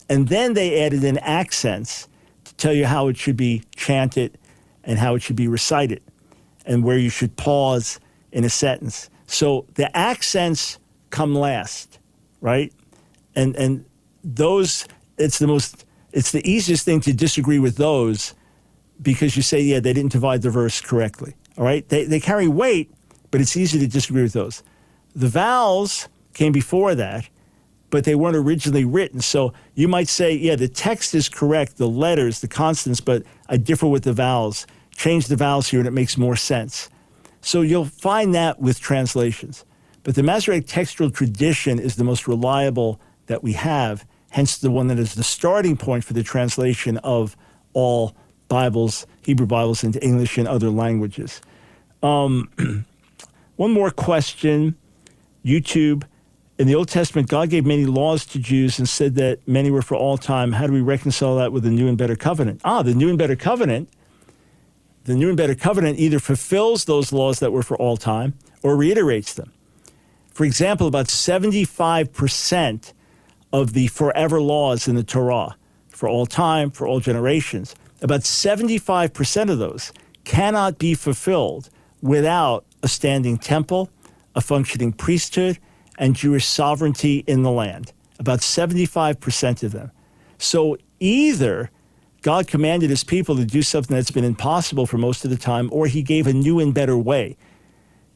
And 0.08 0.26
then 0.26 0.54
they 0.54 0.82
added 0.84 1.04
in 1.04 1.16
accents 1.18 2.08
to 2.42 2.54
tell 2.56 2.72
you 2.72 2.86
how 2.86 3.06
it 3.06 3.16
should 3.16 3.36
be 3.36 3.62
chanted 3.76 4.36
and 4.82 4.98
how 4.98 5.14
it 5.14 5.22
should 5.22 5.36
be 5.36 5.46
recited 5.46 6.02
and 6.66 6.82
where 6.82 6.98
you 6.98 7.10
should 7.10 7.36
pause 7.36 8.00
in 8.32 8.42
a 8.42 8.50
sentence. 8.50 9.10
So 9.28 9.64
the 9.74 9.96
accents 9.96 10.80
come 11.10 11.34
last, 11.34 11.98
right? 12.40 12.72
And 13.34 13.56
and 13.56 13.84
those 14.24 14.86
it's 15.16 15.38
the 15.38 15.46
most 15.46 15.84
it's 16.12 16.32
the 16.32 16.48
easiest 16.48 16.84
thing 16.84 17.00
to 17.00 17.12
disagree 17.12 17.58
with 17.58 17.76
those 17.76 18.34
because 19.00 19.36
you 19.36 19.42
say, 19.42 19.60
yeah, 19.60 19.80
they 19.80 19.92
didn't 19.92 20.12
divide 20.12 20.42
the 20.42 20.50
verse 20.50 20.80
correctly. 20.80 21.34
All 21.56 21.64
right? 21.64 21.88
They 21.88 22.04
they 22.04 22.20
carry 22.20 22.48
weight, 22.48 22.92
but 23.30 23.40
it's 23.40 23.56
easy 23.56 23.78
to 23.78 23.86
disagree 23.86 24.22
with 24.22 24.32
those. 24.32 24.62
The 25.14 25.28
vowels 25.28 26.08
came 26.34 26.52
before 26.52 26.94
that, 26.94 27.28
but 27.90 28.04
they 28.04 28.14
weren't 28.14 28.36
originally 28.36 28.84
written. 28.84 29.20
So 29.20 29.52
you 29.74 29.88
might 29.88 30.08
say, 30.08 30.32
yeah, 30.32 30.56
the 30.56 30.68
text 30.68 31.14
is 31.14 31.28
correct, 31.28 31.78
the 31.78 31.88
letters, 31.88 32.40
the 32.40 32.48
constants, 32.48 33.00
but 33.00 33.22
I 33.48 33.56
differ 33.56 33.86
with 33.86 34.04
the 34.04 34.12
vowels. 34.12 34.66
Change 34.94 35.26
the 35.28 35.36
vowels 35.36 35.68
here 35.68 35.80
and 35.80 35.88
it 35.88 35.92
makes 35.92 36.16
more 36.16 36.36
sense. 36.36 36.88
So 37.40 37.62
you'll 37.62 37.84
find 37.84 38.34
that 38.34 38.60
with 38.60 38.80
translations. 38.80 39.64
But 40.08 40.14
the 40.14 40.22
Masoretic 40.22 40.66
textual 40.66 41.10
tradition 41.10 41.78
is 41.78 41.96
the 41.96 42.02
most 42.02 42.26
reliable 42.26 42.98
that 43.26 43.42
we 43.42 43.52
have, 43.52 44.06
hence 44.30 44.56
the 44.56 44.70
one 44.70 44.86
that 44.86 44.98
is 44.98 45.12
the 45.12 45.22
starting 45.22 45.76
point 45.76 46.02
for 46.02 46.14
the 46.14 46.22
translation 46.22 46.96
of 47.04 47.36
all 47.74 48.16
Bibles, 48.48 49.06
Hebrew 49.20 49.44
Bibles, 49.44 49.84
into 49.84 50.02
English 50.02 50.38
and 50.38 50.48
other 50.48 50.70
languages. 50.70 51.42
Um, 52.02 52.50
one 53.56 53.70
more 53.70 53.90
question 53.90 54.78
YouTube. 55.44 56.04
In 56.58 56.66
the 56.66 56.74
Old 56.74 56.88
Testament, 56.88 57.28
God 57.28 57.50
gave 57.50 57.66
many 57.66 57.84
laws 57.84 58.24
to 58.28 58.38
Jews 58.38 58.78
and 58.78 58.88
said 58.88 59.14
that 59.16 59.46
many 59.46 59.70
were 59.70 59.82
for 59.82 59.94
all 59.94 60.16
time. 60.16 60.52
How 60.52 60.66
do 60.66 60.72
we 60.72 60.80
reconcile 60.80 61.36
that 61.36 61.52
with 61.52 61.64
the 61.64 61.70
new 61.70 61.86
and 61.86 61.98
better 61.98 62.16
covenant? 62.16 62.62
Ah, 62.64 62.80
the 62.80 62.94
new 62.94 63.10
and 63.10 63.18
better 63.18 63.36
covenant. 63.36 63.90
The 65.04 65.14
new 65.14 65.28
and 65.28 65.36
better 65.36 65.54
covenant 65.54 65.98
either 65.98 66.18
fulfills 66.18 66.86
those 66.86 67.12
laws 67.12 67.40
that 67.40 67.52
were 67.52 67.62
for 67.62 67.76
all 67.76 67.98
time 67.98 68.38
or 68.62 68.74
reiterates 68.74 69.34
them. 69.34 69.52
For 70.38 70.44
example, 70.44 70.86
about 70.86 71.08
75% 71.08 72.92
of 73.52 73.72
the 73.72 73.88
forever 73.88 74.40
laws 74.40 74.86
in 74.86 74.94
the 74.94 75.02
Torah, 75.02 75.56
for 75.88 76.08
all 76.08 76.26
time, 76.26 76.70
for 76.70 76.86
all 76.86 77.00
generations, 77.00 77.74
about 78.02 78.20
75% 78.20 79.50
of 79.50 79.58
those 79.58 79.92
cannot 80.22 80.78
be 80.78 80.94
fulfilled 80.94 81.70
without 82.02 82.64
a 82.84 82.88
standing 82.88 83.36
temple, 83.36 83.90
a 84.36 84.40
functioning 84.40 84.92
priesthood, 84.92 85.58
and 85.98 86.14
Jewish 86.14 86.46
sovereignty 86.46 87.24
in 87.26 87.42
the 87.42 87.50
land. 87.50 87.92
About 88.20 88.38
75% 88.38 89.64
of 89.64 89.72
them. 89.72 89.90
So 90.38 90.78
either 91.00 91.68
God 92.22 92.46
commanded 92.46 92.90
his 92.90 93.02
people 93.02 93.34
to 93.34 93.44
do 93.44 93.62
something 93.62 93.96
that's 93.96 94.12
been 94.12 94.22
impossible 94.22 94.86
for 94.86 94.98
most 94.98 95.24
of 95.24 95.32
the 95.32 95.36
time, 95.36 95.68
or 95.72 95.88
he 95.88 96.00
gave 96.00 96.28
a 96.28 96.32
new 96.32 96.60
and 96.60 96.72
better 96.72 96.96
way 96.96 97.36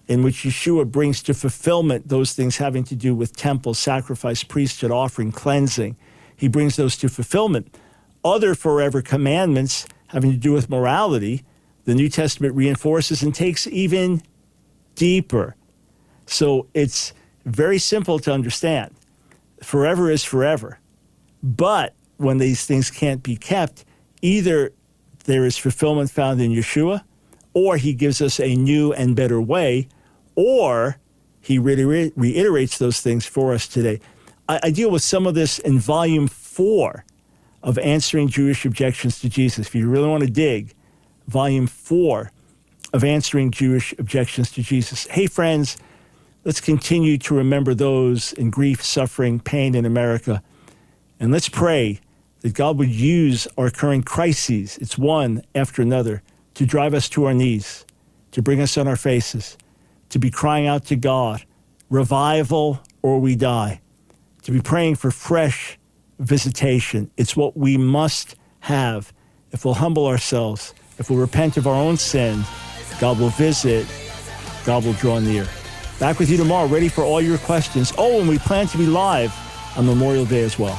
in 0.08 0.22
which 0.22 0.42
Yeshua 0.42 0.90
brings 0.90 1.22
to 1.22 1.34
fulfillment 1.34 2.08
those 2.08 2.32
things 2.32 2.56
having 2.56 2.84
to 2.84 2.96
do 2.96 3.14
with 3.14 3.36
temple, 3.36 3.74
sacrifice, 3.74 4.42
priesthood, 4.42 4.90
offering, 4.90 5.32
cleansing. 5.32 5.96
He 6.36 6.48
brings 6.48 6.76
those 6.76 6.96
to 6.98 7.08
fulfillment. 7.08 7.76
Other 8.24 8.54
forever 8.54 9.02
commandments 9.02 9.86
having 10.08 10.30
to 10.32 10.36
do 10.36 10.52
with 10.52 10.68
morality, 10.68 11.44
the 11.84 11.94
New 11.94 12.08
Testament 12.08 12.54
reinforces 12.54 13.22
and 13.22 13.34
takes 13.34 13.66
even 13.66 14.22
deeper. 14.94 15.56
So 16.26 16.66
it's 16.74 17.12
very 17.44 17.78
simple 17.78 18.18
to 18.20 18.32
understand. 18.32 18.94
Forever 19.62 20.10
is 20.10 20.24
forever. 20.24 20.78
But 21.42 21.94
when 22.16 22.38
these 22.38 22.66
things 22.66 22.90
can't 22.90 23.22
be 23.22 23.36
kept, 23.36 23.84
either 24.20 24.72
there 25.24 25.44
is 25.44 25.56
fulfillment 25.56 26.10
found 26.10 26.40
in 26.40 26.52
Yeshua, 26.52 27.02
or 27.54 27.76
he 27.76 27.92
gives 27.94 28.20
us 28.20 28.40
a 28.40 28.54
new 28.54 28.92
and 28.92 29.16
better 29.16 29.40
way, 29.40 29.88
or 30.34 30.96
he 31.40 31.58
reiter- 31.58 32.12
reiterates 32.16 32.78
those 32.78 33.00
things 33.00 33.26
for 33.26 33.52
us 33.52 33.66
today. 33.66 34.00
I, 34.48 34.60
I 34.64 34.70
deal 34.70 34.90
with 34.90 35.02
some 35.02 35.26
of 35.26 35.34
this 35.34 35.58
in 35.58 35.78
volume 35.78 36.28
four 36.28 37.04
of 37.62 37.78
Answering 37.78 38.28
Jewish 38.28 38.64
Objections 38.64 39.20
to 39.20 39.28
Jesus. 39.28 39.66
If 39.66 39.74
you 39.74 39.88
really 39.88 40.08
want 40.08 40.24
to 40.24 40.30
dig, 40.30 40.74
volume 41.28 41.66
four 41.66 42.32
of 42.92 43.04
Answering 43.04 43.50
Jewish 43.50 43.94
Objections 43.98 44.50
to 44.52 44.62
Jesus. 44.62 45.06
Hey, 45.06 45.26
friends, 45.26 45.76
let's 46.44 46.60
continue 46.60 47.18
to 47.18 47.34
remember 47.34 47.74
those 47.74 48.32
in 48.34 48.50
grief, 48.50 48.82
suffering, 48.82 49.40
pain 49.40 49.74
in 49.74 49.84
America. 49.84 50.42
And 51.20 51.32
let's 51.32 51.48
pray 51.48 52.00
that 52.40 52.54
God 52.54 52.78
would 52.78 52.90
use 52.90 53.46
our 53.56 53.70
current 53.70 54.04
crises, 54.04 54.76
it's 54.78 54.98
one 54.98 55.42
after 55.54 55.80
another, 55.80 56.22
to 56.62 56.66
drive 56.66 56.94
us 56.94 57.08
to 57.08 57.24
our 57.24 57.34
knees, 57.34 57.84
to 58.30 58.40
bring 58.40 58.60
us 58.60 58.78
on 58.78 58.86
our 58.86 58.94
faces, 58.94 59.58
to 60.10 60.20
be 60.20 60.30
crying 60.30 60.68
out 60.68 60.84
to 60.84 60.94
God, 60.94 61.44
revival 61.90 62.80
or 63.02 63.18
we 63.18 63.34
die, 63.34 63.80
to 64.42 64.52
be 64.52 64.60
praying 64.60 64.94
for 64.94 65.10
fresh 65.10 65.76
visitation. 66.20 67.10
It's 67.16 67.36
what 67.36 67.56
we 67.56 67.76
must 67.76 68.36
have. 68.60 69.12
If 69.50 69.64
we'll 69.64 69.74
humble 69.74 70.06
ourselves, 70.06 70.72
if 70.98 71.10
we'll 71.10 71.18
repent 71.18 71.56
of 71.56 71.66
our 71.66 71.74
own 71.74 71.96
sin, 71.96 72.44
God 73.00 73.18
will 73.18 73.30
visit, 73.30 73.84
God 74.64 74.84
will 74.84 74.92
draw 74.92 75.18
near. 75.18 75.48
Back 75.98 76.20
with 76.20 76.30
you 76.30 76.36
tomorrow, 76.36 76.68
ready 76.68 76.88
for 76.88 77.02
all 77.02 77.20
your 77.20 77.38
questions. 77.38 77.92
Oh, 77.98 78.20
and 78.20 78.28
we 78.28 78.38
plan 78.38 78.68
to 78.68 78.78
be 78.78 78.86
live 78.86 79.34
on 79.76 79.84
Memorial 79.84 80.26
Day 80.26 80.44
as 80.44 80.60
well. 80.60 80.78